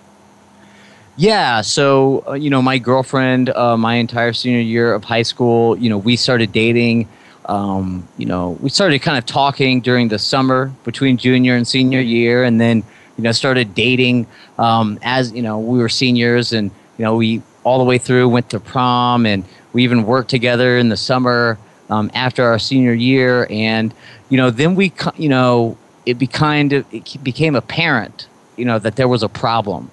Yeah, 1.18 1.62
so 1.62 2.24
uh, 2.28 2.32
you 2.34 2.50
know, 2.50 2.60
my 2.60 2.78
girlfriend, 2.78 3.48
uh, 3.50 3.76
my 3.76 3.94
entire 3.94 4.34
senior 4.34 4.60
year 4.60 4.92
of 4.92 5.04
high 5.04 5.22
school, 5.22 5.76
you 5.78 5.88
know, 5.88 5.96
we 5.96 6.14
started 6.14 6.52
dating 6.52 7.08
um, 7.46 8.06
you 8.16 8.26
know, 8.26 8.58
we 8.60 8.70
started 8.70 9.00
kind 9.00 9.16
of 9.16 9.24
talking 9.24 9.80
during 9.80 10.08
the 10.08 10.18
summer 10.18 10.72
between 10.84 11.16
junior 11.16 11.54
and 11.54 11.66
senior 11.66 12.00
year, 12.00 12.44
and 12.44 12.60
then 12.60 12.82
you 13.16 13.24
know 13.24 13.32
started 13.32 13.74
dating 13.74 14.26
um, 14.58 14.98
as 15.02 15.32
you 15.32 15.42
know 15.42 15.58
we 15.58 15.78
were 15.78 15.88
seniors, 15.88 16.52
and 16.52 16.70
you 16.98 17.04
know 17.04 17.16
we 17.16 17.42
all 17.62 17.78
the 17.78 17.84
way 17.84 17.98
through 17.98 18.28
went 18.28 18.50
to 18.50 18.60
prom, 18.60 19.26
and 19.26 19.44
we 19.72 19.84
even 19.84 20.04
worked 20.04 20.28
together 20.28 20.76
in 20.76 20.88
the 20.88 20.96
summer 20.96 21.58
um, 21.88 22.10
after 22.14 22.44
our 22.44 22.58
senior 22.58 22.92
year, 22.92 23.46
and 23.48 23.94
you 24.28 24.36
know 24.36 24.50
then 24.50 24.74
we 24.74 24.92
you 25.16 25.28
know 25.28 25.78
it 26.04 26.14
be 26.14 26.26
kind 26.26 26.72
of 26.72 26.84
it 26.92 27.22
became 27.22 27.54
apparent 27.54 28.28
you 28.56 28.64
know 28.64 28.78
that 28.78 28.96
there 28.96 29.08
was 29.08 29.22
a 29.22 29.28
problem, 29.28 29.90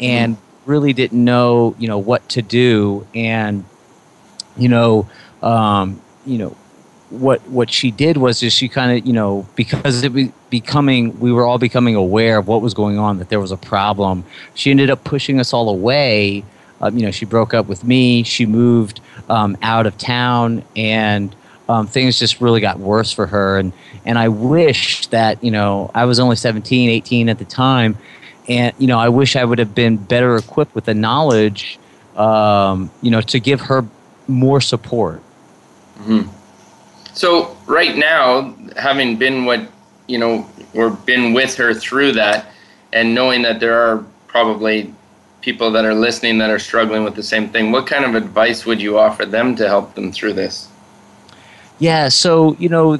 and 0.00 0.34
mm-hmm. 0.34 0.70
really 0.70 0.92
didn't 0.92 1.24
know 1.24 1.76
you 1.78 1.86
know 1.86 1.98
what 1.98 2.28
to 2.30 2.42
do, 2.42 3.06
and 3.14 3.64
you 4.56 4.68
know 4.68 5.08
um, 5.42 6.02
you 6.26 6.38
know 6.38 6.56
what 7.10 7.40
what 7.48 7.70
she 7.70 7.90
did 7.90 8.16
was 8.16 8.40
just 8.40 8.56
she 8.56 8.68
kind 8.68 8.98
of 8.98 9.06
you 9.06 9.12
know 9.12 9.46
because 9.56 10.02
it 10.02 10.12
was 10.12 10.28
becoming 10.50 11.18
we 11.20 11.32
were 11.32 11.44
all 11.44 11.58
becoming 11.58 11.94
aware 11.94 12.38
of 12.38 12.46
what 12.46 12.60
was 12.60 12.74
going 12.74 12.98
on 12.98 13.18
that 13.18 13.28
there 13.28 13.40
was 13.40 13.52
a 13.52 13.56
problem. 13.56 14.24
She 14.54 14.70
ended 14.70 14.90
up 14.90 15.04
pushing 15.04 15.40
us 15.40 15.52
all 15.52 15.68
away. 15.68 16.44
Um, 16.80 16.96
you 16.96 17.04
know 17.04 17.10
she 17.10 17.24
broke 17.24 17.54
up 17.54 17.66
with 17.66 17.84
me. 17.84 18.22
She 18.22 18.46
moved 18.46 19.00
um, 19.28 19.56
out 19.62 19.86
of 19.86 19.96
town 19.98 20.64
and 20.76 21.34
um, 21.68 21.86
things 21.86 22.18
just 22.18 22.40
really 22.40 22.60
got 22.60 22.78
worse 22.78 23.12
for 23.12 23.26
her. 23.26 23.58
And 23.58 23.72
and 24.04 24.18
i 24.18 24.28
wish 24.28 25.06
that 25.08 25.42
you 25.44 25.50
know 25.50 25.90
i 25.94 26.04
was 26.04 26.18
only 26.18 26.36
17 26.36 26.88
18 26.88 27.28
at 27.28 27.38
the 27.38 27.44
time 27.44 27.98
and 28.48 28.72
you 28.78 28.86
know 28.86 28.98
i 28.98 29.08
wish 29.08 29.36
i 29.36 29.44
would 29.44 29.58
have 29.58 29.74
been 29.74 29.96
better 29.96 30.36
equipped 30.36 30.74
with 30.74 30.84
the 30.84 30.94
knowledge 30.94 31.78
um, 32.16 32.90
you 33.02 33.10
know 33.10 33.20
to 33.20 33.38
give 33.38 33.60
her 33.62 33.84
more 34.26 34.60
support. 34.60 35.22
Mm-hmm. 36.00 36.28
So 37.14 37.56
right 37.66 37.96
now, 37.96 38.54
having 38.76 39.16
been 39.16 39.44
what 39.44 39.68
you 40.06 40.18
know, 40.18 40.48
or 40.74 40.90
been 40.90 41.32
with 41.34 41.54
her 41.56 41.74
through 41.74 42.12
that, 42.12 42.46
and 42.92 43.14
knowing 43.14 43.42
that 43.42 43.60
there 43.60 43.78
are 43.78 44.04
probably 44.26 44.92
people 45.40 45.70
that 45.70 45.84
are 45.84 45.94
listening 45.94 46.38
that 46.38 46.50
are 46.50 46.58
struggling 46.58 47.04
with 47.04 47.14
the 47.14 47.22
same 47.22 47.48
thing, 47.48 47.70
what 47.70 47.86
kind 47.86 48.04
of 48.04 48.14
advice 48.14 48.66
would 48.66 48.80
you 48.80 48.98
offer 48.98 49.24
them 49.24 49.54
to 49.56 49.68
help 49.68 49.94
them 49.94 50.10
through 50.10 50.32
this? 50.32 50.68
Yeah, 51.78 52.08
so 52.08 52.56
you 52.58 52.68
know, 52.68 52.98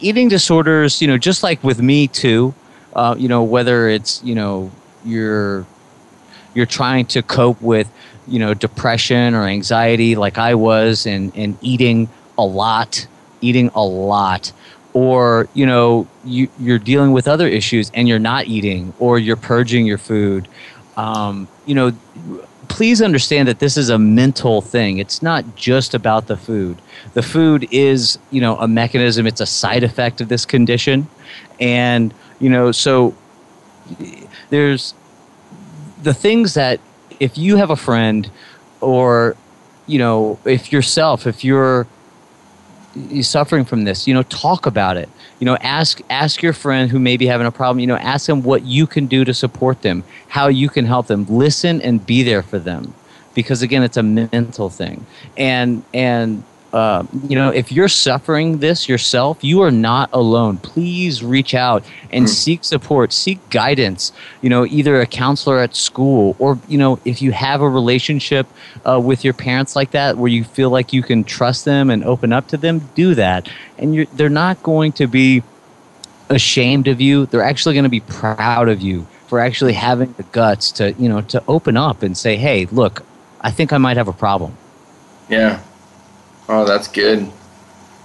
eating 0.00 0.28
disorders, 0.28 1.00
you 1.00 1.08
know, 1.08 1.18
just 1.18 1.42
like 1.42 1.62
with 1.62 1.80
me 1.80 2.08
too, 2.08 2.54
uh, 2.94 3.14
you 3.18 3.28
know, 3.28 3.42
whether 3.42 3.88
it's 3.88 4.22
you 4.24 4.34
know 4.34 4.70
you're 5.04 5.66
you're 6.54 6.66
trying 6.66 7.06
to 7.06 7.22
cope 7.22 7.60
with 7.60 7.88
you 8.26 8.38
know 8.38 8.54
depression 8.54 9.34
or 9.34 9.44
anxiety 9.44 10.16
like 10.16 10.38
I 10.38 10.54
was, 10.54 11.06
and 11.06 11.32
and 11.36 11.56
eating 11.60 12.08
a 12.38 12.44
lot 12.44 13.06
eating 13.40 13.70
a 13.74 13.84
lot, 13.84 14.52
or 14.92 15.48
you 15.54 15.66
know 15.66 16.06
you, 16.24 16.48
you're 16.58 16.78
dealing 16.78 17.12
with 17.12 17.28
other 17.28 17.46
issues 17.46 17.90
and 17.94 18.08
you're 18.08 18.18
not 18.18 18.46
eating 18.46 18.94
or 18.98 19.18
you're 19.18 19.36
purging 19.36 19.86
your 19.86 19.98
food. 19.98 20.48
Um, 20.96 21.48
you 21.66 21.74
know 21.74 21.92
please 22.68 23.00
understand 23.00 23.48
that 23.48 23.58
this 23.58 23.76
is 23.76 23.88
a 23.88 23.98
mental 23.98 24.60
thing. 24.60 24.98
It's 24.98 25.22
not 25.22 25.56
just 25.56 25.94
about 25.94 26.26
the 26.26 26.36
food. 26.36 26.80
The 27.14 27.22
food 27.22 27.68
is 27.70 28.18
you 28.30 28.40
know 28.40 28.56
a 28.58 28.68
mechanism. 28.68 29.26
It's 29.26 29.40
a 29.40 29.46
side 29.46 29.82
effect 29.82 30.20
of 30.20 30.28
this 30.28 30.44
condition. 30.44 31.06
And 31.60 32.12
you 32.38 32.50
know 32.50 32.72
so 32.72 33.14
there's 34.50 34.94
the 36.02 36.14
things 36.14 36.54
that 36.54 36.80
if 37.20 37.38
you 37.38 37.56
have 37.56 37.70
a 37.70 37.76
friend 37.76 38.30
or 38.80 39.36
you 39.86 39.98
know 39.98 40.38
if 40.44 40.72
yourself 40.72 41.26
if 41.26 41.44
you're 41.44 41.86
you're 43.10 43.22
suffering 43.22 43.64
from 43.64 43.84
this 43.84 44.06
you 44.06 44.14
know 44.14 44.22
talk 44.24 44.66
about 44.66 44.96
it. 44.96 45.08
You 45.38 45.44
know 45.44 45.56
ask 45.56 46.00
ask 46.10 46.42
your 46.42 46.52
friend 46.52 46.90
who 46.90 46.98
may 46.98 47.16
be 47.16 47.26
having 47.26 47.46
a 47.46 47.52
problem 47.52 47.80
you 47.80 47.86
know 47.86 47.96
ask 47.96 48.26
them 48.26 48.42
what 48.42 48.64
you 48.64 48.86
can 48.86 49.06
do 49.06 49.24
to 49.24 49.34
support 49.34 49.82
them 49.82 50.04
how 50.28 50.48
you 50.48 50.68
can 50.68 50.86
help 50.86 51.06
them. 51.06 51.26
Listen 51.28 51.80
and 51.82 52.04
be 52.04 52.22
there 52.22 52.42
for 52.42 52.58
them 52.58 52.94
because 53.34 53.62
again 53.62 53.82
it's 53.82 53.96
a 53.96 54.02
mental 54.02 54.70
thing. 54.70 55.06
And 55.36 55.84
and 55.94 56.42
uh, 56.76 57.06
you 57.26 57.34
know, 57.34 57.48
if 57.48 57.72
you're 57.72 57.88
suffering 57.88 58.58
this 58.58 58.86
yourself, 58.86 59.42
you 59.42 59.62
are 59.62 59.70
not 59.70 60.10
alone. 60.12 60.58
Please 60.58 61.24
reach 61.24 61.54
out 61.54 61.82
and 62.12 62.26
mm. 62.26 62.28
seek 62.28 62.64
support, 62.64 63.14
seek 63.14 63.38
guidance. 63.48 64.12
You 64.42 64.50
know, 64.50 64.66
either 64.66 65.00
a 65.00 65.06
counselor 65.06 65.58
at 65.58 65.74
school 65.74 66.36
or, 66.38 66.58
you 66.68 66.76
know, 66.76 67.00
if 67.06 67.22
you 67.22 67.32
have 67.32 67.62
a 67.62 67.68
relationship 67.68 68.46
uh, 68.84 69.00
with 69.02 69.24
your 69.24 69.32
parents 69.32 69.74
like 69.74 69.92
that 69.92 70.18
where 70.18 70.28
you 70.28 70.44
feel 70.44 70.68
like 70.68 70.92
you 70.92 71.02
can 71.02 71.24
trust 71.24 71.64
them 71.64 71.88
and 71.88 72.04
open 72.04 72.30
up 72.30 72.48
to 72.48 72.58
them, 72.58 72.90
do 72.94 73.14
that. 73.14 73.48
And 73.78 74.06
they're 74.12 74.28
not 74.28 74.62
going 74.62 74.92
to 75.00 75.06
be 75.06 75.42
ashamed 76.28 76.88
of 76.88 77.00
you. 77.00 77.24
They're 77.24 77.42
actually 77.42 77.74
going 77.74 77.84
to 77.84 77.88
be 77.88 78.00
proud 78.00 78.68
of 78.68 78.82
you 78.82 79.06
for 79.28 79.40
actually 79.40 79.72
having 79.72 80.12
the 80.18 80.24
guts 80.24 80.72
to, 80.72 80.92
you 80.92 81.08
know, 81.08 81.22
to 81.22 81.42
open 81.48 81.78
up 81.78 82.02
and 82.02 82.14
say, 82.18 82.36
hey, 82.36 82.66
look, 82.66 83.02
I 83.40 83.50
think 83.50 83.72
I 83.72 83.78
might 83.78 83.96
have 83.96 84.08
a 84.08 84.12
problem. 84.12 84.58
Yeah. 85.30 85.62
Oh, 86.48 86.64
that's 86.64 86.88
good. 86.88 87.30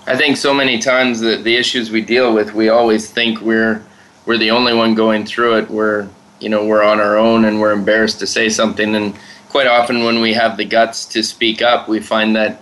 I 0.07 0.17
think 0.17 0.35
so 0.35 0.53
many 0.53 0.79
times 0.79 1.19
that 1.19 1.43
the 1.43 1.55
issues 1.55 1.91
we 1.91 2.01
deal 2.01 2.33
with, 2.33 2.53
we 2.53 2.69
always 2.69 3.09
think 3.09 3.39
we're 3.41 3.83
we're 4.25 4.37
the 4.37 4.51
only 4.51 4.73
one 4.73 4.95
going 4.95 5.25
through 5.25 5.57
it. 5.57 5.69
We're 5.69 6.07
you 6.39 6.49
know 6.49 6.65
we're 6.65 6.83
on 6.83 6.99
our 6.99 7.17
own 7.17 7.45
and 7.45 7.59
we're 7.59 7.71
embarrassed 7.71 8.19
to 8.19 8.27
say 8.27 8.49
something. 8.49 8.95
And 8.95 9.15
quite 9.49 9.67
often, 9.67 10.03
when 10.03 10.21
we 10.21 10.33
have 10.33 10.57
the 10.57 10.65
guts 10.65 11.05
to 11.07 11.23
speak 11.23 11.61
up, 11.61 11.87
we 11.87 11.99
find 11.99 12.35
that 12.35 12.61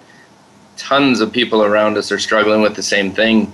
tons 0.75 1.21
of 1.21 1.31
people 1.31 1.63
around 1.63 1.97
us 1.97 2.11
are 2.11 2.19
struggling 2.19 2.61
with 2.61 2.75
the 2.75 2.83
same 2.83 3.11
thing. 3.11 3.51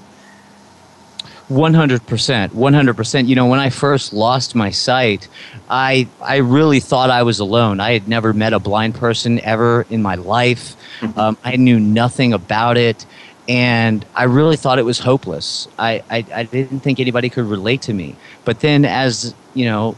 100% 1.49 2.49
100% 2.49 3.27
you 3.27 3.35
know 3.35 3.45
when 3.45 3.59
i 3.59 3.69
first 3.69 4.13
lost 4.13 4.55
my 4.55 4.71
sight 4.71 5.27
i 5.69 6.07
i 6.19 6.37
really 6.37 6.79
thought 6.79 7.11
i 7.11 7.21
was 7.21 7.39
alone. 7.39 7.79
I 7.79 7.93
had 7.93 8.07
never 8.07 8.33
met 8.33 8.53
a 8.53 8.59
blind 8.59 8.95
person 8.95 9.39
ever 9.41 9.85
in 9.91 10.01
my 10.01 10.15
life. 10.15 10.75
Mm-hmm. 11.01 11.19
um, 11.19 11.37
i 11.43 11.55
knew 11.55 11.79
nothing 11.79 12.33
about 12.33 12.77
it 12.77 13.05
and 13.47 14.03
i 14.15 14.23
really 14.23 14.55
thought 14.55 14.79
it 14.79 14.85
was 14.85 14.97
hopeless. 14.97 15.67
I, 15.77 16.03
I 16.09 16.25
i 16.33 16.43
didn't 16.43 16.79
think 16.79 16.99
anybody 16.99 17.29
could 17.29 17.45
relate 17.45 17.83
to 17.83 17.93
me. 17.93 18.15
But 18.43 18.61
then 18.61 18.83
as 18.83 19.35
you 19.53 19.65
know 19.65 19.95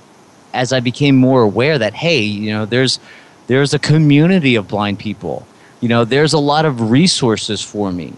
as 0.53 0.73
i 0.73 0.81
became 0.81 1.15
more 1.15 1.43
aware 1.43 1.77
that 1.79 1.93
hey 1.93 2.19
you 2.19 2.51
know 2.51 2.65
there's 2.65 2.99
there's 3.47 3.73
a 3.73 3.79
community 3.79 4.55
of 4.55 4.67
blind 4.67 4.99
people. 4.99 5.47
You 5.79 5.87
know 5.87 6.03
there's 6.03 6.33
a 6.33 6.39
lot 6.39 6.65
of 6.65 6.91
resources 6.91 7.61
for 7.61 7.93
me 7.93 8.13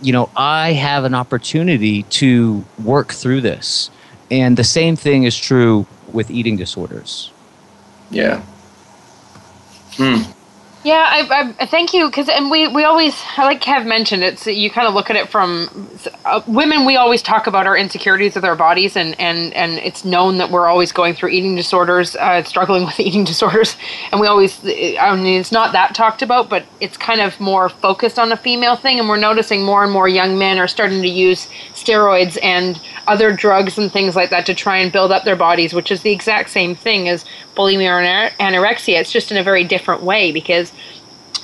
you 0.00 0.12
know, 0.12 0.30
I 0.36 0.72
have 0.72 1.04
an 1.04 1.14
opportunity 1.14 2.04
to 2.04 2.64
work 2.82 3.12
through 3.12 3.40
this. 3.40 3.90
And 4.30 4.56
the 4.56 4.64
same 4.64 4.96
thing 4.96 5.24
is 5.24 5.36
true 5.36 5.86
with 6.12 6.30
eating 6.30 6.56
disorders. 6.56 7.32
Yeah. 8.10 8.42
Hmm. 9.92 10.22
Yeah, 10.88 11.04
I, 11.06 11.54
I 11.60 11.66
thank 11.66 11.92
you 11.92 12.06
because, 12.06 12.30
and 12.30 12.50
we, 12.50 12.66
we 12.66 12.84
always, 12.84 13.14
I 13.36 13.44
like 13.44 13.60
Kev 13.60 13.84
mentioned, 13.84 14.22
it's 14.22 14.46
you 14.46 14.70
kind 14.70 14.88
of 14.88 14.94
look 14.94 15.10
at 15.10 15.16
it 15.16 15.28
from 15.28 15.68
uh, 16.24 16.40
women. 16.46 16.86
We 16.86 16.96
always 16.96 17.20
talk 17.20 17.46
about 17.46 17.66
our 17.66 17.76
insecurities 17.76 18.34
with 18.34 18.44
our 18.46 18.56
bodies, 18.56 18.96
and 18.96 19.14
and 19.20 19.52
and 19.52 19.74
it's 19.80 20.06
known 20.06 20.38
that 20.38 20.50
we're 20.50 20.66
always 20.66 20.90
going 20.90 21.12
through 21.12 21.28
eating 21.28 21.54
disorders, 21.56 22.16
uh, 22.16 22.42
struggling 22.42 22.84
with 22.86 22.98
eating 22.98 23.24
disorders, 23.24 23.76
and 24.12 24.18
we 24.18 24.26
always, 24.28 24.64
I 24.64 25.14
mean, 25.14 25.38
it's 25.38 25.52
not 25.52 25.72
that 25.72 25.94
talked 25.94 26.22
about, 26.22 26.48
but 26.48 26.64
it's 26.80 26.96
kind 26.96 27.20
of 27.20 27.38
more 27.38 27.68
focused 27.68 28.18
on 28.18 28.32
a 28.32 28.36
female 28.38 28.74
thing, 28.74 28.98
and 28.98 29.10
we're 29.10 29.18
noticing 29.18 29.66
more 29.66 29.84
and 29.84 29.92
more 29.92 30.08
young 30.08 30.38
men 30.38 30.58
are 30.58 30.68
starting 30.68 31.02
to 31.02 31.08
use 31.08 31.48
steroids 31.74 32.38
and 32.42 32.80
other 33.06 33.30
drugs 33.30 33.76
and 33.76 33.92
things 33.92 34.16
like 34.16 34.30
that 34.30 34.46
to 34.46 34.54
try 34.54 34.78
and 34.78 34.90
build 34.90 35.12
up 35.12 35.24
their 35.24 35.36
bodies, 35.36 35.74
which 35.74 35.90
is 35.90 36.00
the 36.00 36.12
exact 36.12 36.48
same 36.48 36.74
thing 36.74 37.10
as 37.10 37.26
bulimia 37.58 37.90
or 37.90 38.30
anorexia. 38.38 39.00
It's 39.00 39.12
just 39.12 39.30
in 39.30 39.36
a 39.36 39.42
very 39.42 39.64
different 39.64 40.02
way 40.02 40.32
because 40.32 40.72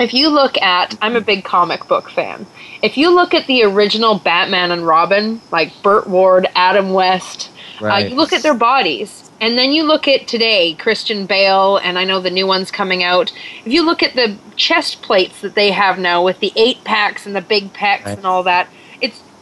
if 0.00 0.12
you 0.12 0.28
look 0.28 0.56
at, 0.58 0.96
I'm 1.02 1.16
a 1.16 1.20
big 1.20 1.44
comic 1.44 1.86
book 1.86 2.10
fan. 2.10 2.46
If 2.82 2.96
you 2.96 3.14
look 3.14 3.34
at 3.34 3.46
the 3.46 3.62
original 3.64 4.18
Batman 4.18 4.70
and 4.70 4.86
Robin, 4.86 5.40
like 5.50 5.72
Burt 5.82 6.08
Ward, 6.08 6.48
Adam 6.54 6.92
West, 6.92 7.50
right. 7.80 8.06
uh, 8.06 8.08
you 8.08 8.14
look 8.14 8.32
at 8.32 8.42
their 8.42 8.54
bodies. 8.54 9.30
And 9.40 9.58
then 9.58 9.72
you 9.72 9.82
look 9.82 10.08
at 10.08 10.26
today, 10.26 10.74
Christian 10.74 11.26
Bale, 11.26 11.76
and 11.78 11.98
I 11.98 12.04
know 12.04 12.20
the 12.20 12.30
new 12.30 12.46
one's 12.46 12.70
coming 12.70 13.02
out. 13.02 13.32
If 13.64 13.72
you 13.72 13.84
look 13.84 14.02
at 14.02 14.14
the 14.14 14.36
chest 14.56 15.02
plates 15.02 15.40
that 15.40 15.54
they 15.54 15.70
have 15.70 15.98
now 15.98 16.24
with 16.24 16.40
the 16.40 16.52
eight 16.56 16.82
packs 16.84 17.26
and 17.26 17.34
the 17.34 17.42
big 17.42 17.72
pecs 17.72 18.06
right. 18.06 18.16
and 18.16 18.24
all 18.24 18.42
that, 18.44 18.68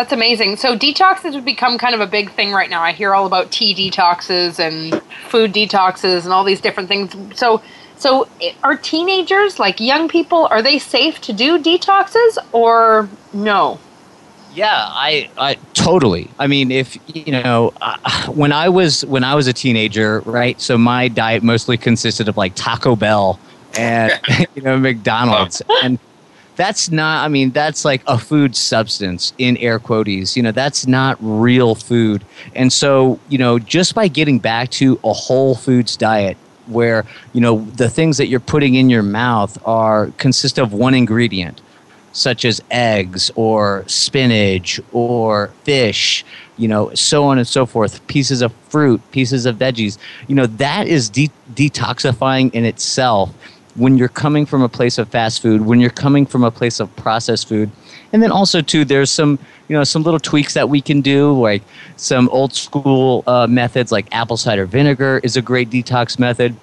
That's 0.01 0.15
amazing. 0.15 0.57
So 0.57 0.79
detoxes 0.79 1.35
have 1.35 1.45
become 1.45 1.77
kind 1.77 1.95
of 1.95 2.01
a 2.01 2.07
big 2.07 2.31
thing 2.33 2.53
right 2.53 2.71
now. 2.71 2.81
I 2.81 2.93
hear 2.93 3.15
all 3.15 3.27
about 3.27 3.51
tea 3.51 3.75
detoxes 3.75 4.59
and 4.59 5.03
food 5.29 5.53
detoxes 5.53 6.25
and 6.25 6.33
all 6.33 6.43
these 6.43 6.63
different 6.63 6.89
things. 6.89 7.15
So 7.39 7.61
so 7.99 8.27
are 8.63 8.77
teenagers 8.77 9.59
like 9.59 9.79
young 9.79 10.09
people 10.09 10.49
are 10.51 10.63
they 10.63 10.79
safe 10.79 11.21
to 11.21 11.35
do 11.35 11.59
detoxes 11.59 12.39
or 12.53 13.11
no? 13.35 13.79
Yeah, 14.55 14.73
I, 14.73 15.29
I 15.37 15.57
totally. 15.75 16.31
I 16.39 16.47
mean, 16.47 16.71
if 16.71 16.97
you 17.15 17.33
know, 17.33 17.75
uh, 17.83 17.99
when 18.29 18.53
I 18.53 18.71
was 18.71 19.05
when 19.05 19.23
I 19.23 19.35
was 19.35 19.49
a 19.49 19.53
teenager, 19.53 20.21
right? 20.21 20.59
So 20.59 20.79
my 20.79 21.09
diet 21.09 21.43
mostly 21.43 21.77
consisted 21.77 22.27
of 22.27 22.39
like 22.39 22.55
Taco 22.55 22.97
Bell 22.97 23.39
and 23.77 24.19
you 24.55 24.63
know 24.63 24.79
McDonald's, 24.79 25.61
and 25.83 25.99
that's 26.61 26.91
not 26.91 27.25
i 27.25 27.29
mean 27.29 27.51
that's 27.51 27.87
like 27.87 28.03
a 28.07 28.19
food 28.19 28.55
substance 28.55 29.33
in 29.39 29.57
air 29.57 29.79
quotes 29.79 30.37
you 30.37 30.43
know 30.43 30.53
that's 30.53 30.87
not 30.87 31.17
real 31.21 31.75
food. 31.75 32.25
And 32.55 32.73
so 32.73 33.19
you 33.29 33.39
know 33.39 33.59
just 33.59 33.95
by 33.95 34.09
getting 34.09 34.39
back 34.39 34.71
to 34.73 35.01
a 35.03 35.13
whole 35.13 35.55
foods 35.55 35.97
diet 35.97 36.37
where 36.67 37.07
you 37.33 37.41
know 37.41 37.65
the 37.77 37.89
things 37.89 38.19
that 38.19 38.27
you're 38.29 38.41
putting 38.41 38.75
in 38.75 38.91
your 38.91 39.03
mouth 39.03 39.59
are 39.67 40.09
consist 40.19 40.59
of 40.59 40.73
one 40.73 40.95
ingredient 40.95 41.61
such 42.13 42.45
as 42.45 42.61
eggs 42.73 43.31
or 43.37 43.85
spinach 43.87 44.81
or 44.91 45.53
fish, 45.63 46.25
you 46.57 46.67
know, 46.67 46.93
so 46.93 47.23
on 47.23 47.39
and 47.39 47.47
so 47.47 47.65
forth, 47.65 48.05
pieces 48.09 48.43
of 48.43 48.53
fruit, 48.69 49.01
pieces 49.13 49.47
of 49.47 49.55
veggies, 49.55 49.97
you 50.27 50.35
know, 50.35 50.47
that 50.47 50.89
is 50.89 51.09
de- 51.09 51.31
detoxifying 51.55 52.53
in 52.53 52.65
itself 52.65 53.33
when 53.77 53.97
you're 53.99 54.09
coming 54.09 54.47
from 54.47 54.63
a 54.63 54.69
place 54.69 54.99
of 54.99 55.09
fast 55.09 55.43
food, 55.43 55.63
when 55.63 55.81
you're 55.81 55.91
coming 55.91 56.27
from 56.27 56.45
a 56.45 56.51
place 56.51 56.81
of 56.81 56.95
processed 56.97 57.49
food. 57.49 57.71
And 58.13 58.23
then 58.23 58.31
also 58.33 58.61
too, 58.61 58.85
there's 58.85 59.11
some 59.11 59.39
you 59.69 59.77
know 59.77 59.85
some 59.85 60.03
little 60.03 60.21
tweaks 60.21 60.55
that 60.55 60.69
we 60.69 60.81
can 60.81 61.01
do, 61.01 61.33
like 61.39 61.63
some 61.97 62.29
old 62.31 62.53
school 62.53 63.23
uh, 63.27 63.47
methods, 63.47 63.93
like 63.93 64.07
apple 64.13 64.37
cider 64.37 64.67
vinegar 64.67 65.21
is 65.23 65.37
a 65.37 65.43
great 65.43 65.71
detox 65.71 66.19
method. 66.19 66.57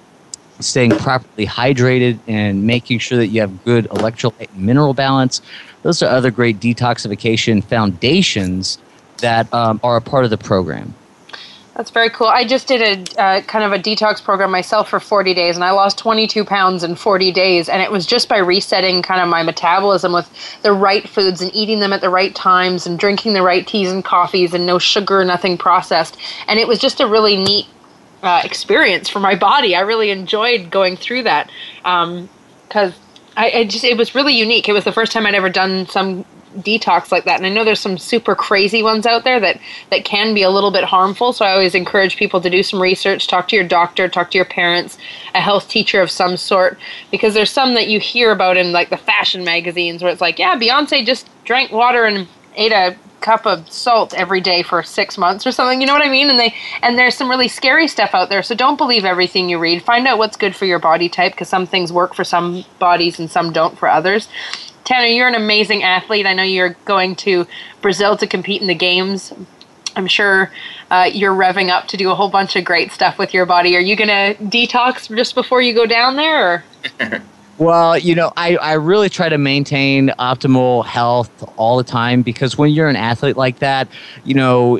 Staying 0.60 0.92
properly 0.98 1.46
hydrated 1.46 2.18
and 2.28 2.66
making 2.66 2.98
sure 2.98 3.20
that 3.20 3.28
you 3.28 3.42
have 3.42 3.64
good 3.64 3.86
electrolyte 3.90 4.50
and 4.50 4.66
mineral 4.66 4.96
balance. 4.96 5.40
Those 5.84 6.02
are 6.02 6.10
other 6.10 6.32
great 6.32 6.60
detoxification 6.60 7.64
foundations 7.64 8.80
that 9.20 9.54
um, 9.54 9.80
are 9.84 9.98
a 9.98 10.02
part 10.02 10.24
of 10.24 10.32
the 10.32 10.38
program. 10.38 10.96
That's 11.78 11.92
very 11.92 12.10
cool. 12.10 12.26
I 12.26 12.44
just 12.44 12.68
did 12.68 12.82
a 12.82 13.22
uh, 13.22 13.42
kind 13.42 13.64
of 13.64 13.72
a 13.72 13.78
detox 13.78 14.22
program 14.24 14.50
myself 14.50 14.90
for 14.90 15.00
40 15.00 15.36
days, 15.36 15.54
and 15.54 15.64
I 15.64 15.70
lost 15.70 16.00
22 16.00 16.44
pounds 16.44 16.84
in 16.84 16.96
40 16.96 17.32
days. 17.32 17.70
And 17.70 17.84
it 17.84 17.92
was 17.92 18.08
just 18.08 18.28
by 18.28 18.40
resetting 18.40 19.04
kind 19.04 19.22
of 19.22 19.30
my 19.30 19.44
metabolism 19.44 20.12
with 20.12 20.28
the 20.64 20.74
right 20.74 21.08
foods 21.08 21.40
and 21.40 21.54
eating 21.54 21.80
them 21.80 21.94
at 21.94 22.02
the 22.02 22.10
right 22.10 22.34
times 22.34 22.88
and 22.88 22.98
drinking 22.98 23.34
the 23.34 23.44
right 23.44 23.66
teas 23.68 23.92
and 23.92 24.04
coffees 24.04 24.56
and 24.56 24.66
no 24.66 24.80
sugar, 24.80 25.24
nothing 25.24 25.56
processed. 25.56 26.18
And 26.48 26.60
it 26.60 26.68
was 26.68 26.80
just 26.80 27.00
a 27.00 27.06
really 27.06 27.38
neat 27.38 27.68
uh, 28.24 28.42
experience 28.44 29.08
for 29.08 29.20
my 29.20 29.36
body. 29.36 29.76
I 29.76 29.82
really 29.82 30.10
enjoyed 30.10 30.72
going 30.72 30.98
through 30.98 31.24
that 31.24 31.52
because 31.84 32.92
um, 32.92 33.00
I, 33.36 33.52
I 33.52 33.64
just 33.66 33.84
it 33.84 33.98
was 33.98 34.16
really 34.16 34.34
unique. 34.36 34.68
It 34.68 34.74
was 34.74 34.84
the 34.84 34.92
first 34.92 35.12
time 35.12 35.28
I'd 35.28 35.36
ever 35.36 35.50
done 35.50 35.86
some 35.86 36.26
detox 36.58 37.12
like 37.12 37.26
that. 37.26 37.38
And 37.38 37.46
I 37.46 37.50
know 37.50 37.64
there's 37.64 37.80
some 37.80 37.98
super 37.98 38.36
crazy 38.36 38.84
ones 38.84 39.06
out 39.06 39.24
there 39.24 39.40
that 39.40 39.60
that 39.90 40.06
can 40.06 40.34
be 40.34 40.44
a 40.44 40.50
little 40.50 40.72
bit 40.72 40.84
harmful. 40.84 41.34
So 41.34 41.46
I 41.46 41.52
always 41.52 41.76
encourage 41.76 42.18
people 42.18 42.42
to 42.42 42.50
do 42.50 42.64
some 42.64 42.82
research, 42.82 43.28
talk 43.28 43.48
to 43.50 43.56
your 43.56 43.68
doctor, 43.68 44.08
talk 44.08 44.32
to 44.32 44.38
your 44.38 44.46
parents, 44.46 44.98
a 45.34 45.42
health 45.42 45.70
teacher 45.70 46.02
of 46.02 46.12
some 46.12 46.38
sort, 46.38 46.78
because 47.12 47.34
there's 47.34 47.52
some 47.52 47.74
that 47.76 47.88
you 47.88 48.00
hear 48.00 48.32
about 48.32 48.58
in 48.58 48.72
like 48.72 48.90
the 48.90 48.98
fashion 48.98 49.44
magazines 49.44 50.02
where 50.02 50.12
it's 50.12 50.22
like, 50.22 50.40
yeah, 50.40 50.58
Beyonce 50.58 51.06
just 51.06 51.30
drank 51.46 51.72
water 51.72 52.06
and 52.06 52.28
ate 52.56 52.72
a 52.72 52.98
cup 53.22 53.46
of 53.46 53.70
salt 53.72 54.14
every 54.14 54.42
day 54.42 54.64
for 54.64 54.84
six 54.84 55.18
months 55.18 55.46
or 55.46 55.52
something. 55.52 55.82
You 55.82 55.88
know 55.88 55.94
what 55.94 56.06
I 56.06 56.10
mean? 56.10 56.30
And 56.30 56.40
they 56.40 56.54
and 56.82 56.98
there's 56.98 57.16
some 57.16 57.30
really 57.30 57.48
scary 57.48 57.88
stuff 57.88 58.12
out 58.14 58.30
there. 58.30 58.44
So 58.44 58.56
don't 58.56 58.78
believe 58.78 59.06
everything 59.06 59.50
you 59.50 59.60
read. 59.60 59.84
Find 59.84 60.08
out 60.08 60.18
what's 60.18 60.38
good 60.38 60.56
for 60.56 60.66
your 60.66 60.80
body 60.80 61.10
type 61.10 61.34
because 61.34 61.50
some 61.50 61.66
things 61.66 61.92
work 61.92 62.14
for 62.14 62.24
some 62.24 62.64
bodies 62.80 63.20
and 63.20 63.30
some 63.30 63.52
don't 63.52 63.78
for 63.78 63.90
others. 63.90 64.28
Tanner, 64.88 65.08
you're 65.08 65.28
an 65.28 65.36
amazing 65.36 65.84
athlete. 65.84 66.26
I 66.26 66.34
know 66.34 66.44
you're 66.44 66.78
going 66.86 67.18
to 67.18 67.46
Brazil 67.82 68.16
to 68.16 68.26
compete 68.26 68.62
in 68.62 68.68
the 68.68 68.74
games. 68.74 69.34
I'm 69.98 70.08
sure 70.08 70.50
uh, 70.90 71.10
you're 71.12 71.34
revving 71.34 71.68
up 71.68 71.90
to 71.90 71.98
do 71.98 72.10
a 72.10 72.16
whole 72.16 72.30
bunch 72.30 72.56
of 72.56 72.64
great 72.64 72.94
stuff 72.94 73.18
with 73.18 73.34
your 73.34 73.46
body. 73.46 73.76
Are 73.76 73.82
you 73.82 73.98
going 73.98 74.08
to 74.08 74.42
detox 74.46 75.14
just 75.14 75.36
before 75.36 75.62
you 75.62 75.74
go 75.74 75.86
down 75.86 76.16
there? 76.16 76.64
well, 77.58 77.98
you 77.98 78.16
know, 78.16 78.32
I, 78.38 78.56
I 78.56 78.74
really 78.76 79.10
try 79.10 79.28
to 79.28 79.38
maintain 79.38 80.08
optimal 80.20 80.86
health 80.86 81.44
all 81.58 81.76
the 81.76 81.84
time 81.84 82.22
because 82.22 82.58
when 82.58 82.72
you're 82.72 82.88
an 82.88 82.96
athlete 82.96 83.36
like 83.36 83.60
that, 83.60 83.90
you 84.24 84.36
know, 84.36 84.80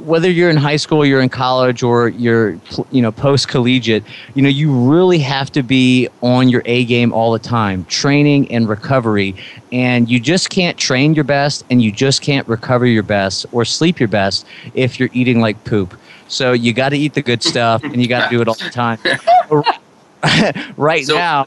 whether 0.00 0.30
you're 0.30 0.50
in 0.50 0.56
high 0.56 0.76
school, 0.76 1.04
you're 1.04 1.20
in 1.20 1.28
college, 1.28 1.82
or 1.82 2.08
you're 2.08 2.58
you 2.90 3.02
know 3.02 3.12
post 3.12 3.48
collegiate, 3.48 4.04
you 4.34 4.42
know 4.42 4.48
you 4.48 4.72
really 4.72 5.18
have 5.18 5.50
to 5.52 5.62
be 5.62 6.08
on 6.22 6.48
your 6.48 6.62
A 6.64 6.84
game 6.84 7.12
all 7.12 7.32
the 7.32 7.38
time, 7.38 7.84
training 7.86 8.50
and 8.52 8.68
recovery, 8.68 9.34
and 9.72 10.08
you 10.08 10.20
just 10.20 10.50
can't 10.50 10.76
train 10.78 11.14
your 11.14 11.24
best 11.24 11.64
and 11.70 11.82
you 11.82 11.90
just 11.92 12.22
can't 12.22 12.46
recover 12.48 12.86
your 12.86 13.02
best 13.02 13.46
or 13.52 13.64
sleep 13.64 13.98
your 13.98 14.08
best 14.08 14.46
if 14.74 14.98
you're 14.98 15.10
eating 15.12 15.40
like 15.40 15.62
poop. 15.64 15.94
So 16.28 16.52
you 16.52 16.72
got 16.72 16.90
to 16.90 16.96
eat 16.96 17.14
the 17.14 17.22
good 17.22 17.42
stuff 17.42 17.82
and 17.84 18.00
you 18.00 18.08
got 18.08 18.28
to 18.28 18.36
do 18.36 18.40
it 18.40 18.48
all 18.48 18.54
the 18.54 18.70
time. 18.70 18.98
right 20.76 21.04
so, 21.04 21.14
now, 21.14 21.46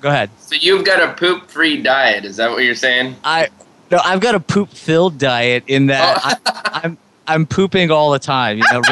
go 0.00 0.08
ahead. 0.08 0.30
So 0.38 0.54
you've 0.58 0.84
got 0.84 1.02
a 1.02 1.12
poop 1.14 1.50
free 1.50 1.82
diet. 1.82 2.24
Is 2.24 2.36
that 2.36 2.50
what 2.50 2.62
you're 2.64 2.74
saying? 2.74 3.16
I 3.24 3.48
no, 3.90 4.00
I've 4.02 4.20
got 4.20 4.34
a 4.34 4.40
poop 4.40 4.70
filled 4.70 5.18
diet 5.18 5.64
in 5.66 5.86
that 5.86 6.18
oh. 6.24 6.50
I, 6.54 6.80
I'm 6.84 6.98
I'm 7.26 7.46
pooping 7.46 7.90
all 7.90 8.10
the 8.10 8.18
time. 8.18 8.58
You 8.58 8.64
know, 8.72 8.82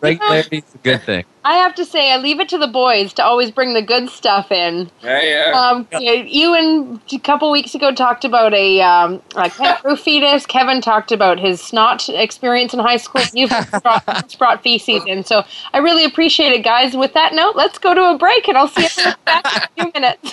regularity 0.00 0.58
is 0.68 0.74
a 0.74 0.78
good 0.78 1.02
thing. 1.02 1.24
I 1.44 1.58
have 1.58 1.76
to 1.76 1.84
say, 1.84 2.12
I 2.12 2.16
leave 2.16 2.40
it 2.40 2.48
to 2.48 2.58
the 2.58 2.66
boys 2.66 3.12
to 3.14 3.24
always 3.24 3.52
bring 3.52 3.72
the 3.72 3.80
good 3.80 4.10
stuff 4.10 4.50
in. 4.50 4.90
Yeah, 5.00 5.22
yeah. 5.22 5.52
Um, 5.52 5.86
Ewan 6.00 7.00
a 7.12 7.18
couple 7.20 7.52
weeks 7.52 7.72
ago 7.74 7.94
talked 7.94 8.24
about 8.24 8.52
a, 8.52 8.80
um, 8.80 9.22
a 9.36 9.48
kangaroo 9.48 9.96
fetus. 9.96 10.44
Kevin 10.44 10.80
talked 10.80 11.12
about 11.12 11.38
his 11.38 11.60
snot 11.60 12.08
experience 12.08 12.74
in 12.74 12.80
high 12.80 12.96
school. 12.96 13.22
You've 13.32 13.52
brought, 13.82 14.36
brought 14.38 14.62
feces 14.64 15.04
in, 15.06 15.22
so 15.22 15.44
I 15.72 15.78
really 15.78 16.04
appreciate 16.04 16.52
it, 16.52 16.64
guys. 16.64 16.96
With 16.96 17.14
that 17.14 17.32
note, 17.32 17.54
let's 17.54 17.78
go 17.78 17.94
to 17.94 18.10
a 18.10 18.18
break, 18.18 18.48
and 18.48 18.58
I'll 18.58 18.66
see 18.66 18.82
you 18.82 19.12
back 19.24 19.44
in 19.46 19.62
a 19.62 19.68
few 19.84 19.92
minutes. 19.94 20.32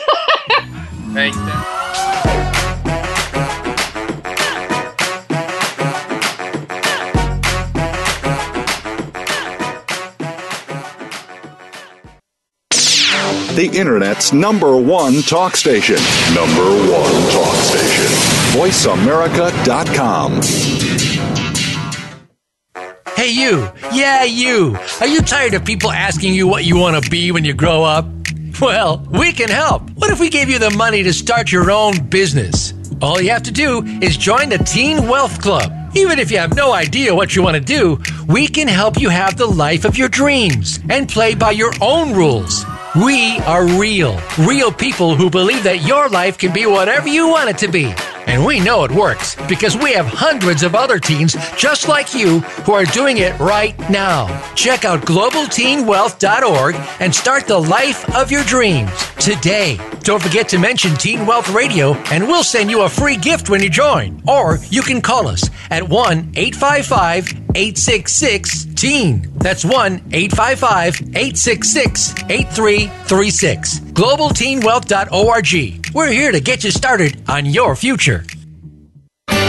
Thanks. 1.14 2.53
The 13.56 13.68
Internet's 13.68 14.34
number 14.34 14.76
one 14.76 15.22
talk 15.22 15.56
station. 15.56 15.98
Number 16.34 16.64
one 16.92 17.32
talk 17.32 17.56
station. 17.56 18.06
VoiceAmerica.com. 18.58 20.42
Hey, 23.16 23.30
you. 23.30 23.70
Yeah, 23.94 24.24
you. 24.24 24.78
Are 25.00 25.08
you 25.08 25.22
tired 25.22 25.54
of 25.54 25.64
people 25.64 25.92
asking 25.92 26.34
you 26.34 26.48
what 26.48 26.66
you 26.66 26.78
want 26.78 27.04
to 27.04 27.10
be 27.10 27.32
when 27.32 27.46
you 27.46 27.54
grow 27.54 27.84
up? 27.84 28.06
Well, 28.60 29.06
we 29.10 29.32
can 29.32 29.50
help. 29.50 29.90
What 29.92 30.10
if 30.12 30.20
we 30.20 30.30
gave 30.30 30.50
you 30.50 30.60
the 30.60 30.72
money 30.72 31.04
to 31.04 31.14
start 31.14 31.52
your 31.52 31.70
own 31.72 32.06
business? 32.08 32.74
All 33.02 33.22
you 33.22 33.30
have 33.32 33.44
to 33.44 33.52
do 33.52 33.84
is 34.02 34.18
join 34.18 34.50
the 34.50 34.58
Teen 34.58 35.08
Wealth 35.08 35.42
Club. 35.42 35.72
Even 35.96 36.18
if 36.18 36.32
you 36.32 36.38
have 36.38 36.56
no 36.56 36.74
idea 36.74 37.14
what 37.14 37.36
you 37.36 37.44
want 37.44 37.56
to 37.56 37.62
do, 37.62 38.00
we 38.28 38.48
can 38.48 38.68
help 38.68 39.00
you 39.00 39.10
have 39.10 39.38
the 39.38 39.46
life 39.46 39.86
of 39.86 39.98
your 39.98 40.10
dreams 40.10 40.80
and 40.90 41.08
play 41.08 41.36
by 41.36 41.52
your 41.52 41.72
own 41.82 42.14
rules. 42.14 42.66
We 43.02 43.40
are 43.40 43.66
real, 43.80 44.22
real 44.38 44.72
people 44.72 45.16
who 45.16 45.28
believe 45.28 45.64
that 45.64 45.82
your 45.82 46.10
life 46.10 46.38
can 46.38 46.54
be 46.54 46.68
whatever 46.68 47.08
you 47.08 47.28
want 47.28 47.50
it 47.50 47.58
to 47.60 47.68
be. 47.68 47.92
And 48.28 48.46
we 48.46 48.60
know 48.60 48.84
it 48.84 48.92
works 48.92 49.36
because 49.50 49.76
we 49.76 49.94
have 49.94 50.06
hundreds 50.06 50.62
of 50.62 50.76
other 50.76 51.00
teens 51.00 51.36
just 51.58 51.88
like 51.88 52.14
you 52.14 52.42
who 52.42 52.74
are 52.74 52.86
doing 52.86 53.18
it 53.18 53.38
right 53.40 53.78
now. 53.90 54.28
Check 54.54 54.86
out 54.86 55.02
globalteenwealth.org 55.02 56.76
and 57.00 57.14
start 57.14 57.48
the 57.48 57.58
life 57.58 58.16
of 58.16 58.32
your 58.32 58.44
dreams 58.44 58.92
today. 59.20 59.80
Don't 60.02 60.22
forget 60.22 60.48
to 60.50 60.60
mention 60.60 60.96
Teen 60.96 61.26
Wealth 61.26 61.50
Radio 61.50 61.94
and 62.12 62.28
we'll 62.28 62.44
send 62.44 62.70
you 62.70 62.84
a 62.84 62.90
free 62.90 63.18
gift 63.18 63.50
when 63.50 63.62
you 63.64 63.70
join. 63.72 64.22
Or 64.28 64.60
you 64.70 64.84
can 64.84 65.02
call 65.02 65.28
us 65.28 65.50
at 65.72 65.90
1 65.90 66.34
855 66.36 67.43
866 67.56 68.66
TEEN. 68.76 69.32
That's 69.38 69.64
1 69.64 70.10
855 70.12 71.02
866 71.16 72.16
8336. 72.30 73.80
GlobalTeenWealth.org. 73.80 75.94
We're 75.94 76.12
here 76.12 76.32
to 76.32 76.40
get 76.40 76.64
you 76.64 76.72
started 76.72 77.22
on 77.30 77.46
your 77.46 77.76
future. 77.76 78.26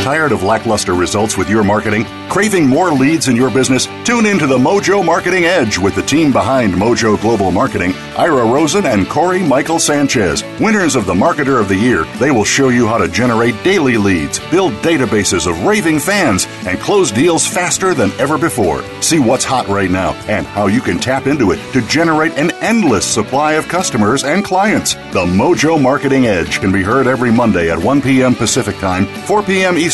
Tired 0.05 0.33
of 0.33 0.43
lackluster 0.43 0.93
results 0.93 1.39
with 1.39 1.49
your 1.49 1.65
marketing? 1.65 2.05
Craving 2.29 2.67
more 2.67 2.93
leads 2.93 3.29
in 3.29 3.37
your 3.37 3.51
business? 3.51 3.87
Tune 4.05 4.27
in 4.27 4.39
to 4.39 4.47
the 4.47 4.59
Mojo 4.59 5.03
Marketing 5.03 5.45
Edge 5.45 5.79
with 5.79 5.95
the 5.95 6.03
team 6.03 6.31
behind 6.31 6.75
Mojo 6.75 7.19
Global 7.23 7.51
Marketing, 7.51 7.95
Ira 8.19 8.45
Rosen 8.45 8.85
and 8.85 9.09
Corey 9.09 9.43
Michael 9.43 9.79
Sanchez. 9.79 10.45
Winners 10.61 10.95
of 10.95 11.07
the 11.07 11.15
Marketer 11.15 11.59
of 11.59 11.71
the 11.71 11.77
Year, 11.77 12.05
they 12.19 12.31
will 12.31 12.45
show 12.45 12.69
you 12.69 12.87
how 12.87 12.99
to 12.99 13.09
generate 13.09 13.55
daily 13.65 13.97
leads, 13.97 14.41
build 14.51 14.75
databases 14.83 15.47
of 15.47 15.65
raving 15.65 16.01
fans, 16.01 16.47
and 16.67 16.79
close 16.81 17.11
deals 17.11 17.47
faster 17.47 17.95
than 17.95 18.11
ever 18.21 18.37
before. 18.37 18.83
See 19.01 19.21
what's 19.21 19.45
hot 19.45 19.69
right 19.69 19.91
now 19.91 20.13
and 20.29 20.45
how 20.45 20.67
you 20.67 20.83
can 20.83 20.99
tap 20.99 21.27
into 21.27 21.53
it 21.53 21.73
to 21.73 21.81
generate 21.89 22.33
an 22.33 22.51
endless 22.63 23.07
supply 23.07 23.55
of 23.55 23.69
customers 23.69 24.25
and 24.25 24.45
clients. 24.45 24.97
The 25.15 25.25
Mojo 25.25 25.81
Marketing 25.81 26.27
Edge 26.27 26.61
can 26.61 26.73
be 26.73 26.83
heard 26.83 27.07
every 27.07 27.33
Monday 27.33 27.71
at 27.71 27.79
1 27.79 28.03
p.m. 28.03 28.35
Pacific 28.35 28.77
Time, 28.77 29.07
4 29.07 29.43
p.m. 29.45 29.79
Eastern 29.79 29.94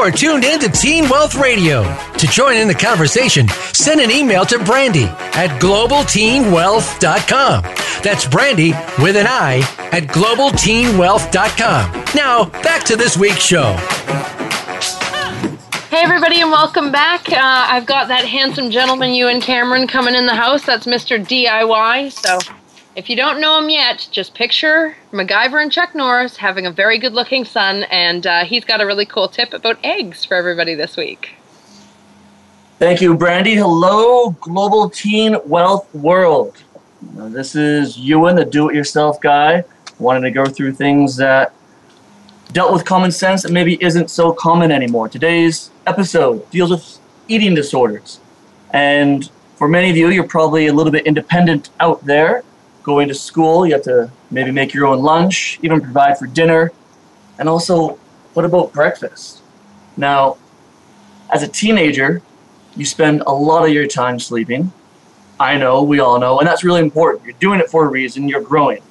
Are 0.00 0.10
tuned 0.10 0.44
in 0.44 0.58
to 0.60 0.68
Teen 0.70 1.10
Wealth 1.10 1.34
Radio. 1.34 1.82
To 1.82 2.26
join 2.26 2.56
in 2.56 2.66
the 2.66 2.74
conversation, 2.74 3.46
send 3.74 4.00
an 4.00 4.10
email 4.10 4.46
to 4.46 4.58
Brandy 4.64 5.04
at 5.04 5.60
globalteenwealth.com. 5.60 7.62
That's 8.02 8.26
Brandy 8.26 8.70
with 8.98 9.16
an 9.16 9.26
I 9.26 9.58
at 9.92 10.04
globalteenwealth.com. 10.04 12.04
Now, 12.14 12.46
back 12.62 12.82
to 12.84 12.96
this 12.96 13.18
week's 13.18 13.42
show. 13.42 13.74
Hey, 15.90 16.02
everybody, 16.02 16.40
and 16.40 16.50
welcome 16.50 16.90
back. 16.90 17.30
Uh, 17.30 17.36
I've 17.38 17.84
got 17.84 18.08
that 18.08 18.24
handsome 18.24 18.70
gentleman, 18.70 19.12
Ewan 19.12 19.42
Cameron, 19.42 19.86
coming 19.86 20.14
in 20.14 20.24
the 20.24 20.34
house. 20.34 20.64
That's 20.64 20.86
Mr. 20.86 21.22
DIY. 21.22 22.10
So, 22.10 22.38
if 23.00 23.08
you 23.08 23.16
don't 23.16 23.40
know 23.40 23.58
him 23.58 23.70
yet, 23.70 24.06
just 24.12 24.34
picture 24.34 24.94
MacGyver 25.10 25.62
and 25.62 25.72
Chuck 25.72 25.94
Norris 25.94 26.36
having 26.36 26.66
a 26.66 26.70
very 26.70 26.98
good 26.98 27.14
looking 27.14 27.46
son, 27.46 27.84
and 27.84 28.26
uh, 28.26 28.44
he's 28.44 28.62
got 28.62 28.82
a 28.82 28.86
really 28.86 29.06
cool 29.06 29.26
tip 29.26 29.54
about 29.54 29.78
eggs 29.82 30.26
for 30.26 30.34
everybody 30.34 30.74
this 30.74 30.98
week. 30.98 31.30
Thank 32.78 33.00
you, 33.00 33.14
Brandy. 33.16 33.54
Hello, 33.54 34.32
Global 34.42 34.90
Teen 34.90 35.34
Wealth 35.46 35.92
World. 35.94 36.62
This 37.00 37.54
is 37.54 37.96
Ewan, 37.96 38.36
the 38.36 38.44
do 38.44 38.68
it 38.68 38.74
yourself 38.74 39.18
guy, 39.18 39.64
wanting 39.98 40.24
to 40.24 40.30
go 40.30 40.44
through 40.44 40.74
things 40.74 41.16
that 41.16 41.54
dealt 42.52 42.70
with 42.70 42.84
common 42.84 43.12
sense 43.12 43.44
that 43.44 43.50
maybe 43.50 43.82
isn't 43.82 44.10
so 44.10 44.30
common 44.30 44.70
anymore. 44.70 45.08
Today's 45.08 45.70
episode 45.86 46.50
deals 46.50 46.68
with 46.68 46.98
eating 47.28 47.54
disorders. 47.54 48.20
And 48.74 49.30
for 49.56 49.68
many 49.68 49.88
of 49.88 49.96
you, 49.96 50.10
you're 50.10 50.24
probably 50.28 50.66
a 50.66 50.74
little 50.74 50.92
bit 50.92 51.06
independent 51.06 51.70
out 51.80 52.04
there, 52.04 52.44
going 52.82 53.08
to 53.08 53.14
school. 53.14 53.66
You 53.66 53.74
have 53.74 53.82
to 53.84 54.10
maybe 54.30 54.50
make 54.50 54.74
your 54.74 54.86
own 54.86 55.00
lunch, 55.00 55.58
even 55.62 55.80
provide 55.80 56.18
for 56.18 56.26
dinner. 56.26 56.72
And 57.38 57.48
also, 57.48 57.98
what 58.34 58.44
about 58.44 58.72
breakfast? 58.72 59.42
Now, 59.96 60.36
as 61.32 61.42
a 61.42 61.48
teenager, 61.48 62.22
you 62.76 62.84
spend 62.84 63.22
a 63.26 63.32
lot 63.32 63.64
of 63.66 63.72
your 63.72 63.86
time 63.86 64.18
sleeping. 64.18 64.72
I 65.38 65.56
know, 65.56 65.82
we 65.82 66.00
all 66.00 66.18
know, 66.18 66.38
and 66.38 66.46
that's 66.46 66.64
really 66.64 66.80
important. 66.80 67.24
You're 67.24 67.34
doing 67.34 67.60
it 67.60 67.70
for 67.70 67.86
a 67.86 67.88
reason, 67.88 68.28
you're 68.28 68.42
growing. 68.42 68.82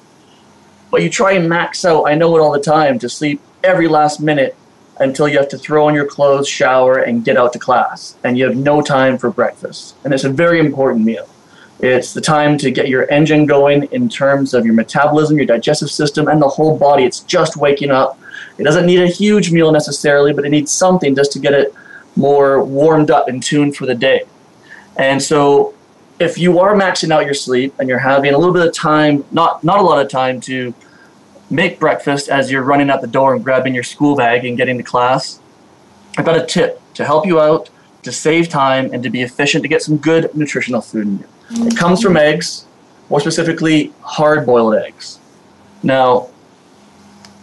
But 0.90 1.02
you 1.02 1.10
try 1.10 1.32
and 1.32 1.48
max 1.48 1.84
out, 1.84 2.04
I 2.04 2.14
know 2.14 2.36
it 2.36 2.40
all 2.40 2.50
the 2.50 2.60
time, 2.60 2.98
to 2.98 3.08
sleep 3.08 3.40
every 3.62 3.86
last 3.86 4.20
minute 4.20 4.56
until 4.98 5.28
you 5.28 5.38
have 5.38 5.48
to 5.48 5.58
throw 5.58 5.86
on 5.86 5.94
your 5.94 6.06
clothes, 6.06 6.48
shower, 6.48 6.98
and 6.98 7.24
get 7.24 7.36
out 7.36 7.52
to 7.52 7.58
class. 7.58 8.16
And 8.24 8.36
you 8.36 8.44
have 8.46 8.56
no 8.56 8.82
time 8.82 9.16
for 9.16 9.30
breakfast. 9.30 9.94
And 10.04 10.12
it's 10.12 10.24
a 10.24 10.28
very 10.28 10.58
important 10.58 11.04
meal. 11.04 11.28
It's 11.82 12.12
the 12.12 12.20
time 12.20 12.58
to 12.58 12.70
get 12.70 12.88
your 12.88 13.10
engine 13.10 13.46
going 13.46 13.84
in 13.84 14.08
terms 14.08 14.52
of 14.52 14.66
your 14.66 14.74
metabolism, 14.74 15.38
your 15.38 15.46
digestive 15.46 15.90
system, 15.90 16.28
and 16.28 16.40
the 16.40 16.48
whole 16.48 16.76
body. 16.76 17.04
It's 17.04 17.20
just 17.20 17.56
waking 17.56 17.90
up. 17.90 18.18
It 18.58 18.64
doesn't 18.64 18.84
need 18.84 19.00
a 19.00 19.06
huge 19.06 19.50
meal 19.50 19.72
necessarily, 19.72 20.34
but 20.34 20.44
it 20.44 20.50
needs 20.50 20.70
something 20.70 21.14
just 21.14 21.32
to 21.32 21.38
get 21.38 21.54
it 21.54 21.74
more 22.16 22.62
warmed 22.62 23.10
up 23.10 23.28
and 23.28 23.42
tuned 23.42 23.76
for 23.76 23.86
the 23.86 23.94
day. 23.94 24.24
And 24.96 25.22
so 25.22 25.74
if 26.18 26.36
you 26.36 26.58
are 26.58 26.74
maxing 26.74 27.10
out 27.10 27.24
your 27.24 27.34
sleep 27.34 27.74
and 27.78 27.88
you're 27.88 27.98
having 27.98 28.34
a 28.34 28.38
little 28.38 28.52
bit 28.52 28.66
of 28.66 28.74
time, 28.74 29.24
not 29.32 29.64
not 29.64 29.78
a 29.78 29.82
lot 29.82 30.04
of 30.04 30.10
time 30.10 30.40
to 30.42 30.74
make 31.48 31.80
breakfast 31.80 32.28
as 32.28 32.50
you're 32.50 32.62
running 32.62 32.90
out 32.90 33.00
the 33.00 33.06
door 33.06 33.34
and 33.34 33.42
grabbing 33.42 33.74
your 33.74 33.82
school 33.82 34.14
bag 34.16 34.44
and 34.44 34.56
getting 34.56 34.76
to 34.76 34.84
class, 34.84 35.40
I've 36.18 36.26
got 36.26 36.36
a 36.36 36.44
tip 36.44 36.80
to 36.94 37.04
help 37.06 37.26
you 37.26 37.40
out, 37.40 37.70
to 38.02 38.12
save 38.12 38.50
time, 38.50 38.92
and 38.92 39.02
to 39.02 39.10
be 39.10 39.22
efficient, 39.22 39.62
to 39.62 39.68
get 39.68 39.82
some 39.82 39.96
good 39.96 40.34
nutritional 40.36 40.82
food 40.82 41.06
in 41.06 41.18
you. 41.20 41.24
It 41.52 41.76
comes 41.76 42.00
from 42.00 42.16
eggs, 42.16 42.64
more 43.08 43.18
specifically, 43.18 43.92
hard 44.02 44.46
boiled 44.46 44.76
eggs. 44.76 45.18
Now, 45.82 46.28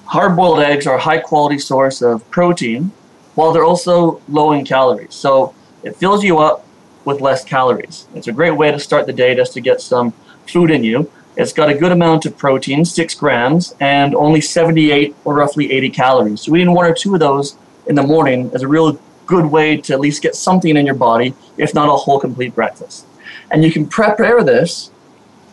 hard 0.05 0.37
boiled 0.37 0.59
eggs 0.59 0.87
are 0.87 0.95
a 0.95 1.01
high 1.01 1.17
quality 1.17 1.59
source 1.59 2.01
of 2.01 2.29
protein, 2.31 2.93
while 3.35 3.51
they're 3.51 3.65
also 3.65 4.21
low 4.29 4.53
in 4.53 4.63
calories. 4.63 5.13
So 5.13 5.53
it 5.83 5.97
fills 5.97 6.23
you 6.23 6.39
up 6.39 6.65
with 7.03 7.19
less 7.19 7.43
calories. 7.43 8.07
It's 8.15 8.27
a 8.27 8.31
great 8.31 8.51
way 8.51 8.71
to 8.71 8.79
start 8.79 9.07
the 9.07 9.13
day 9.13 9.35
just 9.35 9.53
to 9.53 9.61
get 9.61 9.81
some 9.81 10.13
food 10.47 10.71
in 10.71 10.85
you. 10.85 11.11
It's 11.35 11.51
got 11.51 11.69
a 11.69 11.75
good 11.75 11.91
amount 11.91 12.25
of 12.25 12.37
protein, 12.37 12.85
six 12.85 13.13
grams, 13.13 13.75
and 13.81 14.15
only 14.15 14.39
78 14.39 15.17
or 15.25 15.35
roughly 15.35 15.69
80 15.69 15.89
calories. 15.89 16.41
So 16.41 16.55
eating 16.55 16.73
one 16.73 16.85
or 16.85 16.93
two 16.93 17.13
of 17.13 17.19
those 17.19 17.57
in 17.87 17.95
the 17.95 18.03
morning 18.03 18.51
is 18.53 18.63
a 18.63 18.67
real 18.69 18.99
good 19.25 19.45
way 19.45 19.75
to 19.75 19.93
at 19.93 19.99
least 19.99 20.21
get 20.21 20.33
something 20.33 20.77
in 20.77 20.85
your 20.85 20.95
body, 20.95 21.33
if 21.57 21.73
not 21.73 21.89
a 21.89 21.91
whole 21.91 22.21
complete 22.21 22.55
breakfast. 22.55 23.05
And 23.51 23.63
you 23.63 23.71
can 23.71 23.87
prepare 23.87 24.43
this 24.43 24.91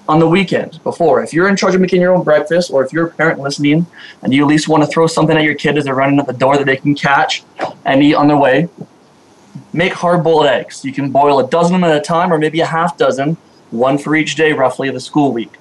on 0.08 0.18
the 0.18 0.28
weekend 0.28 0.82
before. 0.82 1.22
If 1.22 1.32
you're 1.32 1.48
in 1.48 1.56
charge 1.56 1.74
of 1.74 1.80
making 1.80 2.00
your 2.00 2.14
own 2.14 2.24
breakfast, 2.24 2.70
or 2.70 2.84
if 2.84 2.92
you're 2.92 3.06
a 3.06 3.10
parent 3.10 3.40
listening 3.40 3.86
and 4.22 4.34
you 4.34 4.42
at 4.42 4.48
least 4.48 4.68
want 4.68 4.82
to 4.82 4.86
throw 4.86 5.06
something 5.06 5.36
at 5.36 5.44
your 5.44 5.54
kid 5.54 5.78
as 5.78 5.84
they're 5.84 5.94
running 5.94 6.18
at 6.18 6.26
the 6.26 6.32
door 6.32 6.58
that 6.58 6.66
they 6.66 6.76
can 6.76 6.94
catch 6.94 7.44
and 7.84 8.02
eat 8.02 8.14
on 8.14 8.28
their 8.28 8.36
way, 8.36 8.68
make 9.72 9.92
hard 9.92 10.22
boiled 10.22 10.46
eggs. 10.46 10.84
You 10.84 10.92
can 10.92 11.10
boil 11.10 11.38
a 11.38 11.48
dozen 11.48 11.82
at 11.84 11.96
a 11.96 12.00
time, 12.00 12.32
or 12.32 12.38
maybe 12.38 12.60
a 12.60 12.66
half 12.66 12.98
dozen, 12.98 13.36
one 13.70 13.96
for 13.96 14.14
each 14.14 14.34
day 14.34 14.52
roughly 14.52 14.88
of 14.88 14.94
the 14.94 15.00
school 15.00 15.32
week. 15.32 15.58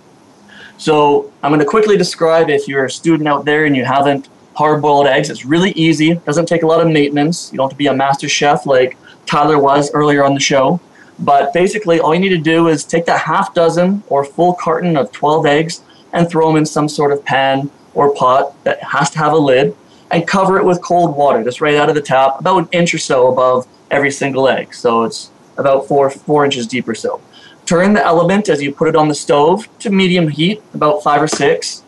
So 0.78 1.32
I'm 1.42 1.52
going 1.52 1.60
to 1.60 1.66
quickly 1.66 1.98
describe 1.98 2.50
if 2.50 2.68
you're 2.68 2.86
a 2.86 2.92
student 2.92 3.30
out 3.30 3.46
there 3.46 3.66
and 3.66 3.76
you 3.76 3.86
haven't 3.86 4.28
hard-boiled 4.56 5.08
eggs. 5.08 5.30
It's 5.30 5.46
really 5.46 5.72
easy. 5.72 6.16
Doesn't 6.16 6.48
take 6.48 6.64
a 6.64 6.68
lot 6.68 6.82
of 6.82 6.92
maintenance. 6.92 7.52
You 7.52 7.58
don't 7.58 7.66
have 7.66 7.72
to 7.72 7.78
be 7.78 7.88
a 7.88 7.94
master 7.94 8.28
chef 8.28 8.66
like 8.66 8.98
Tyler 9.26 9.58
was 9.58 9.92
earlier 9.94 10.26
on 10.26 10.34
the 10.34 10.40
show. 10.40 10.82
But 11.24 11.54
basically, 11.54 12.02
all 12.02 12.14
you 12.14 12.20
need 12.20 12.30
to 12.30 12.38
do 12.38 12.68
is 12.68 12.84
take 12.84 13.06
that 13.06 13.22
half 13.22 13.54
dozen 13.54 14.04
or 14.08 14.26
full 14.26 14.54
carton 14.54 14.98
of 14.98 15.12
12 15.14 15.46
eggs 15.46 15.82
and 16.12 16.30
throw 16.30 16.48
them 16.48 16.58
in 16.58 16.66
some 16.66 16.90
sort 16.90 17.14
of 17.14 17.24
pan 17.24 17.72
or 17.94 18.14
pot 18.14 18.62
that 18.66 18.84
has 18.84 19.10
to 19.12 19.20
have 19.20 19.32
a 19.32 19.38
lid 19.38 19.76
and 20.12 20.28
cover 20.28 20.58
it 20.58 20.66
with 20.66 20.82
cold 20.82 21.16
water, 21.16 21.42
just 21.44 21.62
right 21.62 21.76
out 21.76 21.88
of 21.88 21.96
the 21.96 22.02
tap, 22.02 22.40
about 22.40 22.58
an 22.58 22.70
inch 22.74 22.94
or 22.94 22.98
so 22.98 23.32
above 23.32 23.66
every 23.90 24.12
single 24.12 24.50
egg. 24.50 24.74
So 24.74 25.04
it's 25.04 25.32
about 25.58 25.88
four 25.88 26.10
four 26.10 26.44
inches 26.44 26.68
deep 26.68 26.88
or 26.90 26.96
so. 26.96 27.22
Turn 27.66 27.94
the 27.94 28.04
element 28.04 28.50
as 28.50 28.62
you 28.62 28.74
put 28.74 28.90
it 28.90 28.96
on 28.96 29.08
the 29.08 29.16
stove 29.16 29.70
to 29.80 29.90
medium 29.90 30.28
heat, 30.28 30.62
about 30.74 31.02
five 31.02 31.22
or 31.22 31.28
six, 31.30 31.84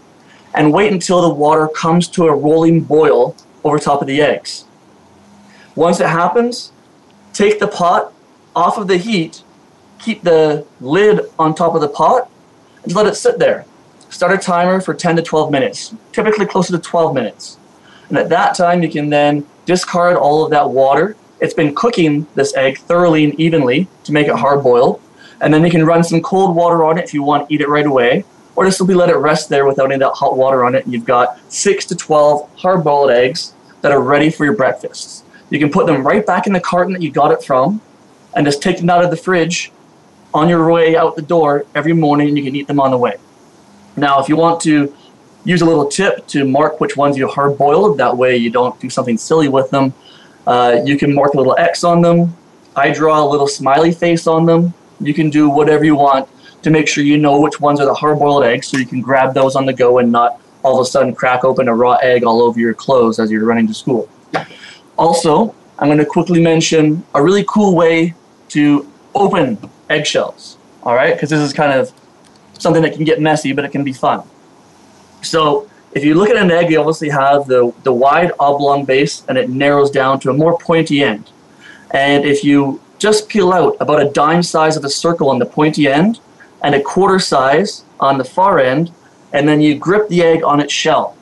and 0.53 0.71
wait 0.71 0.93
until 0.93 1.21
the 1.21 1.33
water 1.33 1.67
comes 1.67 2.07
to 2.07 2.25
a 2.27 2.33
rolling 2.33 2.79
boil 2.81 3.35
over 3.65 3.77
top 3.79 3.99
of 3.99 4.07
the 4.07 4.21
eggs. 4.21 4.63
Once 5.75 5.99
it 5.99 6.07
happens, 6.07 6.71
take 7.33 7.59
the 7.59 7.67
pot 7.67 8.13
off 8.55 8.77
of 8.77 8.87
the 8.87 8.97
heat, 8.97 9.43
keep 9.99 10.23
the 10.23 10.65
lid 10.79 11.21
on 11.37 11.55
top 11.55 11.75
of 11.75 11.81
the 11.81 11.87
pot, 11.87 12.29
and 12.83 12.93
let 12.93 13.07
it 13.07 13.15
sit 13.15 13.39
there. 13.39 13.65
Start 14.09 14.33
a 14.33 14.37
timer 14.37 14.79
for 14.79 14.93
10 14.93 15.17
to 15.17 15.21
12 15.21 15.51
minutes, 15.51 15.93
typically 16.11 16.45
closer 16.45 16.73
to 16.73 16.81
12 16.81 17.13
minutes. 17.13 17.57
And 18.09 18.17
at 18.17 18.29
that 18.29 18.55
time, 18.55 18.83
you 18.83 18.89
can 18.89 19.09
then 19.09 19.45
discard 19.65 20.15
all 20.15 20.43
of 20.43 20.51
that 20.51 20.69
water. 20.69 21.15
It's 21.39 21.53
been 21.53 21.75
cooking 21.75 22.27
this 22.35 22.55
egg 22.55 22.77
thoroughly 22.77 23.25
and 23.25 23.39
evenly 23.39 23.87
to 24.03 24.13
make 24.13 24.27
it 24.27 24.35
hard 24.35 24.63
boiled 24.63 25.01
and 25.41 25.53
then 25.53 25.63
you 25.63 25.71
can 25.71 25.85
run 25.85 26.03
some 26.03 26.21
cold 26.21 26.55
water 26.55 26.83
on 26.83 26.97
it 26.97 27.03
if 27.03 27.13
you 27.13 27.23
want 27.23 27.47
to 27.47 27.53
eat 27.53 27.61
it 27.61 27.69
right 27.69 27.85
away, 27.85 28.25
or 28.55 28.65
just 28.65 28.77
simply 28.77 28.95
let 28.95 29.09
it 29.09 29.17
rest 29.17 29.49
there 29.49 29.65
without 29.65 29.85
any 29.85 29.95
of 29.95 29.99
that 29.99 30.13
hot 30.13 30.37
water 30.37 30.63
on 30.63 30.75
it, 30.75 30.85
and 30.85 30.93
you've 30.93 31.05
got 31.05 31.39
six 31.51 31.85
to 31.85 31.95
12 31.95 32.49
hard-boiled 32.57 33.11
eggs 33.11 33.53
that 33.81 33.91
are 33.91 34.01
ready 34.01 34.29
for 34.29 34.45
your 34.45 34.55
breakfasts. 34.55 35.23
You 35.49 35.59
can 35.59 35.69
put 35.69 35.85
them 35.85 36.05
right 36.05 36.25
back 36.25 36.47
in 36.47 36.53
the 36.53 36.59
carton 36.59 36.93
that 36.93 37.01
you 37.01 37.11
got 37.11 37.31
it 37.31 37.43
from, 37.43 37.81
and 38.35 38.45
just 38.45 38.61
take 38.61 38.77
them 38.77 38.89
out 38.89 39.03
of 39.03 39.11
the 39.11 39.17
fridge 39.17 39.71
on 40.33 40.49
your 40.49 40.69
way 40.71 40.95
out 40.95 41.15
the 41.15 41.21
door 41.21 41.65
every 41.75 41.93
morning, 41.93 42.29
and 42.29 42.37
you 42.37 42.43
can 42.43 42.55
eat 42.55 42.67
them 42.67 42.79
on 42.79 42.91
the 42.91 42.97
way. 42.97 43.15
Now, 43.95 44.19
if 44.21 44.27
you 44.27 44.35
want 44.35 44.61
to 44.61 44.93
use 45.45 45.61
a 45.61 45.65
little 45.65 45.87
tip 45.87 46.27
to 46.27 46.43
mark 46.43 46.81
which 46.81 46.97
ones 46.97 47.17
you 47.17 47.27
hard 47.27 47.57
boiled, 47.57 47.97
that 47.99 48.15
way 48.17 48.35
you 48.35 48.49
don't 48.49 48.77
do 48.79 48.89
something 48.89 49.17
silly 49.17 49.47
with 49.47 49.69
them, 49.69 49.93
uh, 50.45 50.81
you 50.83 50.97
can 50.97 51.13
mark 51.13 51.33
a 51.33 51.37
little 51.37 51.55
X 51.57 51.83
on 51.83 52.01
them. 52.01 52.35
I 52.75 52.91
draw 52.91 53.23
a 53.23 53.27
little 53.27 53.47
smiley 53.47 53.91
face 53.91 54.27
on 54.27 54.45
them 54.45 54.73
you 54.99 55.13
can 55.13 55.29
do 55.29 55.49
whatever 55.49 55.83
you 55.83 55.95
want 55.95 56.29
to 56.61 56.69
make 56.69 56.87
sure 56.87 57.03
you 57.03 57.17
know 57.17 57.39
which 57.39 57.59
ones 57.59 57.79
are 57.79 57.85
the 57.85 57.93
hard-boiled 57.93 58.43
eggs 58.43 58.67
so 58.67 58.77
you 58.77 58.85
can 58.85 59.01
grab 59.01 59.33
those 59.33 59.55
on 59.55 59.65
the 59.65 59.73
go 59.73 59.99
and 59.99 60.11
not 60.11 60.41
all 60.63 60.79
of 60.79 60.81
a 60.81 60.89
sudden 60.89 61.13
crack 61.13 61.43
open 61.43 61.67
a 61.67 61.75
raw 61.75 61.95
egg 61.95 62.23
all 62.23 62.41
over 62.41 62.59
your 62.59 62.73
clothes 62.73 63.19
as 63.19 63.29
you're 63.29 63.45
running 63.45 63.67
to 63.67 63.73
school. 63.73 64.09
Also, 64.97 65.53
I'm 65.77 65.87
going 65.87 65.99
to 65.99 66.05
quickly 66.05 66.41
mention 66.41 67.03
a 67.13 67.21
really 67.21 67.45
cool 67.47 67.75
way 67.75 68.15
to 68.55 68.89
open 69.13 69.57
eggshells, 69.89 70.57
all 70.83 70.95
right? 70.95 71.13
Because 71.13 71.29
this 71.29 71.41
is 71.41 71.51
kind 71.51 71.73
of 71.77 71.91
something 72.57 72.81
that 72.83 72.93
can 72.93 73.03
get 73.03 73.19
messy, 73.19 73.51
but 73.51 73.65
it 73.65 73.71
can 73.71 73.83
be 73.83 73.91
fun. 73.91 74.23
So 75.21 75.69
if 75.91 76.05
you 76.05 76.15
look 76.15 76.29
at 76.29 76.37
an 76.37 76.49
egg, 76.51 76.71
you 76.71 76.79
obviously 76.79 77.09
have 77.09 77.47
the, 77.47 77.73
the 77.83 77.91
wide 77.91 78.31
oblong 78.39 78.85
base 78.85 79.23
and 79.27 79.37
it 79.37 79.49
narrows 79.49 79.91
down 79.91 80.21
to 80.21 80.29
a 80.29 80.33
more 80.33 80.57
pointy 80.57 81.03
end. 81.03 81.29
And 81.91 82.23
if 82.23 82.43
you 82.45 82.81
just 82.97 83.27
peel 83.27 83.51
out 83.51 83.75
about 83.81 84.01
a 84.01 84.09
dime 84.09 84.41
size 84.41 84.77
of 84.77 84.85
a 84.85 84.89
circle 84.89 85.29
on 85.29 85.39
the 85.39 85.45
pointy 85.45 85.87
end 85.87 86.21
and 86.63 86.73
a 86.75 86.81
quarter 86.81 87.19
size 87.19 87.83
on 87.99 88.17
the 88.17 88.23
far 88.23 88.59
end, 88.59 88.91
and 89.33 89.47
then 89.47 89.59
you 89.59 89.75
grip 89.75 90.07
the 90.07 90.23
egg 90.23 90.43
on 90.43 90.61
its 90.61 90.71
shell. 90.71 91.17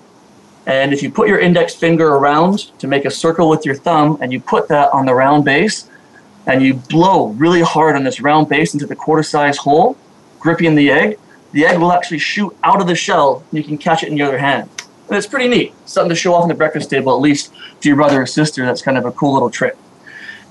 And 0.68 0.94
if 0.94 1.02
you 1.02 1.12
put 1.12 1.28
your 1.28 1.40
index 1.40 1.74
finger 1.74 2.10
around 2.10 2.72
to 2.80 2.88
make 2.88 3.06
a 3.06 3.12
circle 3.12 3.50
with 3.50 3.66
your 3.66 3.76
thumb 3.76 4.20
and 4.22 4.32
you 4.32 4.40
put 4.40 4.68
that 4.68 4.94
on 4.94 5.06
the 5.08 5.14
round 5.14 5.44
base 5.46 5.90
and 6.46 6.62
you 6.62 6.76
blow 6.76 7.28
really 7.28 7.62
hard 7.62 7.96
on 7.96 8.04
this 8.04 8.20
round 8.20 8.50
base 8.50 8.74
into 8.74 8.86
the 8.86 8.96
quarter 8.96 9.24
size 9.24 9.58
hole, 9.58 9.98
gripping 10.40 10.76
the 10.76 10.92
egg, 10.92 11.20
the 11.52 11.66
egg 11.66 11.80
will 11.80 11.92
actually 11.92 12.20
shoot 12.20 12.56
out 12.64 12.82
of 12.82 12.88
the 12.88 12.96
shell 12.96 13.44
and 13.50 13.58
you 13.58 13.64
can 13.64 13.78
catch 13.78 14.04
it 14.04 14.10
in 14.10 14.18
your 14.18 14.28
other 14.28 14.40
hand. 14.40 14.70
And 15.08 15.18
it's 15.18 15.28
pretty 15.28 15.48
neat. 15.48 15.74
Something 15.86 16.10
to 16.10 16.16
show 16.16 16.34
off 16.34 16.44
on 16.44 16.50
the 16.50 16.56
breakfast 16.56 16.90
table, 16.90 17.14
at 17.14 17.22
least 17.22 17.54
to 17.82 17.90
your 17.90 17.96
brother 17.96 18.22
or 18.22 18.26
sister. 18.26 18.66
That's 18.66 18.82
kind 18.82 18.98
of 18.98 19.06
a 19.06 19.12
cool 19.12 19.34
little 19.34 19.50
trick. 19.50 19.78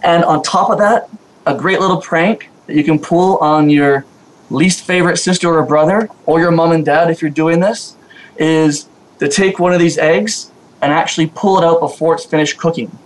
And 0.03 0.25
on 0.25 0.43
top 0.43 0.71
of 0.71 0.79
that, 0.79 1.09
a 1.47 1.57
great 1.57 1.81
little 1.81 2.01
prank 2.01 2.49
that 2.67 2.77
you 2.77 2.85
can 2.85 2.99
pull 2.99 3.39
on 3.39 3.71
your 3.71 4.05
least 4.51 4.85
favorite 4.85 5.17
sister 5.17 5.53
or 5.53 5.65
brother, 5.65 6.09
or 6.27 6.39
your 6.39 6.51
mom 6.51 6.73
and 6.73 6.85
dad 6.85 7.11
if 7.11 7.23
you're 7.23 7.31
doing 7.31 7.61
this, 7.61 7.97
is 8.37 8.89
to 9.19 9.29
take 9.29 9.59
one 9.59 9.73
of 9.73 9.81
these 9.81 9.99
eggs 9.99 10.53
and 10.81 10.93
actually 10.93 11.27
pull 11.29 11.59
it 11.59 11.65
out 11.65 11.81
before 11.81 12.15
it's 12.15 12.25
finished 12.25 12.59
cooking. 12.59 12.97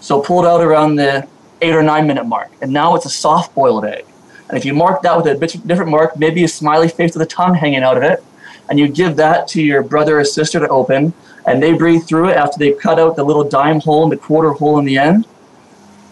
So 0.00 0.20
pull 0.20 0.44
it 0.44 0.48
out 0.48 0.60
around 0.60 0.96
the 0.96 1.26
eight 1.62 1.74
or 1.74 1.82
nine 1.82 2.06
minute 2.06 2.24
mark. 2.24 2.50
And 2.60 2.72
now 2.72 2.94
it's 2.94 3.06
a 3.06 3.10
soft 3.10 3.54
boiled 3.54 3.84
egg. 3.84 4.04
And 4.48 4.58
if 4.58 4.64
you 4.64 4.74
mark 4.74 5.00
that 5.02 5.16
with 5.16 5.26
a 5.26 5.34
bit 5.34 5.66
different 5.66 5.90
mark, 5.90 6.18
maybe 6.18 6.44
a 6.44 6.48
smiley 6.48 6.88
face 6.88 7.14
with 7.14 7.22
a 7.22 7.30
tongue 7.30 7.54
hanging 7.54 7.82
out 7.82 7.96
of 7.96 8.02
it, 8.02 8.22
and 8.68 8.78
you 8.78 8.88
give 8.88 9.16
that 9.16 9.48
to 9.48 9.62
your 9.62 9.82
brother 9.82 10.20
or 10.20 10.24
sister 10.24 10.60
to 10.60 10.68
open, 10.68 11.14
and 11.46 11.62
they 11.62 11.72
breathe 11.72 12.04
through 12.04 12.28
it 12.28 12.36
after 12.36 12.58
they've 12.58 12.78
cut 12.78 12.98
out 12.98 13.16
the 13.16 13.24
little 13.24 13.44
dime 13.44 13.80
hole 13.80 14.02
and 14.02 14.12
the 14.12 14.16
quarter 14.16 14.50
hole 14.52 14.78
in 14.78 14.84
the 14.84 14.98
end, 14.98 15.26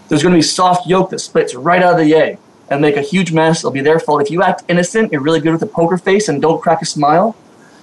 there's 0.09 0.23
going 0.23 0.33
to 0.33 0.39
be 0.39 0.43
soft 0.43 0.87
yolk 0.87 1.11
that 1.11 1.21
splits 1.21 1.55
right 1.55 1.83
out 1.83 2.01
of 2.01 2.05
the 2.05 2.15
egg 2.15 2.39
and 2.69 2.81
make 2.81 2.97
a 2.97 3.03
huge 3.03 3.33
mess. 3.33 3.61
It'll 3.61 3.71
be 3.71 3.81
their 3.81 4.01
fault. 4.01 4.23
If 4.23 4.31
you 4.31 4.43
act 4.43 4.65
innocent, 4.69 5.13
you're 5.13 5.21
really 5.21 5.41
good 5.41 5.53
with 5.53 5.63
a 5.63 5.67
poker 5.67 5.99
face, 5.99 6.29
and 6.29 6.41
don't 6.41 6.61
crack 6.63 6.83
a 6.83 6.87
smile, 6.87 7.37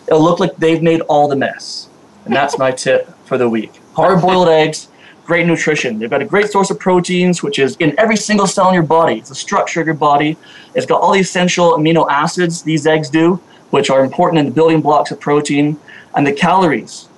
it'll 0.07 0.23
look 0.23 0.39
like 0.39 0.57
they've 0.57 0.81
made 0.81 1.01
all 1.01 1.27
the 1.27 1.35
mess. 1.35 1.89
And 2.25 2.35
that's 2.35 2.57
my 2.57 2.71
tip 2.71 3.13
for 3.25 3.37
the 3.37 3.49
week. 3.49 3.79
Hard 3.93 4.21
boiled 4.21 4.49
eggs, 4.49 4.89
great 5.27 5.45
nutrition. 5.45 5.99
They've 5.99 6.09
got 6.09 6.21
a 6.21 6.25
great 6.25 6.49
source 6.49 6.71
of 6.71 6.79
proteins, 6.79 7.43
which 7.43 7.59
is 7.59 7.75
in 7.77 7.93
every 7.99 8.15
single 8.15 8.47
cell 8.47 8.69
in 8.69 8.73
your 8.73 8.81
body. 8.81 9.17
It's 9.17 9.27
the 9.27 9.35
structure 9.35 9.81
of 9.81 9.85
your 9.85 9.93
body. 9.93 10.37
It's 10.73 10.85
got 10.85 11.01
all 11.01 11.11
the 11.11 11.19
essential 11.19 11.73
amino 11.73 12.09
acids 12.09 12.63
these 12.63 12.87
eggs 12.87 13.09
do, 13.09 13.35
which 13.69 13.89
are 13.89 14.05
important 14.05 14.39
in 14.39 14.45
the 14.45 14.51
building 14.51 14.81
blocks 14.81 15.11
of 15.11 15.19
protein, 15.19 15.77
and 16.15 16.25
the 16.25 16.31
calories. 16.31 17.09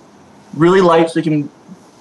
Really 0.56 0.82
light, 0.82 1.12
so 1.12 1.20
you 1.20 1.24
can 1.24 1.50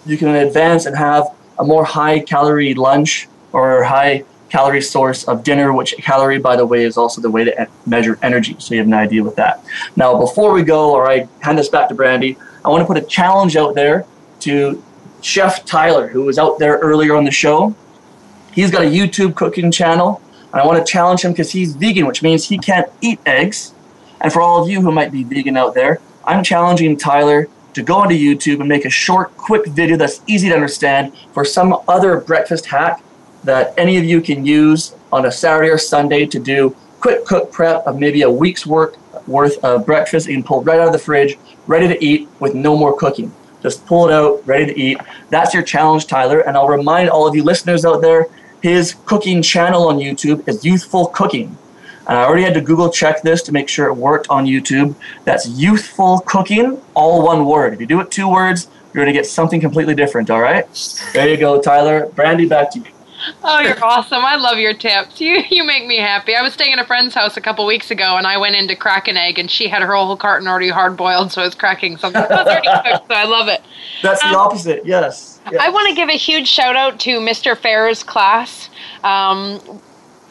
you 0.06 0.16
can 0.16 0.28
advance 0.28 0.86
and 0.86 0.96
have 0.96 1.26
a 1.58 1.64
more 1.64 1.84
high 1.84 2.20
calorie 2.20 2.72
lunch 2.72 3.28
or 3.52 3.84
high 3.84 4.24
calorie 4.48 4.80
source 4.80 5.24
of 5.24 5.44
dinner, 5.44 5.74
which 5.74 5.94
calorie, 5.98 6.38
by 6.38 6.56
the 6.56 6.64
way, 6.64 6.84
is 6.84 6.96
also 6.96 7.20
the 7.20 7.30
way 7.30 7.44
to 7.44 7.68
measure 7.84 8.18
energy. 8.22 8.56
So 8.58 8.72
you 8.72 8.80
have 8.80 8.86
an 8.86 8.94
idea 8.94 9.22
with 9.22 9.36
that. 9.36 9.62
Now, 9.94 10.18
before 10.18 10.54
we 10.54 10.62
go, 10.62 10.94
or 10.94 11.10
I 11.10 11.28
hand 11.40 11.58
this 11.58 11.68
back 11.68 11.90
to 11.90 11.94
Brandy, 11.94 12.38
I 12.64 12.70
want 12.70 12.80
to 12.80 12.86
put 12.86 12.96
a 12.96 13.06
challenge 13.06 13.56
out 13.56 13.74
there 13.74 14.06
to 14.40 14.82
Chef 15.20 15.64
Tyler, 15.64 16.08
who 16.08 16.22
was 16.22 16.38
out 16.38 16.58
there 16.58 16.78
earlier 16.78 17.14
on 17.14 17.24
the 17.24 17.30
show. 17.30 17.74
He's 18.52 18.70
got 18.70 18.82
a 18.82 18.86
YouTube 18.86 19.34
cooking 19.34 19.70
channel, 19.70 20.20
and 20.52 20.60
I 20.60 20.66
want 20.66 20.84
to 20.84 20.90
challenge 20.90 21.22
him 21.22 21.32
because 21.32 21.52
he's 21.52 21.74
vegan, 21.74 22.06
which 22.06 22.22
means 22.22 22.48
he 22.48 22.58
can't 22.58 22.90
eat 23.00 23.20
eggs. 23.26 23.74
And 24.20 24.32
for 24.32 24.40
all 24.40 24.62
of 24.62 24.68
you 24.68 24.80
who 24.80 24.90
might 24.90 25.12
be 25.12 25.22
vegan 25.22 25.56
out 25.56 25.74
there, 25.74 26.00
I'm 26.24 26.42
challenging 26.42 26.96
Tyler 26.96 27.48
to 27.74 27.82
go 27.82 27.96
onto 27.96 28.14
YouTube 28.14 28.60
and 28.60 28.68
make 28.68 28.84
a 28.84 28.90
short, 28.90 29.36
quick 29.36 29.66
video 29.66 29.96
that's 29.96 30.20
easy 30.26 30.48
to 30.48 30.54
understand 30.54 31.12
for 31.32 31.44
some 31.44 31.78
other 31.86 32.20
breakfast 32.20 32.66
hack 32.66 33.02
that 33.44 33.72
any 33.78 33.96
of 33.98 34.04
you 34.04 34.20
can 34.20 34.44
use 34.44 34.94
on 35.12 35.26
a 35.26 35.32
Saturday 35.32 35.70
or 35.70 35.78
Sunday 35.78 36.26
to 36.26 36.38
do 36.38 36.74
quick 37.00 37.24
cook 37.24 37.52
prep 37.52 37.86
of 37.86 37.98
maybe 37.98 38.22
a 38.22 38.30
week's 38.30 38.66
work 38.66 38.96
worth 39.28 39.62
of 39.62 39.86
breakfast 39.86 40.26
you 40.26 40.34
can 40.34 40.42
pull 40.42 40.62
right 40.62 40.80
out 40.80 40.86
of 40.86 40.92
the 40.92 40.98
fridge, 40.98 41.38
ready 41.66 41.86
to 41.86 42.04
eat 42.04 42.28
with 42.40 42.54
no 42.54 42.76
more 42.76 42.96
cooking. 42.96 43.32
Just 43.62 43.84
pull 43.86 44.08
it 44.08 44.12
out, 44.12 44.46
ready 44.46 44.66
to 44.66 44.78
eat. 44.78 44.98
That's 45.30 45.52
your 45.52 45.62
challenge, 45.62 46.06
Tyler. 46.06 46.40
And 46.40 46.56
I'll 46.56 46.68
remind 46.68 47.10
all 47.10 47.26
of 47.26 47.34
you 47.34 47.42
listeners 47.42 47.84
out 47.84 48.00
there, 48.00 48.26
his 48.62 48.96
cooking 49.04 49.42
channel 49.42 49.88
on 49.88 49.98
YouTube 49.98 50.46
is 50.48 50.64
Youthful 50.64 51.06
Cooking. 51.08 51.56
And 52.08 52.16
I 52.16 52.24
already 52.24 52.42
had 52.42 52.54
to 52.54 52.60
Google 52.60 52.90
check 52.90 53.22
this 53.22 53.42
to 53.42 53.52
make 53.52 53.68
sure 53.68 53.86
it 53.86 53.94
worked 53.94 54.28
on 54.30 54.46
YouTube. 54.46 54.94
That's 55.24 55.48
Youthful 55.48 56.20
Cooking, 56.20 56.80
all 56.94 57.24
one 57.24 57.44
word. 57.44 57.74
If 57.74 57.80
you 57.80 57.86
do 57.86 58.00
it 58.00 58.10
two 58.10 58.28
words, 58.28 58.68
you're 58.92 59.04
going 59.04 59.14
to 59.14 59.18
get 59.18 59.26
something 59.26 59.60
completely 59.60 59.94
different, 59.94 60.30
all 60.30 60.40
right? 60.40 60.66
There 61.12 61.28
you 61.28 61.36
go, 61.36 61.60
Tyler. 61.60 62.06
Brandy, 62.06 62.46
back 62.46 62.70
to 62.72 62.78
you. 62.78 62.86
Oh, 63.42 63.60
you're 63.60 63.82
awesome. 63.84 64.24
I 64.24 64.36
love 64.36 64.58
your 64.58 64.74
tips. 64.74 65.20
You 65.20 65.42
you 65.50 65.64
make 65.64 65.86
me 65.86 65.98
happy. 65.98 66.34
I 66.34 66.42
was 66.42 66.52
staying 66.52 66.72
at 66.72 66.78
a 66.78 66.84
friend's 66.84 67.14
house 67.14 67.36
a 67.36 67.40
couple 67.40 67.66
weeks 67.66 67.90
ago 67.90 68.16
and 68.16 68.26
I 68.26 68.38
went 68.38 68.56
in 68.56 68.68
to 68.68 68.76
crack 68.76 69.08
an 69.08 69.16
egg 69.16 69.38
and 69.38 69.50
she 69.50 69.68
had 69.68 69.82
her 69.82 69.94
whole 69.94 70.16
carton 70.16 70.46
already 70.48 70.68
hard 70.68 70.96
boiled, 70.96 71.32
so 71.32 71.42
I 71.42 71.44
was 71.44 71.54
cracking 71.54 71.96
something. 71.96 72.22
so 72.22 72.36
I 73.10 73.24
love 73.24 73.48
it. 73.48 73.62
That's 74.02 74.22
the 74.22 74.28
um, 74.28 74.36
opposite, 74.36 74.86
yes. 74.86 75.40
yes. 75.50 75.60
I 75.60 75.70
want 75.70 75.88
to 75.88 75.94
give 75.94 76.08
a 76.08 76.16
huge 76.16 76.48
shout 76.48 76.76
out 76.76 77.00
to 77.00 77.18
Mr. 77.18 77.56
Fair's 77.56 78.02
class. 78.02 78.70
Um, 79.02 79.60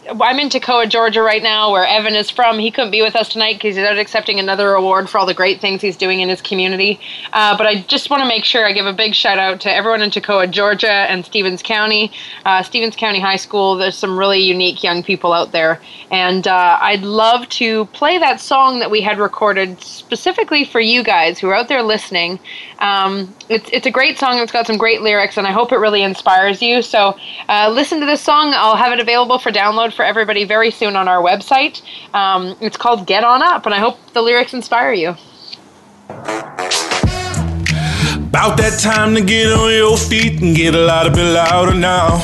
I'm 0.09 0.39
in 0.39 0.49
Toccoa, 0.49 0.89
Georgia 0.89 1.21
right 1.21 1.43
now, 1.43 1.71
where 1.71 1.85
Evan 1.85 2.15
is 2.15 2.29
from. 2.29 2.59
He 2.59 2.71
couldn't 2.71 2.91
be 2.91 3.01
with 3.01 3.15
us 3.15 3.29
tonight 3.29 3.53
because 3.53 3.75
he's 3.75 3.85
out 3.85 3.97
accepting 3.97 4.39
another 4.39 4.73
award 4.73 5.09
for 5.09 5.17
all 5.17 5.25
the 5.25 5.33
great 5.33 5.59
things 5.59 5.81
he's 5.81 5.97
doing 5.97 6.21
in 6.21 6.29
his 6.29 6.41
community. 6.41 6.99
Uh, 7.33 7.57
but 7.57 7.67
I 7.67 7.81
just 7.81 8.09
want 8.09 8.21
to 8.21 8.27
make 8.27 8.45
sure 8.45 8.65
I 8.65 8.71
give 8.71 8.85
a 8.85 8.93
big 8.93 9.13
shout 9.13 9.37
out 9.37 9.59
to 9.61 9.71
everyone 9.71 10.01
in 10.01 10.09
Toccoa, 10.09 10.49
Georgia, 10.49 10.91
and 10.91 11.25
Stephens 11.25 11.61
County. 11.61 12.11
Uh, 12.45 12.63
Stephens 12.63 12.95
County 12.95 13.19
High 13.19 13.35
School, 13.35 13.75
there's 13.75 13.97
some 13.97 14.17
really 14.17 14.39
unique 14.39 14.83
young 14.83 15.03
people 15.03 15.33
out 15.33 15.51
there. 15.51 15.81
And 16.09 16.47
uh, 16.47 16.77
I'd 16.81 17.01
love 17.01 17.49
to 17.49 17.85
play 17.87 18.17
that 18.17 18.39
song 18.39 18.79
that 18.79 18.89
we 18.89 19.01
had 19.01 19.19
recorded 19.19 19.81
specifically 19.81 20.63
for 20.63 20.79
you 20.79 21.03
guys 21.03 21.37
who 21.39 21.49
are 21.49 21.55
out 21.55 21.67
there 21.67 21.83
listening. 21.83 22.39
Um, 22.79 23.33
it's, 23.49 23.69
it's 23.73 23.87
a 23.87 23.91
great 23.91 24.17
song, 24.17 24.37
it's 24.37 24.51
got 24.51 24.67
some 24.67 24.77
great 24.77 25.01
lyrics, 25.01 25.37
and 25.37 25.47
I 25.47 25.51
hope 25.51 25.71
it 25.71 25.77
really 25.77 26.03
inspires 26.03 26.61
you. 26.61 26.81
So 26.81 27.17
uh, 27.49 27.69
listen 27.69 27.99
to 27.99 28.05
this 28.05 28.21
song. 28.21 28.53
I'll 28.55 28.75
have 28.75 28.93
it 28.93 28.99
available 28.99 29.39
for 29.39 29.51
download 29.51 29.93
for 29.97 30.05
everybody 30.05 30.45
very 30.45 30.71
soon 30.71 30.95
on 30.95 31.09
our 31.09 31.21
website. 31.21 31.81
Um, 32.13 32.55
it's 32.61 32.77
called 32.77 33.05
Get 33.05 33.25
On 33.25 33.41
Up, 33.41 33.65
and 33.65 33.75
I 33.75 33.79
hope 33.79 33.97
the 34.13 34.21
lyrics 34.21 34.53
inspire 34.53 34.93
you. 34.93 35.15
About 38.29 38.55
that 38.57 38.79
time 38.79 39.15
to 39.15 39.21
get 39.21 39.51
on 39.51 39.73
your 39.73 39.97
feet 39.97 40.41
and 40.41 40.55
get 40.55 40.75
a 40.75 40.85
lot 40.85 41.07
of 41.07 41.13
bit 41.13 41.33
louder 41.33 41.73
now. 41.73 42.23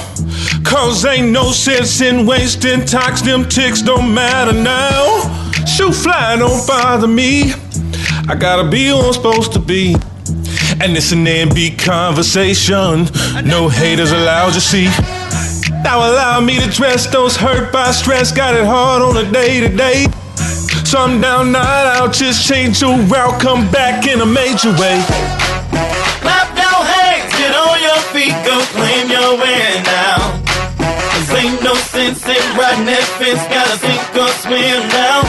Cause 0.64 1.04
ain't 1.04 1.32
no 1.32 1.52
sense 1.52 2.00
in 2.02 2.26
wasting 2.26 2.86
talks, 2.86 3.22
them 3.22 3.50
ticks 3.50 3.82
don't 3.82 4.14
matter 4.14 4.54
now. 4.54 5.52
Shoot 5.66 5.94
fly, 5.94 6.36
don't 6.38 6.66
bother 6.68 7.08
me. 7.08 7.54
I 8.30 8.36
gotta 8.40 8.70
be 8.70 8.88
who 8.88 8.98
I'm 8.98 9.14
supposed 9.14 9.52
to 9.54 9.60
be. 9.60 9.96
And 10.80 10.96
it's 10.96 11.12
an 11.12 11.26
NB 11.26 11.80
conversation. 11.80 13.08
No 13.48 13.70
haters 13.70 14.12
allowed, 14.12 14.54
you 14.54 14.62
see. 14.62 15.23
Now 15.84 16.00
allow 16.00 16.40
me 16.40 16.60
to 16.60 16.70
dress 16.70 17.08
those 17.08 17.36
hurt 17.36 17.74
by 17.74 17.92
stress. 17.92 18.32
Got 18.32 18.56
it 18.56 18.66
hard 18.66 19.02
on 19.02 19.18
a 19.18 19.30
day 19.30 19.60
to 19.60 19.68
day. 19.68 20.08
So 20.86 21.00
I'm 21.00 21.20
down, 21.20 21.52
not 21.52 21.86
out, 21.98 22.14
just 22.14 22.48
change 22.48 22.82
your 22.82 22.98
route, 23.10 23.42
come 23.42 23.70
back 23.72 24.08
in 24.08 24.22
a 24.22 24.26
major 24.26 24.72
way. 24.80 25.02
Clap 26.24 26.50
your 26.56 26.80
hands, 26.86 27.34
get 27.36 27.52
on 27.52 27.82
your 27.82 28.02
feet, 28.14 28.36
go 28.46 28.62
claim 28.78 29.10
your 29.10 29.36
win 29.42 29.84
now. 29.84 30.40
Cause 30.78 31.34
ain't 31.34 31.62
no 31.64 31.74
sense 31.92 32.22
in 32.30 32.44
riding 32.54 32.86
that 32.86 33.04
fence, 33.18 33.42
gotta 33.50 33.76
sink 33.82 34.06
or 34.16 34.30
swim 34.46 34.86
now. 34.94 35.26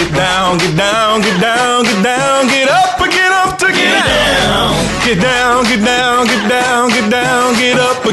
Get 0.00 0.10
down, 0.16 0.58
get 0.58 0.74
down, 0.74 1.20
get 1.20 1.38
down, 1.38 1.84
get 1.84 2.00
down, 2.02 2.48
get 2.48 2.68
up 2.68 2.98
or 2.98 3.08
get 3.12 3.30
up 3.30 3.58
to 3.60 3.66
get, 3.68 3.76
get 3.76 3.92
down. 3.92 4.72
down. 4.72 4.92
Get 5.04 5.20
down, 5.20 5.64
get 5.64 5.84
down, 5.84 6.26
get 6.26 6.48
down, 6.48 6.88
get 6.88 7.10
down, 7.10 7.54
get 7.54 7.78
up 7.78 8.06
or 8.06 8.12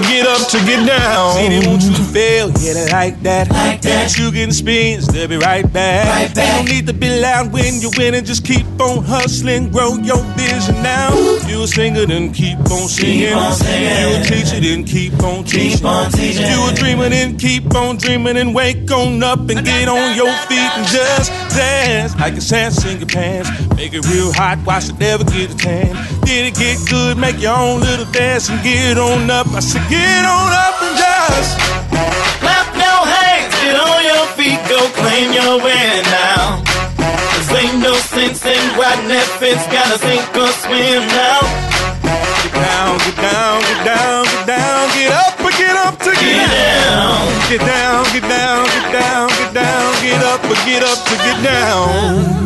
get 0.70 0.80
up 0.80 0.86
to 0.86 0.86
get 0.86 0.88
down. 0.88 1.34
See, 1.36 1.50
they 1.50 1.68
want 1.68 1.84
you 1.84 1.94
to 1.94 2.04
fail, 2.04 2.50
yeah, 2.60 2.74
they 2.74 2.90
like 2.92 3.22
that. 3.24 3.50
Like 3.50 3.82
that. 3.82 4.18
You 4.18 4.32
getting 4.32 4.54
spins, 4.54 5.08
they'll 5.08 5.28
be 5.28 5.38
right 5.38 5.72
back. 5.72 6.08
Right 6.08 6.36
back. 6.36 6.48
You 6.48 6.66
don't 6.66 6.76
need 6.76 6.88
to 6.88 6.94
be 6.94 7.20
loud 7.22 7.52
when 7.52 7.82
you're 7.82 7.92
winning, 7.98 8.26
just 8.26 8.46
keep 8.46 8.66
on 8.80 9.04
hustling, 9.04 9.72
grow 9.72 9.96
your 9.96 10.22
vision 10.36 10.76
now. 10.82 11.14
You 11.48 11.64
a 11.64 11.68
singer, 11.68 12.06
then 12.06 12.34
keep 12.34 12.60
on 12.72 12.88
singing. 12.88 13.30
Keep 13.30 13.38
on 13.38 13.54
singing. 13.54 14.00
You 14.00 14.18
a 14.18 14.24
teacher, 14.24 14.60
then 14.60 14.84
keep 14.86 15.14
on 15.24 15.44
teaching. 15.44 15.78
Keep 15.78 15.86
on 15.86 16.12
teaching. 16.12 16.48
You 16.48 16.70
a 16.70 16.74
dreamer, 16.74 17.10
then 17.10 17.38
keep 17.38 17.74
on 17.76 17.98
dreaming 17.98 18.38
and 18.38 18.54
wake 18.54 18.90
on 18.92 19.22
up 19.24 19.40
and 19.40 19.66
get 19.66 19.88
on 19.88 20.16
your 20.16 20.32
feet 20.48 20.72
and 20.78 20.88
just 20.88 21.32
dance 21.56 22.16
like 22.20 22.34
a 22.34 22.42
sand, 22.42 22.74
sing 22.74 22.98
your 22.98 23.08
pants. 23.08 23.50
Make 23.76 23.94
it 23.94 24.06
real 24.08 24.32
hot, 24.34 24.60
watch 24.66 24.90
it 24.90 25.00
never 25.00 25.24
get 25.24 25.52
a 25.52 25.58
tan. 25.58 25.96
Did 26.26 26.48
it 26.48 26.56
get 26.56 26.78
good, 26.90 27.18
make 27.18 27.40
your 27.40 27.56
own 27.56 27.82
little 27.82 28.10
dance 28.12 28.50
and 28.50 28.62
get 28.64 28.98
on 28.98 29.30
up. 29.30 29.48
I 29.48 29.60
said, 29.60 29.88
get 29.90 30.26
on 30.26 30.54
up 30.54 30.59
and 30.82 30.96
just 30.98 31.52
clap 32.44 32.68
your 32.76 33.02
hands, 33.08 33.54
get 33.62 33.76
on 33.76 34.00
your 34.04 34.26
feet, 34.38 34.60
go 34.68 34.80
claim 35.00 35.32
your 35.32 35.62
win 35.64 36.04
now. 36.12 36.64
Cause 37.00 37.50
ain't 37.56 37.80
no 37.80 37.94
sense 37.96 38.44
in 38.46 38.64
riding 38.80 39.10
that 39.10 39.28
fence, 39.40 39.64
gotta 39.72 39.98
sink 40.00 40.24
or 40.36 40.52
swim 40.64 41.04
now. 41.16 41.42
Get 42.44 42.54
down, 42.56 42.98
get 43.04 43.18
down, 43.20 43.56
get 43.62 43.82
down, 43.86 44.24
get 44.26 44.46
down, 44.48 44.82
get 44.96 45.12
up 45.12 45.40
or 45.40 45.54
get 45.56 45.76
up 45.76 45.96
to 46.00 46.12
get, 46.12 46.24
get 46.24 46.52
down. 46.52 47.40
Get 47.50 47.62
down, 47.66 48.04
get 48.14 48.26
down, 48.30 48.66
get 48.68 48.88
down, 48.94 49.28
get 49.30 49.52
down, 49.54 49.88
get 50.04 50.22
up 50.24 50.44
or 50.44 50.60
get 50.68 50.84
up 50.84 51.00
to 51.08 51.16
get 51.18 51.38
down. 51.44 52.40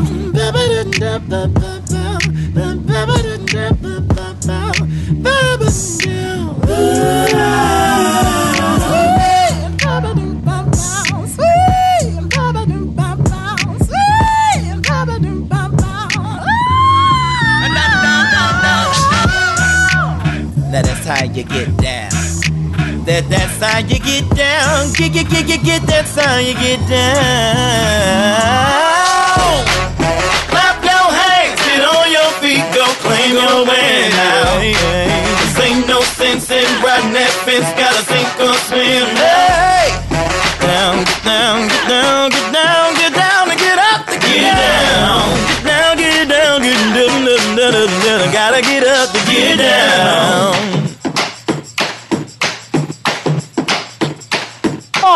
You 21.06 21.44
get 21.44 21.68
down. 21.84 22.16
That 23.04 23.28
that's 23.28 23.60
how 23.60 23.84
you 23.84 24.00
get 24.00 24.24
down. 24.32 24.88
Get 24.96 25.12
get 25.12 25.28
get 25.28 25.44
get 25.44 25.60
get. 25.60 25.82
That's 25.84 26.16
how 26.16 26.40
you 26.40 26.56
get 26.56 26.80
down. 26.88 27.20
Clap 30.48 30.80
your 30.80 31.08
hands, 31.12 31.60
get 31.60 31.84
on 31.84 32.08
your 32.08 32.32
feet, 32.40 32.64
go 32.72 32.88
claim 33.04 33.36
your 33.36 33.68
way 33.68 34.08
now. 34.16 34.64
This 34.64 35.60
ain't 35.60 35.92
no 35.92 36.00
sense 36.16 36.48
in 36.48 36.64
riding 36.80 37.12
that 37.20 37.36
fence. 37.44 37.68
Gotta 37.76 38.00
sink 38.08 38.40
or 38.40 38.56
swim. 38.72 39.04
Hey, 39.20 39.92
down, 40.64 41.04
get 41.04 41.20
down, 41.28 41.68
get 41.68 41.84
down, 41.92 42.32
get 42.32 42.48
down, 42.56 42.96
get 42.96 43.12
down, 43.12 43.52
and 43.52 43.60
get 43.60 43.76
up 43.76 44.08
to 44.08 44.16
get 44.24 44.56
down. 44.56 45.36
Get 45.52 45.68
down, 45.68 46.00
get 46.00 46.32
down, 46.32 46.64
get 46.64 46.80
down, 46.96 47.28
down, 47.28 47.60
down, 47.60 47.92
down. 47.92 48.32
Gotta 48.32 48.64
get 48.64 48.88
up 48.88 49.12
to 49.12 49.20
get 49.28 49.60
down. 49.60 50.73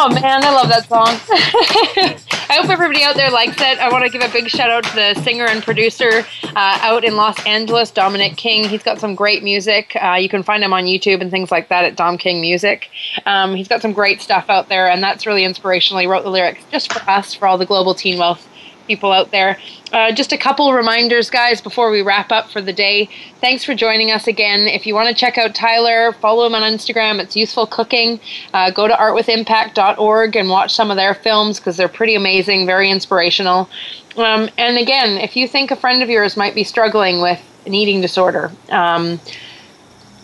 Oh 0.09 0.13
man, 0.13 0.41
I 0.41 0.53
love 0.53 0.69
that 0.69 0.87
song. 0.87 1.07
I 2.49 2.53
hope 2.61 2.69
everybody 2.69 3.03
out 3.03 3.17
there 3.17 3.29
likes 3.29 3.57
it. 3.59 3.77
I 3.77 3.91
want 3.91 4.05
to 4.05 4.09
give 4.09 4.21
a 4.21 4.31
big 4.31 4.47
shout 4.47 4.69
out 4.69 4.85
to 4.85 4.95
the 4.95 5.21
singer 5.21 5.43
and 5.43 5.61
producer 5.61 6.25
uh, 6.43 6.79
out 6.81 7.03
in 7.03 7.17
Los 7.17 7.45
Angeles, 7.45 7.91
Dominic 7.91 8.37
King. 8.37 8.63
He's 8.63 8.83
got 8.83 9.01
some 9.01 9.15
great 9.15 9.43
music. 9.43 9.97
Uh, 10.01 10.13
you 10.13 10.29
can 10.29 10.43
find 10.43 10.63
him 10.63 10.71
on 10.71 10.85
YouTube 10.85 11.19
and 11.19 11.29
things 11.29 11.51
like 11.51 11.67
that 11.67 11.83
at 11.83 11.97
Dom 11.97 12.17
King 12.17 12.39
Music. 12.39 12.89
Um, 13.25 13.53
he's 13.53 13.67
got 13.67 13.81
some 13.81 13.91
great 13.91 14.21
stuff 14.21 14.45
out 14.49 14.69
there, 14.69 14.89
and 14.89 15.03
that's 15.03 15.25
really 15.25 15.43
inspirational. 15.43 15.99
He 15.99 16.07
wrote 16.07 16.23
the 16.23 16.31
lyrics 16.31 16.63
just 16.71 16.93
for 16.93 17.01
us, 17.09 17.33
for 17.33 17.45
all 17.45 17.57
the 17.57 17.65
global 17.65 17.93
teen 17.93 18.17
wealth 18.17 18.47
people 18.87 19.11
out 19.11 19.31
there. 19.31 19.57
Uh, 19.93 20.11
just 20.11 20.33
a 20.33 20.37
couple 20.37 20.73
reminders, 20.73 21.29
guys, 21.29 21.61
before 21.61 21.89
we 21.89 22.01
wrap 22.01 22.31
up 22.31 22.49
for 22.49 22.61
the 22.61 22.73
day. 22.73 23.09
Thanks 23.39 23.63
for 23.63 23.73
joining 23.73 24.11
us 24.11 24.27
again. 24.27 24.67
If 24.67 24.85
you 24.85 24.93
want 24.93 25.07
to 25.07 25.15
check 25.15 25.37
out 25.37 25.55
Tyler, 25.55 26.11
follow 26.13 26.45
him 26.45 26.55
on 26.55 26.61
Instagram. 26.61 27.19
It's 27.19 27.35
Youthful 27.35 27.67
Cooking. 27.67 28.19
Uh, 28.53 28.69
go 28.71 28.87
to 28.87 28.93
artwithimpact.org 28.93 30.35
and 30.35 30.49
watch 30.49 30.73
some 30.73 30.91
of 30.91 30.97
their 30.97 31.13
films 31.13 31.59
because 31.59 31.77
they're 31.77 31.87
pretty 31.87 32.15
amazing, 32.15 32.65
very 32.65 32.91
inspirational. 32.91 33.69
Um, 34.17 34.49
and 34.57 34.77
again, 34.77 35.17
if 35.19 35.37
you 35.37 35.47
think 35.47 35.71
a 35.71 35.75
friend 35.75 36.03
of 36.03 36.09
yours 36.09 36.35
might 36.35 36.53
be 36.55 36.65
struggling 36.65 37.21
with 37.21 37.41
an 37.65 37.73
eating 37.73 38.01
disorder, 38.01 38.51
um, 38.69 39.19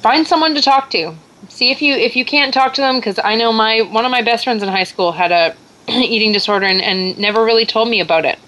find 0.01 0.27
someone 0.27 0.55
to 0.55 0.61
talk 0.61 0.89
to. 0.91 1.15
See 1.47 1.71
if 1.71 1.81
you 1.81 1.93
if 1.93 2.15
you 2.15 2.25
can't 2.25 2.53
talk 2.53 2.73
to 2.75 2.81
them 2.81 2.97
because 2.97 3.19
I 3.23 3.35
know 3.35 3.51
my 3.51 3.81
one 3.81 4.05
of 4.05 4.11
my 4.11 4.21
best 4.21 4.45
friends 4.45 4.63
in 4.63 4.69
high 4.69 4.85
school 4.85 5.11
had 5.11 5.31
a 5.31 5.55
eating 5.87 6.31
disorder 6.31 6.65
and, 6.65 6.81
and 6.81 7.17
never 7.19 7.43
really 7.43 7.65
told 7.65 7.89
me 7.89 7.99
about 7.99 8.25
it 8.25 8.39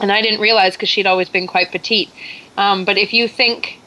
and 0.00 0.12
I 0.12 0.22
didn't 0.22 0.40
realize 0.40 0.74
because 0.74 0.88
she'd 0.88 1.06
always 1.06 1.28
been 1.28 1.46
quite 1.46 1.70
petite. 1.70 2.10
Um, 2.56 2.84
but 2.84 2.98
if 2.98 3.12
you 3.12 3.28
think, 3.28 3.78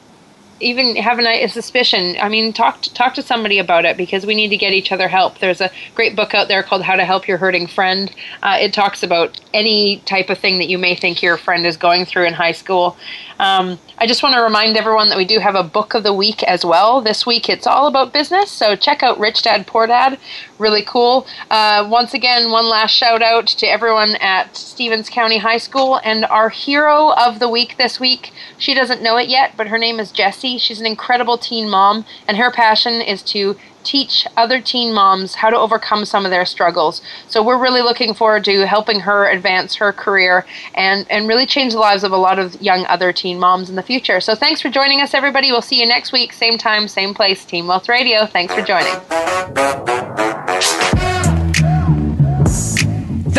even 0.60 0.96
have 0.96 1.18
a, 1.18 1.44
a 1.44 1.48
suspicion, 1.48 2.16
I 2.20 2.28
mean, 2.28 2.52
talk 2.52 2.82
to, 2.82 2.94
talk 2.94 3.14
to 3.14 3.22
somebody 3.22 3.58
about 3.58 3.84
it 3.84 3.96
because 3.96 4.24
we 4.24 4.34
need 4.34 4.48
to 4.48 4.56
get 4.56 4.72
each 4.72 4.92
other 4.92 5.08
help. 5.08 5.38
There's 5.38 5.60
a 5.60 5.70
great 5.94 6.14
book 6.16 6.34
out 6.34 6.48
there 6.48 6.62
called 6.62 6.82
How 6.82 6.96
to 6.96 7.04
Help 7.04 7.26
Your 7.26 7.38
Hurting 7.38 7.66
Friend. 7.66 8.10
Uh, 8.42 8.58
it 8.60 8.72
talks 8.72 9.02
about 9.02 9.40
any 9.52 9.98
type 10.00 10.30
of 10.30 10.38
thing 10.38 10.58
that 10.58 10.68
you 10.68 10.78
may 10.78 10.94
think 10.94 11.22
your 11.22 11.36
friend 11.36 11.66
is 11.66 11.76
going 11.76 12.04
through 12.06 12.26
in 12.26 12.34
high 12.34 12.52
school. 12.52 12.96
Um, 13.38 13.78
I 14.02 14.06
just 14.06 14.24
want 14.24 14.34
to 14.34 14.42
remind 14.42 14.76
everyone 14.76 15.10
that 15.10 15.16
we 15.16 15.24
do 15.24 15.38
have 15.38 15.54
a 15.54 15.62
book 15.62 15.94
of 15.94 16.02
the 16.02 16.12
week 16.12 16.42
as 16.42 16.64
well. 16.64 17.00
This 17.00 17.24
week 17.24 17.48
it's 17.48 17.68
all 17.68 17.86
about 17.86 18.12
business, 18.12 18.50
so 18.50 18.74
check 18.74 19.00
out 19.00 19.16
Rich 19.20 19.42
Dad 19.42 19.64
Poor 19.64 19.86
Dad. 19.86 20.18
Really 20.58 20.82
cool. 20.82 21.24
Uh, 21.48 21.86
once 21.88 22.12
again, 22.12 22.50
one 22.50 22.68
last 22.68 22.90
shout 22.90 23.22
out 23.22 23.46
to 23.46 23.66
everyone 23.68 24.16
at 24.16 24.56
Stephens 24.56 25.08
County 25.08 25.38
High 25.38 25.58
School 25.58 26.00
and 26.02 26.24
our 26.24 26.48
hero 26.48 27.12
of 27.12 27.38
the 27.38 27.48
week 27.48 27.76
this 27.76 28.00
week. 28.00 28.32
She 28.58 28.74
doesn't 28.74 29.04
know 29.04 29.18
it 29.18 29.28
yet, 29.28 29.56
but 29.56 29.68
her 29.68 29.78
name 29.78 30.00
is 30.00 30.10
Jessie. 30.10 30.58
She's 30.58 30.80
an 30.80 30.86
incredible 30.86 31.38
teen 31.38 31.70
mom, 31.70 32.04
and 32.26 32.38
her 32.38 32.50
passion 32.50 32.94
is 32.94 33.22
to 33.22 33.56
teach 33.84 34.26
other 34.36 34.60
teen 34.60 34.92
moms 34.92 35.34
how 35.36 35.50
to 35.50 35.56
overcome 35.56 36.04
some 36.04 36.24
of 36.24 36.30
their 36.30 36.44
struggles. 36.44 37.02
So 37.28 37.42
we're 37.42 37.60
really 37.60 37.82
looking 37.82 38.14
forward 38.14 38.44
to 38.44 38.66
helping 38.66 39.00
her 39.00 39.28
advance 39.28 39.74
her 39.76 39.92
career 39.92 40.46
and, 40.74 41.06
and 41.10 41.28
really 41.28 41.46
change 41.46 41.72
the 41.72 41.78
lives 41.78 42.04
of 42.04 42.12
a 42.12 42.16
lot 42.16 42.38
of 42.38 42.60
young 42.60 42.86
other 42.86 43.12
teen 43.12 43.38
moms 43.38 43.70
in 43.70 43.76
the 43.76 43.82
future. 43.82 44.20
So 44.20 44.34
thanks 44.34 44.60
for 44.60 44.70
joining 44.70 45.00
us, 45.00 45.14
everybody. 45.14 45.50
We'll 45.50 45.62
see 45.62 45.80
you 45.80 45.86
next 45.86 46.12
week, 46.12 46.32
same 46.32 46.58
time, 46.58 46.88
same 46.88 47.14
place, 47.14 47.44
Teen 47.44 47.66
Wealth 47.66 47.88
Radio. 47.88 48.26
Thanks 48.26 48.54
for 48.54 48.62
joining. 48.62 48.92